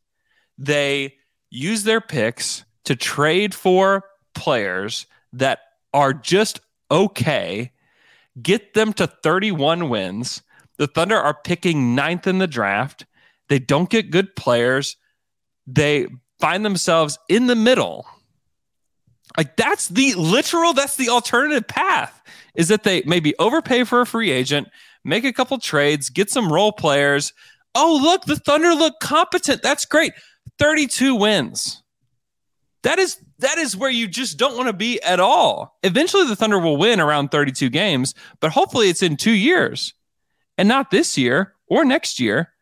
They 0.59 1.17
use 1.51 1.83
their 1.83 2.01
picks 2.01 2.65
to 2.85 2.95
trade 2.95 3.55
for 3.55 4.05
players 4.35 5.07
that 5.33 5.61
are 5.93 6.13
just 6.13 6.61
okay, 6.91 7.73
get 8.41 8.75
them 8.75 8.93
to 8.93 9.07
31 9.07 9.89
wins. 9.89 10.43
The 10.79 10.87
Thunder 10.87 11.17
are 11.17 11.35
picking 11.35 11.95
ninth 11.95 12.27
in 12.27 12.39
the 12.39 12.47
draft. 12.47 13.07
They 13.49 13.59
don't 13.59 13.89
get 13.89 14.11
good 14.11 14.35
players. 14.37 14.97
They 15.67 16.07
find 16.39 16.65
themselves 16.65 17.19
in 17.29 17.47
the 17.47 17.55
middle. 17.55 18.07
Like 19.37 19.57
that's 19.57 19.89
the 19.89 20.15
literal, 20.15 20.73
that's 20.73 20.97
the 20.97 21.09
alternative 21.09 21.67
path 21.67 22.23
is 22.55 22.69
that 22.69 22.85
they 22.85 23.03
maybe 23.07 23.35
overpay 23.39 23.85
for 23.85 24.01
a 24.01 24.07
free 24.07 24.31
agent, 24.31 24.69
make 25.05 25.25
a 25.25 25.33
couple 25.33 25.59
trades, 25.59 26.09
get 26.09 26.31
some 26.31 26.51
role 26.51 26.73
players. 26.73 27.33
Oh, 27.75 27.99
look, 28.03 28.25
the 28.25 28.37
Thunder 28.37 28.75
look 28.75 28.99
competent. 29.01 29.63
That's 29.63 29.85
great. 29.85 30.13
32 30.59 31.15
wins. 31.15 31.83
That 32.83 32.99
is 32.99 33.19
that 33.41 33.59
is 33.59 33.77
where 33.77 33.91
you 33.91 34.07
just 34.07 34.39
don't 34.39 34.57
want 34.57 34.69
to 34.69 34.73
be 34.73 35.03
at 35.03 35.21
all. 35.21 35.77
Eventually 35.83 36.27
the 36.27 36.37
Thunder 36.37 36.59
will 36.59 36.77
win 36.77 37.01
around 37.01 37.31
32 37.31 37.69
games, 37.69 38.15
but 38.41 38.53
hopefully 38.53 38.89
it's 38.89 39.03
in 39.03 39.17
2 39.17 39.33
years 39.33 39.93
and 40.59 40.69
not 40.69 40.91
this 40.91 41.17
year 41.17 41.55
or 41.67 41.85
next 41.85 42.21
year. 42.21 42.53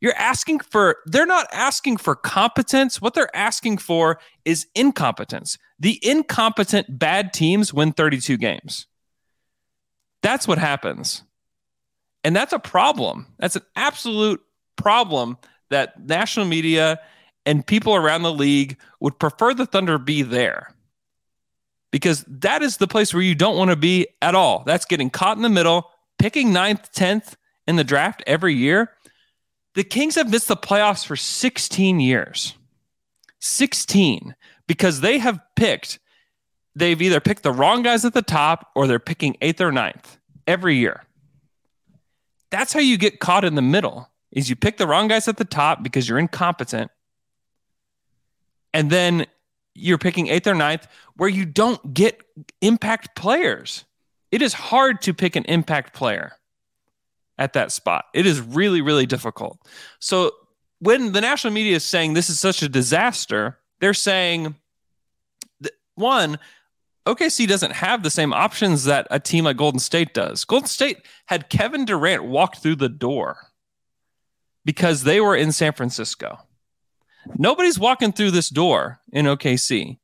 You're 0.00 0.16
asking 0.16 0.60
for 0.60 0.96
they're 1.04 1.26
not 1.26 1.46
asking 1.52 1.98
for 1.98 2.14
competence. 2.14 3.02
What 3.02 3.12
they're 3.12 3.34
asking 3.36 3.78
for 3.78 4.18
is 4.46 4.66
incompetence. 4.74 5.58
The 5.78 5.98
incompetent 6.02 6.98
bad 6.98 7.34
teams 7.34 7.74
win 7.74 7.92
32 7.92 8.38
games. 8.38 8.86
That's 10.22 10.48
what 10.48 10.58
happens. 10.58 11.22
And 12.24 12.34
that's 12.34 12.52
a 12.52 12.58
problem. 12.58 13.26
That's 13.38 13.56
an 13.56 13.62
absolute 13.76 14.40
problem 14.76 15.38
that 15.70 16.06
national 16.06 16.46
media 16.46 17.00
and 17.46 17.66
people 17.66 17.94
around 17.94 18.22
the 18.22 18.32
league 18.32 18.76
would 19.00 19.18
prefer 19.18 19.54
the 19.54 19.66
Thunder 19.66 19.98
be 19.98 20.22
there. 20.22 20.74
Because 21.90 22.24
that 22.28 22.62
is 22.62 22.76
the 22.76 22.86
place 22.86 23.12
where 23.12 23.22
you 23.22 23.34
don't 23.34 23.56
want 23.56 23.70
to 23.70 23.76
be 23.76 24.06
at 24.22 24.34
all. 24.34 24.62
That's 24.64 24.84
getting 24.84 25.10
caught 25.10 25.36
in 25.36 25.42
the 25.42 25.48
middle, 25.48 25.90
picking 26.20 26.52
ninth, 26.52 26.92
10th 26.92 27.34
in 27.66 27.76
the 27.76 27.84
draft 27.84 28.22
every 28.26 28.54
year. 28.54 28.92
The 29.74 29.84
Kings 29.84 30.14
have 30.16 30.30
missed 30.30 30.48
the 30.48 30.56
playoffs 30.56 31.04
for 31.04 31.16
16 31.16 31.98
years. 31.98 32.54
16 33.40 34.34
because 34.66 35.00
they 35.00 35.18
have 35.18 35.40
picked 35.56 35.98
they've 36.76 37.00
either 37.00 37.20
picked 37.20 37.42
the 37.42 37.52
wrong 37.52 37.82
guys 37.82 38.04
at 38.04 38.14
the 38.14 38.22
top 38.22 38.70
or 38.76 38.86
they're 38.86 38.98
picking 38.98 39.34
8th 39.40 39.60
or 39.60 39.72
ninth 39.72 40.18
every 40.46 40.76
year. 40.76 41.04
That's 42.50 42.72
how 42.72 42.80
you 42.80 42.96
get 42.98 43.18
caught 43.18 43.44
in 43.44 43.54
the 43.54 43.62
middle. 43.62 44.08
Is 44.30 44.48
you 44.48 44.56
pick 44.56 44.76
the 44.76 44.86
wrong 44.86 45.08
guys 45.08 45.26
at 45.26 45.38
the 45.38 45.44
top 45.44 45.82
because 45.82 46.08
you're 46.08 46.18
incompetent. 46.18 46.90
And 48.72 48.90
then 48.90 49.26
you're 49.74 49.98
picking 49.98 50.26
8th 50.26 50.46
or 50.46 50.54
ninth 50.54 50.86
where 51.16 51.28
you 51.28 51.44
don't 51.44 51.92
get 51.92 52.20
impact 52.60 53.16
players. 53.16 53.84
It 54.30 54.42
is 54.42 54.52
hard 54.52 55.02
to 55.02 55.14
pick 55.14 55.36
an 55.36 55.44
impact 55.44 55.94
player 55.94 56.32
at 57.38 57.52
that 57.54 57.72
spot. 57.72 58.04
It 58.14 58.26
is 58.26 58.40
really, 58.40 58.80
really 58.80 59.06
difficult. 59.06 59.58
So 59.98 60.32
when 60.78 61.12
the 61.12 61.20
national 61.20 61.52
media 61.52 61.76
is 61.76 61.84
saying 61.84 62.14
this 62.14 62.30
is 62.30 62.38
such 62.40 62.62
a 62.62 62.68
disaster, 62.68 63.58
they're 63.80 63.94
saying 63.94 64.54
one, 65.94 66.38
OKC 67.06 67.48
doesn't 67.48 67.72
have 67.72 68.02
the 68.02 68.10
same 68.10 68.32
options 68.32 68.84
that 68.84 69.06
a 69.10 69.18
team 69.18 69.44
like 69.44 69.56
Golden 69.56 69.80
State 69.80 70.14
does. 70.14 70.44
Golden 70.44 70.68
State 70.68 70.98
had 71.26 71.48
Kevin 71.48 71.84
Durant 71.84 72.24
walk 72.24 72.56
through 72.56 72.76
the 72.76 72.88
door. 72.88 73.48
because 74.64 75.04
they 75.04 75.20
were 75.20 75.36
in 75.36 75.52
San 75.52 75.72
Francisco. 75.72 76.38
Nobody's 77.36 77.78
walking 77.78 78.12
through 78.12 78.30
this 78.30 78.48
door 78.48 79.00
in 79.12 79.26
OKC. 79.26 79.98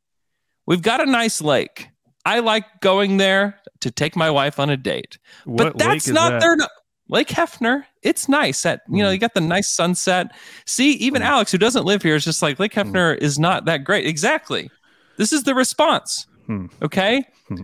We've 0.66 0.83
got 0.83 1.01
a 1.01 1.07
nice 1.07 1.41
lake. 1.41 1.89
I 2.24 2.41
like 2.41 2.81
going 2.81 3.18
there 3.18 3.61
to 3.87 3.93
take 3.93 4.16
my 4.16 4.30
wife 4.30 4.59
on 4.59 4.68
a 4.68 4.76
date. 4.76 5.16
What 5.45 5.74
but 5.74 5.78
that's 5.78 6.09
not 6.09 6.30
that? 6.32 6.41
their 6.41 6.57
no- 6.57 6.66
Lake 7.09 7.28
Hefner. 7.28 7.84
It's 8.03 8.28
nice. 8.28 8.66
At 8.66 8.82
you 8.89 9.03
know, 9.03 9.11
you 9.11 9.18
got 9.18 9.34
the 9.34 9.41
nice 9.41 9.70
sunset. 9.70 10.34
See, 10.66 10.93
even 10.95 11.22
Alex, 11.22 11.53
who 11.53 11.59
doesn't 11.59 11.84
live 11.84 12.03
here, 12.03 12.16
is 12.16 12.24
just 12.24 12.43
like 12.43 12.59
Lake 12.59 12.72
Hefner 12.72 13.16
is 13.16 13.39
not 13.39 13.64
that 13.66 13.84
great. 13.84 14.07
Exactly. 14.07 14.70
This 15.16 15.32
is 15.32 15.45
the 15.45 15.55
response. 15.55 16.26
Hmm. 16.47 16.66
Okay. 16.82 17.24
Hmm. 17.47 17.62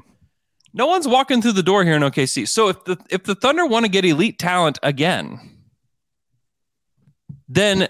No 0.72 0.86
one's 0.86 1.08
walking 1.08 1.42
through 1.42 1.52
the 1.52 1.62
door 1.62 1.82
here 1.82 1.94
in 1.94 2.02
OKC. 2.02 2.48
So 2.48 2.68
if 2.68 2.84
the 2.84 2.96
if 3.10 3.24
the 3.24 3.34
Thunder 3.34 3.66
want 3.66 3.84
to 3.84 3.90
get 3.90 4.04
elite 4.04 4.38
talent 4.38 4.78
again, 4.84 5.40
then 7.48 7.88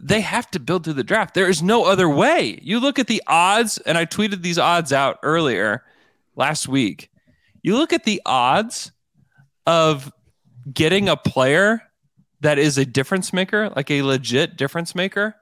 they 0.00 0.22
have 0.22 0.50
to 0.52 0.60
build 0.60 0.84
through 0.84 0.94
the 0.94 1.04
draft. 1.04 1.34
There 1.34 1.48
is 1.48 1.62
no 1.62 1.84
other 1.84 2.08
way. 2.08 2.58
You 2.62 2.80
look 2.80 2.98
at 2.98 3.08
the 3.08 3.22
odds, 3.26 3.76
and 3.78 3.98
I 3.98 4.06
tweeted 4.06 4.40
these 4.40 4.58
odds 4.58 4.90
out 4.92 5.18
earlier 5.22 5.84
last 6.34 6.66
week. 6.68 7.10
You 7.62 7.76
look 7.76 7.92
at 7.92 8.04
the 8.04 8.22
odds 8.24 8.92
of 9.66 10.12
getting 10.72 11.08
a 11.08 11.16
player 11.16 11.82
that 12.40 12.58
is 12.58 12.78
a 12.78 12.84
difference 12.84 13.32
maker, 13.32 13.70
like 13.74 13.90
a 13.90 14.02
legit 14.02 14.56
difference 14.56 14.94
maker. 14.94 15.34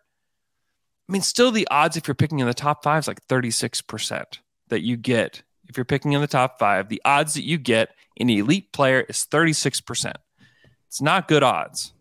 I 1.08 1.12
mean, 1.12 1.22
still 1.22 1.50
the 1.50 1.68
odds 1.70 1.96
if 1.96 2.08
you're 2.08 2.14
picking 2.14 2.40
in 2.40 2.46
the 2.46 2.54
top 2.54 2.82
five 2.82 3.00
is 3.00 3.08
like 3.08 3.26
36% 3.28 4.24
that 4.68 4.82
you 4.82 4.96
get. 4.96 5.42
If 5.68 5.76
you're 5.76 5.84
picking 5.84 6.12
in 6.12 6.20
the 6.20 6.26
top 6.26 6.58
five, 6.58 6.88
the 6.88 7.02
odds 7.04 7.34
that 7.34 7.44
you 7.44 7.58
get 7.58 7.90
an 8.18 8.30
elite 8.30 8.72
player 8.72 9.04
is 9.08 9.26
36%. 9.30 10.14
It's 10.86 11.02
not 11.02 11.28
good 11.28 11.42
odds. 11.42 11.92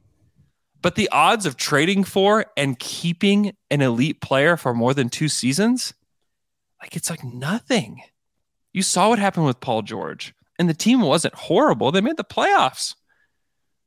But 0.82 0.96
the 0.96 1.10
odds 1.12 1.46
of 1.46 1.58
trading 1.58 2.04
for 2.04 2.46
and 2.56 2.78
keeping 2.78 3.54
an 3.72 3.82
elite 3.82 4.22
player 4.22 4.56
for 4.56 4.74
more 4.74 4.94
than 4.94 5.10
two 5.10 5.28
seasons, 5.28 5.96
like 6.80 6.96
it's 6.96 7.10
like 7.10 7.24
nothing. 7.24 8.02
You 8.76 8.82
saw 8.82 9.08
what 9.08 9.20
happened 9.20 9.46
with 9.46 9.62
Paul 9.62 9.84
George, 9.84 10.34
and 10.60 10.68
the 10.68 10.74
team 10.74 11.00
wasn't 11.00 11.34
horrible. 11.34 11.94
They 11.94 12.02
made 12.02 12.18
the 12.18 12.26
playoffs, 12.26 12.94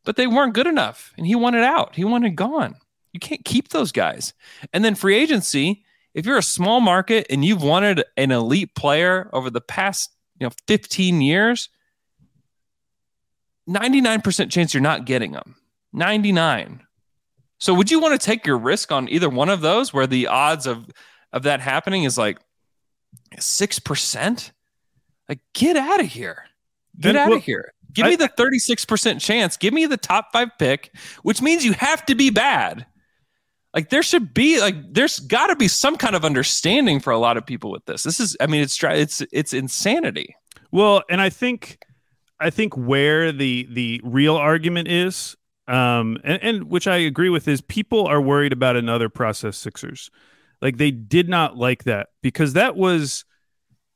but 0.03 0.17
they 0.17 0.27
weren't 0.27 0.55
good 0.55 0.67
enough, 0.67 1.13
and 1.19 1.27
he 1.27 1.35
wanted 1.35 1.63
out. 1.63 1.95
He 1.95 2.05
wanted 2.05 2.37
gone. 2.37 2.75
You 3.13 3.21
can't 3.21 3.45
keep 3.45 3.69
those 3.69 3.93
guys. 3.93 4.33
And 4.73 4.83
then 4.83 4.95
free 4.95 5.19
agency, 5.19 5.85
if 6.15 6.25
you're 6.25 6.39
a 6.39 6.43
small 6.43 6.81
market 6.81 7.27
and 7.29 7.45
you've 7.45 7.63
wanted 7.63 8.03
an 8.17 8.31
elite 8.31 8.75
player 8.75 9.29
over 9.35 9.51
the 9.51 9.61
past 9.61 10.11
you 10.41 10.47
know 10.47 10.53
15 10.67 11.21
years, 11.21 11.69
99% 13.69 14.51
chance 14.51 14.73
you're 14.73 14.81
not 14.81 15.05
getting 15.05 15.33
them. 15.33 15.57
99. 15.93 16.81
So 17.59 17.75
would 17.75 17.91
you 17.91 18.01
want 18.01 18.19
to 18.19 18.27
take 18.27 18.47
your 18.47 18.57
risk 18.57 18.91
on 18.91 19.07
either 19.11 19.29
one 19.29 19.51
of 19.51 19.61
those 19.61 19.93
where 19.93 20.07
the 20.07 20.29
odds 20.29 20.67
of 20.67 20.87
of 21.31 21.43
that 21.43 21.61
happening 21.61 22.05
is 22.05 22.17
like 22.17 22.39
6%? 23.37 24.51
Like 25.29 25.41
get 25.55 25.77
out 25.77 26.01
of 26.01 26.07
here. 26.07 26.45
Get 26.99 27.13
Then 27.13 27.17
out 27.17 27.33
of 27.33 27.43
here. 27.43 27.73
Give 27.93 28.07
me 28.07 28.17
the 28.17 28.29
36% 28.29 29.21
chance. 29.21 29.57
Give 29.57 29.73
me 29.75 29.87
the 29.87 29.97
top 29.97 30.29
5 30.33 30.51
pick, 30.59 30.95
which 31.23 31.43
means 31.43 31.65
you 31.65 31.73
have 31.73 32.05
to 32.07 32.15
be 32.15 32.31
bad. 32.31 32.87
Like 33.75 33.91
there 33.91 34.03
should 34.03 34.33
be 34.33 34.61
like 34.61 34.75
there's 34.93 35.19
got 35.19 35.49
to 35.49 35.57
be 35.57 35.69
some 35.69 35.97
kind 35.97 36.17
of 36.17 36.25
understanding 36.25 37.01
for 37.01 37.13
a 37.13 37.19
lot 37.19 37.37
of 37.37 37.45
people 37.45 37.71
with 37.71 37.85
this. 37.85 38.03
This 38.03 38.19
is 38.19 38.37
I 38.41 38.47
mean 38.47 38.63
it's 38.63 38.83
it's 38.83 39.23
it's 39.31 39.53
insanity. 39.53 40.35
Well, 40.71 41.03
and 41.09 41.21
I 41.21 41.31
think 41.31 41.79
I 42.41 42.51
think 42.51 42.77
where 42.77 43.31
the 43.31 43.69
the 43.71 44.01
real 44.05 44.37
argument 44.37 44.89
is, 44.89 45.37
um, 45.67 46.19
and, 46.25 46.43
and 46.43 46.65
which 46.65 46.87
I 46.87 46.97
agree 46.97 47.29
with, 47.29 47.47
is 47.47 47.61
people 47.61 48.07
are 48.07 48.21
worried 48.21 48.53
about 48.53 48.77
another 48.77 49.09
process 49.09 49.57
Sixers. 49.57 50.11
Like 50.63 50.79
they 50.79 50.91
did 50.91 51.29
not 51.29 51.57
like 51.57 51.85
that 51.85 52.09
because 52.23 52.55
that 52.55 52.75
was 52.75 53.25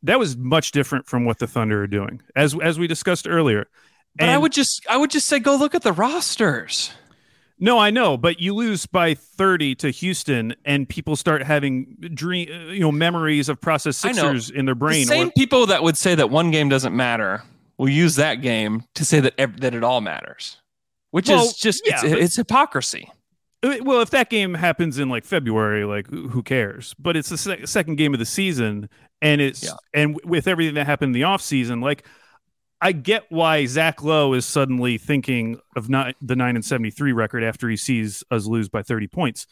that 0.02 0.18
was 0.18 0.36
much 0.36 0.72
different 0.72 1.06
from 1.06 1.24
what 1.24 1.38
the 1.38 1.46
Thunder 1.46 1.82
are 1.82 1.86
doing, 1.86 2.20
as 2.36 2.56
as 2.60 2.78
we 2.78 2.86
discussed 2.86 3.26
earlier. 3.28 3.66
But 4.16 4.28
I 4.28 4.32
And- 4.32 4.42
would 4.42 4.52
just 4.52 4.86
I 4.88 4.96
would 4.96 5.10
just 5.10 5.28
say 5.28 5.38
go 5.38 5.56
look 5.56 5.74
at 5.74 5.82
the 5.82 5.92
rosters. 5.92 6.92
No, 7.58 7.78
I 7.78 7.90
know, 7.90 8.16
but 8.16 8.40
you 8.40 8.54
lose 8.54 8.86
by 8.86 9.14
30 9.14 9.76
to 9.76 9.90
Houston 9.90 10.54
and 10.64 10.88
people 10.88 11.14
start 11.14 11.44
having 11.44 11.96
dream, 12.12 12.48
you 12.70 12.80
know, 12.80 12.90
memories 12.90 13.48
of 13.48 13.60
process 13.60 13.96
Sixers 13.96 14.50
in 14.50 14.64
their 14.64 14.74
brain. 14.74 15.02
The 15.02 15.06
same 15.06 15.28
or- 15.28 15.32
people 15.36 15.66
that 15.66 15.82
would 15.84 15.96
say 15.96 16.16
that 16.16 16.28
one 16.28 16.50
game 16.50 16.68
doesn't 16.68 16.94
matter 16.96 17.44
will 17.78 17.88
use 17.88 18.16
that 18.16 18.42
game 18.42 18.82
to 18.96 19.04
say 19.04 19.20
that 19.20 19.36
that 19.60 19.74
it 19.74 19.84
all 19.84 20.00
matters, 20.00 20.56
which 21.12 21.28
Well, 21.28 21.44
is 21.44 21.54
just 21.56 21.82
yeah, 21.86 21.94
it's, 21.94 22.02
but- 22.02 22.18
it's 22.18 22.36
hypocrisy. 22.36 23.08
Uh, 23.64 23.76
well, 23.82 24.00
if 24.00 24.10
that 24.10 24.28
game 24.28 24.54
happens 24.54 24.98
in 24.98 25.08
like 25.08 25.24
February, 25.24 25.84
like 25.84 26.10
who 26.10 26.28
who 26.30 26.42
cares? 26.42 26.94
But 26.98 27.16
it's 27.16 27.28
the 27.28 27.38
sec- 27.38 27.68
second 27.68 27.94
game 27.94 28.12
of 28.12 28.18
the 28.18 28.26
season, 28.26 28.88
and 29.22 29.40
it's 29.40 29.62
Yeah. 29.62 29.70
and 29.94 30.18
with 30.24 30.46
everything 30.46 30.74
that 30.74 30.84
happened 30.86 31.10
in 31.16 31.20
the 31.20 31.26
offseason, 31.26 31.82
like 31.82 32.04
I 32.80 32.92
get 32.92 33.26
why 33.30 33.64
Zach 33.66 34.02
Lowe 34.02 34.34
is 34.34 34.44
suddenly 34.44 34.98
thinking 34.98 35.60
of 35.76 35.88
not 35.88 36.16
the 36.20 36.36
nine 36.36 36.56
and 36.56 36.64
seventy 36.64 36.90
three 36.90 37.12
record 37.12 37.42
after 37.44 37.68
he 37.70 37.76
sees 37.76 38.24
us 38.30 38.44
lose 38.46 38.68
by 38.68 38.82
thirty 38.82 39.06
points, 39.08 39.46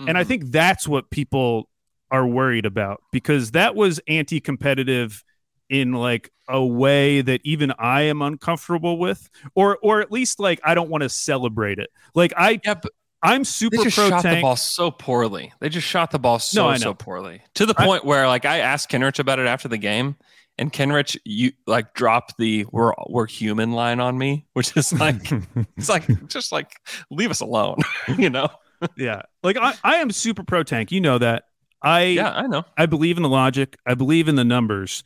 and 0.00 0.18
I 0.18 0.24
Mhm. 0.24 0.26
think 0.26 0.44
that's 0.50 0.86
what 0.88 1.08
people 1.10 1.68
are 2.10 2.26
worried 2.26 2.66
about 2.66 3.00
because 3.12 3.52
that 3.52 3.74
was 3.74 4.00
anti 4.08 4.40
competitive 4.40 5.24
in 5.70 5.92
like 5.92 6.30
a 6.48 6.62
way 6.62 7.22
that 7.22 7.40
even 7.44 7.72
I 7.78 8.02
am 8.02 8.20
uncomfortable 8.20 8.98
with, 8.98 9.30
or 9.54 9.78
or 9.82 10.00
at 10.02 10.10
least 10.12 10.38
like 10.40 10.60
I 10.64 10.74
don't 10.74 10.90
want 10.90 11.02
to 11.04 11.08
celebrate 11.08 11.78
it. 11.78 11.88
Like 12.14 12.32
I 12.36 12.60
yeah, 12.64 12.74
but 12.74 12.92
I'm 13.22 13.44
super 13.44 13.76
pro 13.76 13.84
tank. 13.84 13.90
they 13.90 13.90
just 13.90 13.96
pro 13.96 14.08
shot 14.10 14.22
the 14.22 14.40
ball 14.40 14.56
so 14.56 14.90
poorly. 14.90 15.52
They 15.60 15.68
just 15.68 15.86
shot 15.86 16.10
the 16.10 16.18
ball 16.18 16.38
so 16.38 16.70
No, 16.70 16.76
so 16.76 16.94
poorly 16.94 17.42
to 17.54 17.66
the 17.66 17.74
I- 17.78 17.84
point 17.86 18.04
where 18.04 18.26
like 18.26 18.44
I 18.44 18.58
asked 18.58 18.90
Kenrich 18.90 19.18
about 19.18 19.38
it 19.38 19.46
after 19.46 19.68
the 19.68 19.78
game, 19.78 20.16
and 20.58 20.72
Kenrich 20.72 21.16
you 21.24 21.52
like 21.66 21.94
dropped 21.94 22.34
the 22.38 22.66
"we're 22.72 22.92
we're 23.08 23.26
human" 23.26 23.72
line 23.72 24.00
on 24.00 24.18
me, 24.18 24.46
which 24.54 24.76
is 24.76 24.92
like 24.98 25.30
it's 25.76 25.88
like 25.88 26.28
just 26.28 26.50
like 26.52 26.72
leave 27.10 27.30
us 27.30 27.40
alone, 27.40 27.78
you 28.18 28.30
know? 28.30 28.48
yeah 28.96 29.22
like 29.44 29.56
I, 29.56 29.74
I 29.84 29.94
am 29.98 30.10
super 30.10 30.42
pro 30.42 30.64
tank 30.64 30.90
you 30.90 31.00
know 31.00 31.16
that 31.16 31.44
i 31.84 32.02
Yeah, 32.02 32.32
I 32.32 32.48
know. 32.48 32.64
i 32.76 32.86
believe 32.86 33.16
in 33.16 33.22
the 33.22 33.28
logic 33.28 33.76
i 33.86 33.94
believe 33.94 34.26
in 34.26 34.34
the 34.34 34.42
numbers 34.42 35.04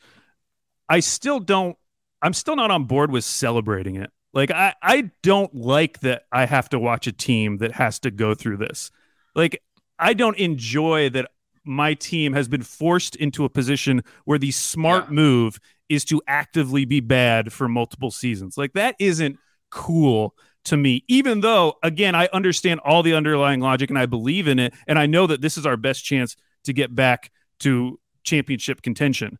i 0.89 0.99
still 0.99 1.39
don't 1.39 1.77
i'm 2.23 2.33
still 2.33 2.55
not 2.55 2.71
on 2.71 2.85
board 2.85 3.11
with 3.11 3.23
celebrating 3.23 3.95
it 3.95 4.09
like 4.37 4.51
i 4.51 4.73
i 4.81 5.09
don't 5.21 5.53
like 5.53 5.99
that 5.99 6.23
i 6.31 6.45
have 6.45 6.69
to 6.69 6.79
watch 6.79 7.07
a 7.07 7.11
team 7.11 7.57
that 7.57 7.73
has 7.73 7.99
to 7.99 8.11
go 8.11 8.33
through 8.33 8.57
this 8.57 8.91
like 9.35 9.61
i 9.99 10.13
don't 10.13 10.37
enjoy 10.37 11.09
that 11.09 11.29
my 11.65 11.93
team 11.93 12.31
has 12.31 12.47
been 12.47 12.63
forced 12.63 13.15
into 13.17 13.43
a 13.43 13.49
position 13.49 14.01
where 14.23 14.39
the 14.39 14.51
smart 14.51 15.05
Yeah. 15.07 15.13
move 15.15 15.59
is 15.89 16.05
to 16.05 16.21
actively 16.27 16.85
be 16.85 17.01
bad 17.01 17.51
for 17.51 17.67
multiple 17.67 18.11
seasons 18.11 18.57
like 18.57 18.73
that 18.73 18.95
isn't 18.99 19.37
cool 19.69 20.33
to 20.65 20.75
me, 20.75 21.03
even 21.07 21.39
though, 21.39 21.75
again, 21.81 22.13
I 22.13 22.27
understand 22.33 22.81
all 22.83 23.01
the 23.01 23.13
underlying 23.13 23.61
logic 23.61 23.89
and 23.89 23.97
I 23.97 24.05
believe 24.05 24.49
in 24.49 24.59
it. 24.59 24.73
And 24.85 24.99
I 24.99 25.05
know 25.05 25.25
that 25.27 25.39
this 25.39 25.57
is 25.57 25.65
our 25.65 25.77
best 25.77 26.03
chance 26.03 26.35
to 26.65 26.73
get 26.73 26.93
back 26.93 27.31
to 27.61 27.97
championship 28.23 28.81
contention. 28.81 29.39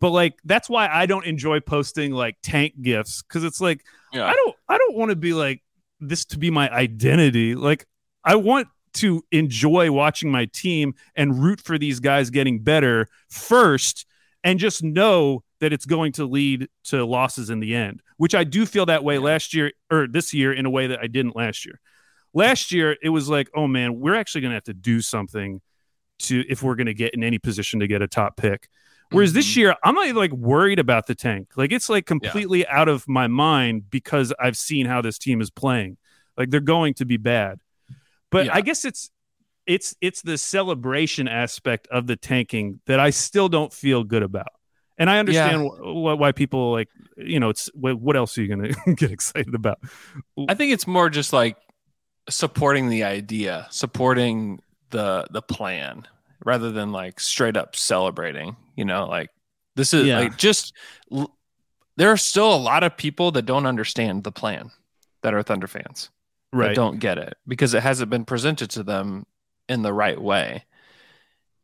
But 0.00 0.10
like, 0.10 0.34
that's 0.44 0.68
why 0.68 0.88
I 0.88 1.06
don't 1.06 1.26
enjoy 1.26 1.60
posting 1.60 2.10
like 2.12 2.38
tank 2.42 2.74
gifts 2.82 3.22
because 3.22 3.44
it's 3.44 3.60
like, 3.60 3.84
Yeah. 4.14 4.26
I 4.26 4.32
don't, 4.32 4.56
I 4.68 4.78
don't 4.78 4.96
want 4.96 5.10
to 5.10 5.16
be 5.16 5.32
like 5.32 5.62
this 6.00 6.24
to 6.26 6.38
be 6.38 6.50
my 6.50 6.70
identity. 6.70 7.54
Like, 7.54 7.86
I 8.24 8.36
want 8.36 8.68
to 8.94 9.24
enjoy 9.32 9.90
watching 9.90 10.30
my 10.30 10.46
team 10.46 10.94
and 11.16 11.42
root 11.42 11.60
for 11.60 11.78
these 11.78 12.00
guys 12.00 12.30
getting 12.30 12.60
better 12.60 13.08
first 13.28 14.06
and 14.44 14.58
just 14.58 14.82
know 14.82 15.42
that 15.60 15.72
it's 15.72 15.86
going 15.86 16.12
to 16.12 16.26
lead 16.26 16.68
to 16.84 17.04
losses 17.04 17.50
in 17.50 17.60
the 17.60 17.74
end, 17.74 18.02
which 18.18 18.34
I 18.34 18.44
do 18.44 18.66
feel 18.66 18.86
that 18.86 19.02
way 19.02 19.18
last 19.18 19.54
year 19.54 19.72
or 19.90 20.06
this 20.06 20.32
year 20.32 20.52
in 20.52 20.66
a 20.66 20.70
way 20.70 20.86
that 20.86 21.00
I 21.00 21.06
didn't 21.06 21.34
last 21.34 21.64
year. 21.66 21.80
Last 22.34 22.72
year, 22.72 22.96
it 23.02 23.08
was 23.08 23.28
like, 23.28 23.48
oh 23.54 23.66
man, 23.66 23.98
we're 23.98 24.14
actually 24.14 24.42
going 24.42 24.50
to 24.50 24.56
have 24.56 24.64
to 24.64 24.74
do 24.74 25.00
something 25.00 25.60
to 26.20 26.44
if 26.48 26.62
we're 26.62 26.74
going 26.74 26.86
to 26.86 26.94
get 26.94 27.14
in 27.14 27.24
any 27.24 27.38
position 27.38 27.80
to 27.80 27.86
get 27.86 28.02
a 28.02 28.08
top 28.08 28.36
pick. 28.36 28.68
Whereas 29.10 29.32
this 29.32 29.46
Mhm. 29.52 29.56
year, 29.56 29.76
I'm 29.84 29.94
not 29.94 30.14
like 30.14 30.32
worried 30.32 30.78
about 30.78 31.06
the 31.06 31.14
tank. 31.14 31.48
Like 31.56 31.72
it's 31.72 31.88
like 31.88 32.06
completely 32.06 32.66
out 32.66 32.88
of 32.88 33.06
my 33.08 33.26
mind 33.28 33.90
because 33.90 34.32
I've 34.40 34.56
seen 34.56 34.86
how 34.86 35.02
this 35.02 35.18
team 35.18 35.40
is 35.40 35.50
playing. 35.50 35.98
Like 36.36 36.50
they're 36.50 36.60
going 36.60 36.94
to 36.94 37.04
be 37.04 37.16
bad. 37.16 37.60
But 38.30 38.46
Yeah. 38.46 38.54
I 38.56 38.60
guess 38.60 38.84
it's 38.84 39.10
it's 39.66 39.94
it's 40.00 40.20
the 40.22 40.36
celebration 40.36 41.28
aspect 41.28 41.86
of 41.88 42.06
the 42.06 42.16
tanking 42.16 42.80
that 42.86 42.98
I 43.00 43.10
still 43.10 43.48
don't 43.48 43.72
feel 43.72 44.04
good 44.04 44.22
about. 44.22 44.48
And 44.98 45.08
I 45.08 45.18
understand 45.18 45.68
wh- 45.70 45.78
wh- 45.80 46.18
why 46.18 46.32
people 46.32 46.72
like 46.72 46.88
you 47.16 47.38
know 47.40 47.48
it's 47.50 47.70
what, 47.74 48.00
what 48.00 48.16
else 48.16 48.36
are 48.36 48.42
you 48.42 48.48
going 48.56 48.72
to 48.86 48.94
get 48.94 49.10
excited 49.12 49.54
about? 49.54 49.78
I 50.48 50.54
think 50.54 50.72
it's 50.72 50.86
more 50.86 51.08
just 51.08 51.32
like 51.32 51.56
supporting 52.28 52.88
the 52.88 53.04
idea, 53.04 53.66
supporting 53.70 54.60
the 54.90 55.26
the 55.30 55.42
plan, 55.42 56.06
rather 56.44 56.70
than 56.70 56.92
like 56.92 57.18
straight 57.20 57.56
up 57.56 57.74
celebrating. 57.76 58.56
You 58.76 58.84
know, 58.84 59.06
like 59.06 59.30
this 59.76 59.92
is 59.94 60.06
Yeah. 60.06 60.18
like 60.20 60.36
just 60.36 60.72
l- 61.12 61.36
there 61.96 62.10
are 62.10 62.16
still 62.16 62.54
a 62.54 62.56
lot 62.56 62.82
of 62.82 62.96
people 62.96 63.30
that 63.32 63.42
don't 63.46 63.66
understand 63.66 64.24
the 64.24 64.32
plan 64.32 64.70
that 65.22 65.34
are 65.34 65.42
Thunder 65.42 65.66
fans. 65.66 66.10
Right. 66.52 66.74
don't 66.76 67.00
get 67.00 67.18
it 67.18 67.34
because 67.48 67.74
it 67.74 67.82
hasn't 67.82 68.10
been 68.10 68.24
presented 68.24 68.70
to 68.70 68.84
them 68.84 69.26
in 69.68 69.82
the 69.82 69.92
right 69.92 70.20
way. 70.20 70.64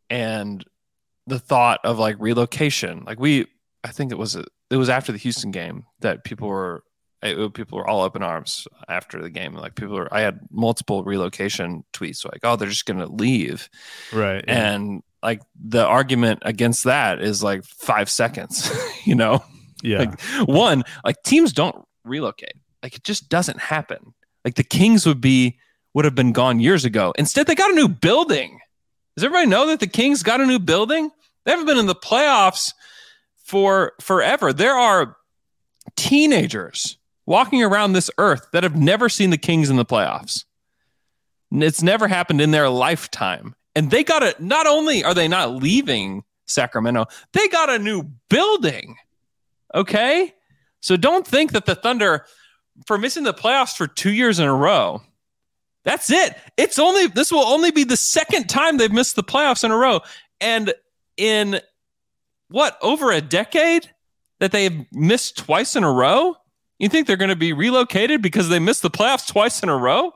And 0.09 0.65
the 1.27 1.39
thought 1.39 1.79
of 1.85 1.99
like 1.99 2.17
relocation, 2.19 3.05
like 3.07 3.21
we, 3.21 3.47
I 3.85 3.89
think 3.93 4.11
it 4.11 4.19
was 4.19 4.35
it 4.37 4.77
was 4.77 4.89
after 4.89 5.13
the 5.13 5.19
Houston 5.19 5.51
game 5.53 5.85
that 6.01 6.25
people 6.25 6.49
were 6.49 6.83
it- 7.23 7.39
uh, 7.39 7.49
people 7.49 7.79
were 7.79 7.87
all 7.89 8.03
up 8.03 8.17
in 8.17 8.23
arms 8.23 8.67
after 8.89 9.21
the 9.21 9.31
game. 9.31 9.55
Like 9.55 9.75
people 9.75 9.95
were, 9.97 10.13
I 10.13 10.21
had 10.21 10.41
multiple 10.51 11.05
relocation 11.05 11.85
tweets 11.93 12.25
like, 12.25 12.41
oh, 12.43 12.57
they're 12.57 12.69
just 12.69 12.87
going 12.87 13.01
to 13.01 13.07
leave. 13.07 13.69
Right. 14.13 14.45
yeah. 14.47 14.73
And 14.75 15.03
like 15.23 15.43
the 15.63 15.85
argument 15.87 16.41
against 16.43 16.85
that 16.85 17.21
is 17.21 17.43
like 17.43 17.65
five 17.65 18.09
seconds, 18.11 18.71
you 19.05 19.15
know? 19.15 19.45
yeah. 19.83 19.99
Like 19.99 20.21
one, 20.49 20.83
like 21.05 21.23
teams 21.23 21.53
don't 21.53 21.85
relocate. 22.05 22.55
Like 22.83 22.97
it 22.97 23.05
just 23.05 23.29
doesn't 23.29 23.59
happen. 23.61 24.15
Like 24.45 24.55
the 24.55 24.65
Kings 24.65 25.05
would 25.07 25.21
be 25.21 25.59
would 25.93 26.07
have 26.07 26.15
been 26.15 26.33
gone 26.33 26.61
years 26.61 26.85
ago. 26.87 27.13
Instead, 27.19 27.47
they 27.47 27.55
got 27.55 27.71
a 27.71 27.75
new 27.75 27.89
building. 27.89 28.59
Does 29.17 29.25
everybody 29.25 29.49
know 29.49 29.67
that 29.67 29.81
the 29.81 29.87
Kings 29.87 30.23
got 30.23 30.41
a 30.41 30.47
new 30.47 30.59
building? 30.59 31.11
They 31.45 31.51
haven't 31.51 31.67
been 31.67 31.77
in 31.79 31.87
the 31.87 31.95
playoffs 31.95 32.73
for 33.45 33.93
forever. 34.01 34.53
There 34.55 34.75
are 34.77 35.17
teenagers 35.97 36.97
walking 37.27 37.63
around 37.63 37.93
this 37.93 38.11
earth 38.19 38.49
that 38.53 38.63
have 38.63 38.77
never 38.77 39.09
seen 39.09 39.31
the 39.31 39.39
Kings 39.39 39.71
in 39.71 39.77
the 39.77 39.85
playoffs. 39.85 40.45
It's 41.53 41.83
never 41.83 42.09
happened 42.09 42.41
in 42.41 42.51
their 42.51 42.69
lifetime. 42.69 43.55
And 43.75 43.91
they 43.91 44.05
got 44.05 44.23
it. 44.23 44.41
Not 44.41 44.67
only 44.67 45.05
are 45.05 45.15
they 45.15 45.29
not 45.29 45.55
leaving 45.55 46.25
Sacramento, 46.47 47.07
they 47.33 47.49
got 47.49 47.71
a 47.71 47.79
new 47.79 48.05
building. 48.29 48.97
Okay. 49.75 50.35
So 50.81 50.97
don't 50.97 51.27
think 51.27 51.53
that 51.53 51.67
the 51.67 51.75
Thunder, 51.75 52.27
for 52.87 52.99
missing 52.99 53.25
the 53.25 53.35
playoffs 53.35 53.77
for 53.77 53.87
two 53.87 54.13
years 54.13 54.39
in 54.39 54.47
a 54.47 54.55
row, 54.55 55.03
that's 55.85 56.11
it. 56.11 56.37
It's 56.57 56.79
only, 56.79 57.07
this 57.07 57.33
will 57.33 57.41
only 57.41 57.71
be 57.71 57.85
the 57.85 57.97
second 57.97 58.49
time 58.49 58.77
they've 58.77 58.93
missed 58.93 59.17
the 59.17 59.23
playoffs 59.23 59.65
in 59.65 59.71
a 59.71 59.77
row. 59.77 60.01
And 60.41 60.75
in 61.17 61.61
what, 62.49 62.79
over 62.83 63.13
a 63.13 63.21
decade 63.21 63.91
that 64.41 64.53
they've 64.53 64.85
missed 64.93 65.39
twice 65.39 65.77
in 65.77 65.85
a 65.85 65.93
row? 65.93 66.37
You 66.81 66.89
think 66.89 67.07
they're 67.07 67.17
going 67.17 67.29
to 67.29 67.37
be 67.37 67.53
relocated 67.53 68.23
because 68.23 68.49
they 68.49 68.59
missed 68.59 68.81
the 68.81 68.91
playoffs 68.91 69.29
twice 69.29 69.63
in 69.63 69.69
a 69.69 69.77
row? 69.77 70.15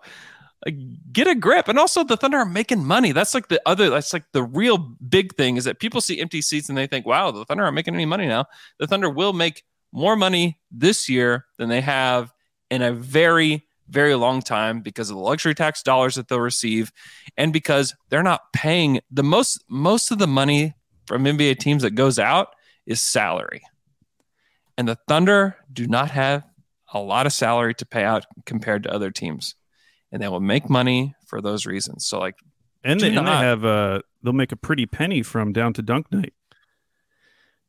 Like, 0.65 0.77
get 1.13 1.27
a 1.27 1.35
grip. 1.35 1.69
And 1.69 1.79
also, 1.79 2.03
the 2.05 2.17
Thunder 2.17 2.39
are 2.39 2.47
making 2.47 2.87
money. 2.87 3.13
That's 3.13 3.35
like 3.35 3.49
the 3.49 3.61
other, 3.67 3.91
that's 3.91 4.15
like 4.15 4.25
the 4.33 4.43
real 4.43 4.79
big 4.79 5.35
thing 5.37 5.59
is 5.59 5.65
that 5.65 5.79
people 5.79 6.01
see 6.01 6.19
empty 6.19 6.41
seats 6.41 6.71
and 6.71 6.79
they 6.79 6.87
think, 6.87 7.05
wow, 7.05 7.31
the 7.31 7.45
Thunder 7.45 7.65
aren't 7.65 7.75
making 7.75 7.95
any 7.95 8.07
money 8.07 8.27
now. 8.27 8.47
The 8.79 8.87
Thunder 8.87 9.11
will 9.11 9.35
make 9.35 9.63
more 9.93 10.17
money 10.17 10.59
this 10.71 11.07
year 11.07 11.45
than 11.59 11.69
they 11.69 11.83
have 11.83 12.33
in 12.71 12.81
a 12.81 12.95
very, 12.95 13.67
very 13.91 14.15
long 14.15 14.41
time 14.41 14.81
because 14.81 15.11
of 15.11 15.17
the 15.17 15.23
luxury 15.23 15.55
tax 15.55 15.83
dollars 15.83 16.15
that 16.15 16.29
they'll 16.29 16.41
receive 16.41 16.91
and 17.37 17.53
because 17.53 17.95
they're 18.09 18.23
not 18.23 18.55
paying 18.55 19.01
the 19.11 19.23
most, 19.23 19.63
most 19.69 20.11
of 20.11 20.19
the 20.19 20.27
money 20.27 20.73
from 21.07 21.25
NBA 21.25 21.59
teams 21.59 21.83
that 21.83 21.91
goes 21.91 22.19
out 22.19 22.55
is 22.87 23.03
salary. 23.03 23.61
And 24.79 24.89
the 24.89 24.97
Thunder 25.07 25.57
do 25.71 25.87
not 25.87 26.11
have 26.11 26.43
a 26.95 27.01
lot 27.01 27.27
of 27.27 27.33
salary 27.33 27.75
to 27.75 27.87
pay 27.87 28.05
out 28.05 28.25
compared 28.47 28.85
to 28.85 28.93
other 28.93 29.11
teams. 29.11 29.55
And 30.13 30.23
they 30.23 30.29
will 30.29 30.41
make 30.41 30.71
money 30.71 31.15
for 31.27 31.41
those 31.43 31.67
reasons. 31.67 32.07
So, 32.07 32.21
like, 32.21 32.37
and 32.85 33.01
they, 33.01 33.11
do 33.11 33.19
and 33.19 33.27
they 33.27 33.31
not- 33.33 33.43
have 33.45 33.65
uh 33.65 34.01
they'll 34.23 34.33
make 34.33 34.53
a 34.53 34.57
pretty 34.57 34.87
penny 34.87 35.23
from 35.23 35.53
down 35.53 35.73
to 35.75 35.83
dunk 35.83 36.11
night. 36.13 36.33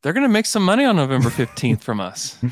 they're 0.03 0.13
going 0.13 0.23
to 0.23 0.30
make 0.30 0.45
some 0.45 0.63
money 0.63 0.86
on 0.86 0.95
November 0.95 1.30
15th 1.30 1.82
from 1.82 1.99
us. 1.99 2.38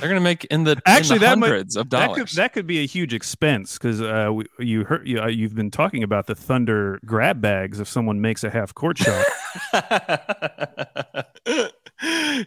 They're 0.00 0.08
going 0.08 0.20
to 0.20 0.24
make 0.24 0.46
in 0.46 0.64
the, 0.64 0.70
in 0.72 0.80
Actually, 0.86 1.18
the 1.18 1.26
that 1.26 1.38
might- 1.38 1.48
hundreds 1.48 1.76
of 1.76 1.90
That 1.90 2.06
dollars. 2.06 2.18
could 2.30 2.36
that 2.38 2.54
could 2.54 2.66
be 2.66 2.78
a 2.82 2.86
huge 2.86 3.12
expense 3.12 3.74
because 3.74 4.00
uh, 4.00 4.30
we- 4.32 4.46
you 4.58 4.84
heard 4.84 5.06
you, 5.06 5.20
uh, 5.20 5.26
you've 5.28 5.54
been 5.54 5.70
talking 5.70 6.02
about 6.02 6.26
the 6.26 6.34
Thunder 6.34 6.98
grab 7.04 7.42
bags 7.42 7.78
if 7.78 7.88
someone 7.88 8.18
makes 8.22 8.42
a 8.42 8.48
half 8.48 8.72
court 8.74 8.96
shot. 8.96 9.26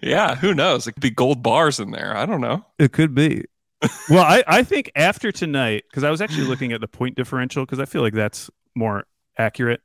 yeah, 0.02 0.36
who 0.36 0.54
knows? 0.54 0.88
It 0.88 0.94
could 0.94 1.02
be 1.02 1.10
gold 1.12 1.42
bars 1.44 1.80
in 1.80 1.92
there. 1.92 2.16
I 2.16 2.26
don't 2.26 2.42
know. 2.42 2.66
It 2.80 2.92
could 2.92 3.14
be. 3.16 3.46
well, 4.10 4.24
I, 4.24 4.44
I 4.48 4.64
think 4.64 4.92
after 4.96 5.32
tonight, 5.32 5.84
because 5.90 6.04
I 6.04 6.10
was 6.10 6.22
actually 6.22 6.48
looking 6.48 6.72
at 6.74 6.82
the 6.82 6.88
point 6.88 7.16
differential, 7.16 7.66
because 7.66 7.80
I 7.80 7.86
feel 7.86 8.02
like 8.02 8.14
that's 8.14 8.50
more 8.76 9.06
accurate 9.38 9.82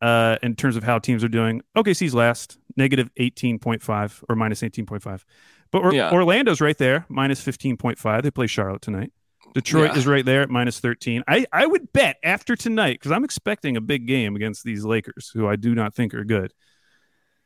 uh, 0.00 0.36
in 0.42 0.54
terms 0.56 0.76
of 0.76 0.84
how 0.84 0.98
teams 0.98 1.22
are 1.24 1.28
doing. 1.28 1.62
OKC's 1.76 2.14
last, 2.14 2.58
negative 2.76 3.10
18.5 3.18 4.24
or 4.28 4.36
minus 4.36 4.60
18.5. 4.62 5.24
But 5.70 5.78
or- 5.82 5.94
Yeah. 5.94 6.10
Orlando's 6.12 6.60
right 6.60 6.76
there, 6.78 7.04
minus 7.08 7.44
15.5. 7.44 8.22
They 8.22 8.30
play 8.30 8.46
Charlotte 8.46 8.82
tonight. 8.82 9.12
Detroit 9.54 9.92
Yeah. 9.92 9.98
is 9.98 10.06
right 10.06 10.24
there 10.24 10.42
at 10.42 10.50
minus 10.50 10.78
13. 10.78 11.24
I, 11.26 11.44
I 11.52 11.66
would 11.66 11.92
bet 11.92 12.16
after 12.22 12.54
tonight, 12.54 12.98
because 13.00 13.10
I'm 13.10 13.24
expecting 13.24 13.76
a 13.76 13.80
big 13.80 14.06
game 14.06 14.36
against 14.36 14.62
these 14.62 14.84
Lakers, 14.84 15.30
who 15.34 15.48
I 15.48 15.56
do 15.56 15.74
not 15.74 15.94
think 15.94 16.14
are 16.14 16.24
good. 16.24 16.52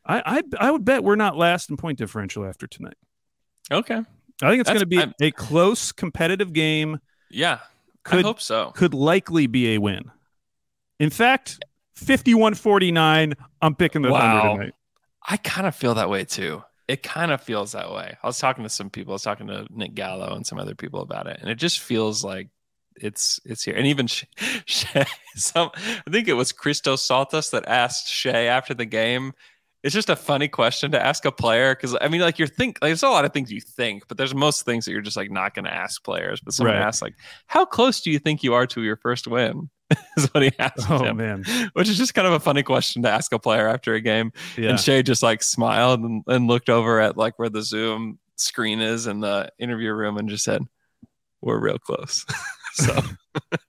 I, 0.06 0.22
I, 0.38 0.42
I 0.66 0.70
would 0.70 0.84
bet 0.84 1.02
we're 1.04 1.16
not 1.16 1.36
last 1.36 1.70
in 1.70 1.76
point 1.76 1.98
differential 1.98 2.44
after 2.44 2.66
tonight. 2.66 2.96
Okay. 3.70 4.02
I 4.42 4.50
think 4.50 4.60
it's 4.60 4.68
going 4.70 4.80
to 4.80 4.86
be 4.86 4.98
I'm- 4.98 5.14
a 5.20 5.30
close 5.30 5.92
competitive 5.92 6.52
game. 6.52 6.98
Yeah. 7.30 7.60
Could- 8.02 8.20
I 8.24 8.28
hope 8.28 8.40
so. 8.40 8.70
Could 8.74 8.92
likely 8.94 9.46
be 9.46 9.74
a 9.74 9.78
win. 9.78 10.10
In 11.00 11.10
fact, 11.10 11.58
51-49, 11.98 13.34
I'm 13.62 13.74
picking 13.74 14.02
the 14.02 14.10
Wow. 14.10 14.20
Thunder 14.42 14.56
tonight. 14.58 14.74
I 15.26 15.36
kind 15.38 15.66
of 15.66 15.74
feel 15.74 15.94
that 15.94 16.10
way 16.10 16.24
too. 16.24 16.62
It 16.86 17.02
kind 17.02 17.32
of 17.32 17.40
feels 17.40 17.72
that 17.72 17.90
way. 17.90 18.16
I 18.22 18.26
was 18.26 18.38
talking 18.38 18.62
to 18.64 18.68
some 18.68 18.90
people. 18.90 19.12
I 19.12 19.14
was 19.14 19.22
talking 19.22 19.46
to 19.46 19.66
Nick 19.70 19.94
Gallo 19.94 20.34
and 20.34 20.46
some 20.46 20.58
other 20.58 20.74
people 20.74 21.00
about 21.00 21.26
it, 21.26 21.38
and 21.40 21.48
it 21.48 21.54
just 21.54 21.80
feels 21.80 22.22
like 22.22 22.48
it's 22.96 23.40
it's 23.46 23.62
here. 23.64 23.74
And 23.74 23.86
even 23.86 24.06
Shai, 24.06 24.28
Shai 24.66 25.06
some 25.34 25.70
I 25.76 26.10
think 26.10 26.28
it 26.28 26.34
was 26.34 26.52
Christos 26.52 27.08
Saltas 27.08 27.50
that 27.52 27.66
asked 27.66 28.08
Shai 28.08 28.42
after 28.44 28.74
the 28.74 28.84
game. 28.84 29.32
It's 29.84 29.92
just 29.94 30.08
a 30.10 30.16
funny 30.16 30.48
question 30.48 30.90
to 30.92 31.00
ask 31.00 31.24
a 31.26 31.30
player 31.30 31.74
because 31.74 31.94
I 32.00 32.08
mean, 32.08 32.22
like 32.22 32.38
you're 32.38 32.48
think 32.48 32.78
like, 32.80 32.88
there's 32.88 33.02
a 33.02 33.08
lot 33.10 33.24
of 33.26 33.32
things 33.32 33.52
you 33.52 33.60
think, 33.60 34.08
but 34.08 34.16
there's 34.16 34.34
most 34.34 34.64
things 34.64 34.86
that 34.86 34.92
you're 34.92 35.02
just 35.02 35.16
like 35.16 35.30
not 35.30 35.54
going 35.54 35.66
to 35.66 35.72
ask 35.74 36.02
players. 36.02 36.40
But 36.40 36.54
someone 36.54 36.74
Right. 36.74 36.82
asks 36.82 37.02
like, 37.02 37.14
"How 37.46 37.64
close 37.66 38.00
do 38.00 38.10
you 38.10 38.18
think 38.18 38.42
you 38.42 38.54
are 38.54 38.66
to 38.68 38.82
your 38.82 38.96
first 38.96 39.26
win?" 39.26 39.68
is 40.16 40.24
what 40.32 40.42
he 40.42 40.50
asked 40.58 40.90
Oh 40.90 41.04
him, 41.04 41.18
man. 41.18 41.44
which 41.74 41.90
is 41.90 41.98
just 41.98 42.14
kind 42.14 42.26
of 42.26 42.32
a 42.32 42.40
funny 42.40 42.62
question 42.62 43.02
to 43.02 43.10
ask 43.10 43.30
a 43.34 43.38
player 43.38 43.68
after 43.68 43.92
a 43.92 44.00
game. 44.00 44.32
Yeah. 44.56 44.70
And 44.70 44.80
Shai 44.80 45.02
just 45.02 45.22
like 45.22 45.42
smiled 45.42 46.00
and, 46.00 46.22
and 46.26 46.46
looked 46.48 46.70
over 46.70 46.98
at 47.00 47.18
like 47.18 47.38
where 47.38 47.50
the 47.50 47.60
Zoom 47.62 48.18
screen 48.36 48.80
is 48.80 49.06
in 49.06 49.20
the 49.20 49.50
interview 49.58 49.92
room 49.92 50.16
and 50.16 50.30
just 50.30 50.44
said, 50.44 50.62
"We're 51.42 51.60
real 51.60 51.78
close." 51.78 52.24
so, 52.72 52.98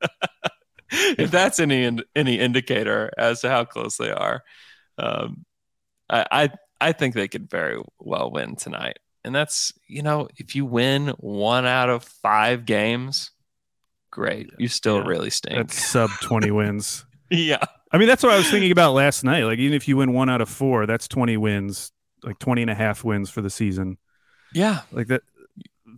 if 0.91 1.31
that's 1.31 1.59
any 1.59 1.99
any 2.15 2.39
indicator 2.39 3.11
as 3.17 3.41
to 3.41 3.49
how 3.49 3.65
close 3.65 3.97
they 3.97 4.11
are, 4.11 4.43
um, 4.97 5.45
I, 6.09 6.25
I 6.31 6.49
I 6.81 6.91
think 6.91 7.15
they 7.15 7.27
could 7.27 7.49
very 7.49 7.81
well 7.99 8.31
win 8.31 8.55
tonight. 8.55 8.99
And 9.23 9.33
that's 9.33 9.73
you 9.87 10.03
know 10.03 10.27
if 10.37 10.55
you 10.55 10.65
win 10.65 11.09
one 11.17 11.65
out 11.65 11.89
of 11.89 12.03
five 12.03 12.65
games, 12.65 13.31
great. 14.11 14.49
You 14.57 14.67
still 14.67 14.97
Yeah. 14.97 15.07
really 15.07 15.29
stink. 15.29 15.55
That's 15.55 15.87
sub 15.87 16.09
20 16.21 16.51
wins. 16.59 17.05
yeah. 17.29 17.63
I 17.91 17.97
mean, 17.97 18.07
that's 18.09 18.23
what 18.23 18.33
I 18.33 18.37
was 18.37 18.49
thinking 18.51 18.71
about 18.71 18.93
last 18.93 19.23
night. 19.23 19.43
Like, 19.45 19.57
even 19.59 19.73
if 19.73 19.87
you 19.87 19.95
win 19.97 20.11
one 20.11 20.29
out 20.29 20.41
of 20.41 20.49
four, 20.49 20.85
that's 20.85 21.07
20 21.07 21.37
wins, 21.37 21.93
like 22.23 22.37
20 22.39 22.63
and 22.63 22.71
a 22.71 22.75
half 22.75 23.05
wins 23.05 23.29
for 23.29 23.41
the 23.41 23.49
season. 23.49 23.97
Yeah. 24.53 24.81
Like 24.91 25.07
that. 25.07 25.21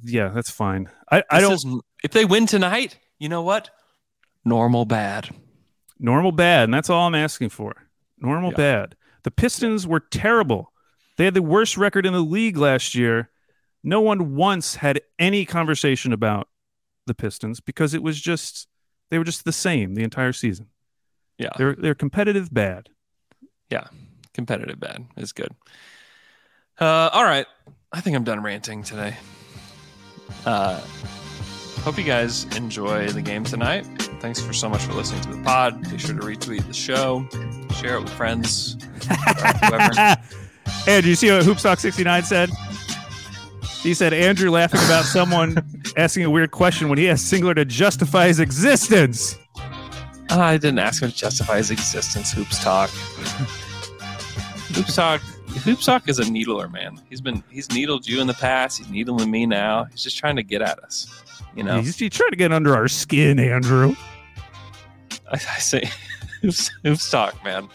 Yeah, 0.04 0.28
that's 0.30 0.52
fine. 0.52 0.90
I, 1.12 1.24
I 1.32 1.42
don't 1.42 1.54
is- 1.54 1.66
if 2.04 2.12
they 2.12 2.24
win 2.24 2.46
tonight, 2.46 3.00
you 3.18 3.30
know 3.30 3.42
what? 3.42 3.72
Normal 4.46 4.86
bad. 4.86 5.30
normal 6.00 6.32
bad, 6.32 6.66
and 6.66 6.74
that's 6.74 6.90
all 6.92 7.08
I'm 7.08 7.16
asking 7.16 7.50
for. 7.50 7.74
Normal 8.20 8.52
Yeah. 8.52 8.58
bad. 8.58 8.96
The 9.28 9.32
Pistons 9.32 9.86
were 9.86 10.00
terrible. 10.00 10.72
They 11.18 11.26
had 11.26 11.34
the 11.34 11.42
worst 11.42 11.76
record 11.76 12.06
in 12.06 12.14
the 12.14 12.22
league 12.22 12.56
last 12.56 12.96
year. 12.96 13.30
No 13.84 14.00
one 14.00 14.38
once 14.38 14.76
had 14.76 15.02
any 15.20 15.44
conversation 15.44 16.14
about 16.14 16.48
the 17.08 17.14
Pistons 17.14 17.60
because 17.60 17.94
it 17.94 18.02
was 18.02 18.22
just 18.22 18.70
they 19.10 19.18
were 19.18 19.26
just 19.26 19.44
the 19.44 19.52
same 19.52 19.96
the 19.96 20.04
entire 20.06 20.32
season. 20.32 20.68
Yeah. 21.38 21.50
They're 21.58 21.76
they're 21.76 21.94
competitive 21.94 22.54
bad. 22.54 22.88
Yeah. 23.70 23.88
Competitive 24.34 24.80
bad 24.80 25.06
is 25.18 25.34
good. 25.34 25.54
Uh, 26.80 27.10
all 27.12 27.26
right. 27.26 27.48
I 27.92 28.00
think 28.00 28.16
I'm 28.16 28.24
done 28.24 28.42
ranting 28.42 28.82
today. 28.82 29.18
Uh, 30.46 30.80
hope 31.84 31.98
you 31.98 32.04
guys 32.04 32.44
enjoy 32.56 33.10
the 33.10 33.22
game 33.22 33.44
tonight. 33.44 33.86
Thanks 34.20 34.42
for 34.42 34.54
so 34.54 34.70
much 34.70 34.82
for 34.84 34.94
listening 34.94 35.22
to 35.22 35.30
the 35.36 35.44
pod. 35.44 35.90
Be 35.90 35.98
sure 35.98 36.16
to 36.16 36.22
retweet 36.22 36.66
the 36.68 36.74
show, 36.74 37.28
share 37.76 37.98
it 37.98 38.02
with 38.02 38.14
friends, 38.14 38.78
whoever. 39.68 40.18
Hey, 40.86 41.02
did 41.02 41.06
you 41.06 41.16
see 41.16 41.32
what 41.32 41.44
Hoopstock69 41.44 42.24
said? 42.24 42.50
He 43.82 43.94
said 43.94 44.14
Andrew 44.14 44.50
laughing 44.50 44.82
about 44.86 45.06
someone 45.14 45.58
asking 45.96 46.26
a 46.26 46.30
weird 46.30 46.52
question 46.52 46.90
when 46.90 46.98
he 46.98 47.10
asked 47.10 47.32
Singler 47.32 47.56
to 47.56 47.66
justify 47.66 48.28
his 48.28 48.40
existence. 48.40 49.38
Ah, 50.30 50.48
I 50.48 50.58
didn't 50.58 50.80
ask 50.80 51.02
him 51.02 51.10
to 51.10 51.16
justify 51.16 51.58
his 51.58 51.72
existence. 51.72 52.32
Hoops 52.34 52.62
talk. 52.62 52.90
Hoops 54.76 54.96
talk. 54.96 55.22
Hoops 55.64 55.86
talk 55.86 56.10
is 56.10 56.20
a 56.20 56.30
needler, 56.30 56.68
man. 56.68 57.00
He's 57.10 57.22
been 57.22 57.44
he's 57.50 57.72
needled 57.72 58.08
you 58.08 58.20
in 58.20 58.28
the 58.28 58.34
past. 58.34 58.78
He's 58.78 58.90
needling 58.90 59.32
me 59.32 59.46
now. 59.46 59.86
He's 59.86 60.04
just 60.04 60.18
trying 60.18 60.36
to 60.36 60.44
get 60.44 60.62
at 60.62 60.80
us. 60.80 61.24
You 61.58 61.64
know, 61.64 61.82
He's, 61.82 61.98
he's 61.98 62.12
trying 62.12 62.30
to 62.30 62.36
get 62.36 62.52
under 62.54 62.76
our 62.76 62.88
skin, 62.88 63.40
Andrew. 63.40 63.96
I, 65.30 65.34
I 65.34 65.38
say, 65.38 65.90
who's 66.42 67.10
talk, 67.10 67.44
man. 67.44 67.68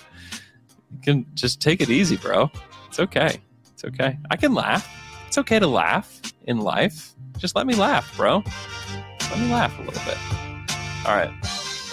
You 0.92 0.98
can 1.02 1.26
just 1.34 1.60
take 1.60 1.80
it 1.80 1.90
easy, 1.90 2.16
bro. 2.16 2.50
It's 2.88 3.00
okay. 3.00 3.40
It's 3.72 3.84
okay. 3.84 4.18
I 4.30 4.36
can 4.36 4.54
laugh. 4.54 4.88
It's 5.26 5.36
okay 5.38 5.58
to 5.58 5.66
laugh 5.66 6.20
in 6.44 6.58
life. 6.58 7.12
Just 7.38 7.56
let 7.56 7.66
me 7.66 7.74
laugh, 7.74 8.16
bro. 8.16 8.44
Let 9.30 9.38
me 9.40 9.50
laugh 9.50 9.76
a 9.78 9.82
little 9.82 10.02
bit. 10.04 10.18
All 11.06 11.16
right. 11.16 11.32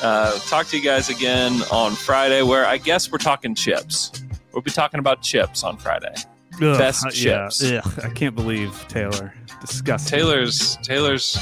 Uh, 0.04 0.38
talk 0.48 0.68
to 0.68 0.78
you 0.78 0.84
guys 0.84 1.10
again 1.10 1.62
on 1.72 1.94
Friday, 1.94 2.44
where 2.44 2.66
I 2.66 2.78
guess 2.78 3.12
we're 3.12 3.18
talking 3.18 3.56
chips. 3.56 4.12
We'll 4.54 4.62
be 4.62 4.72
talking 4.72 5.00
about 5.00 5.22
chips 5.22 5.64
on 5.64 5.78
Friday. 5.78 6.14
Ugh, 6.56 6.78
Best 6.78 7.06
uh, 7.06 7.10
yeah, 7.14 7.48
chips. 7.50 7.64
ugh, 7.64 8.00
I 8.04 8.10
can't 8.10 8.36
believe 8.36 8.86
Taylor. 8.90 9.34
Disgusting. 9.62 10.20
Taylor's 10.20 10.78
Taylor's 10.84 11.36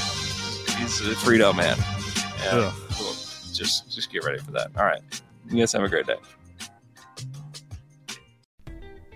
he's 0.78 1.00
a 1.00 1.14
Frito 1.14 1.54
man. 1.54 1.76
Yeah. 2.42 2.72
Cool. 2.92 3.12
Just 3.52 3.90
just 3.90 4.10
get 4.10 4.24
ready 4.24 4.38
for 4.38 4.52
that. 4.52 4.70
All 4.76 4.84
right. 4.84 5.00
You 5.50 5.58
guys 5.58 5.72
have 5.72 5.82
a 5.82 5.88
great 5.88 6.06
day. 6.06 6.16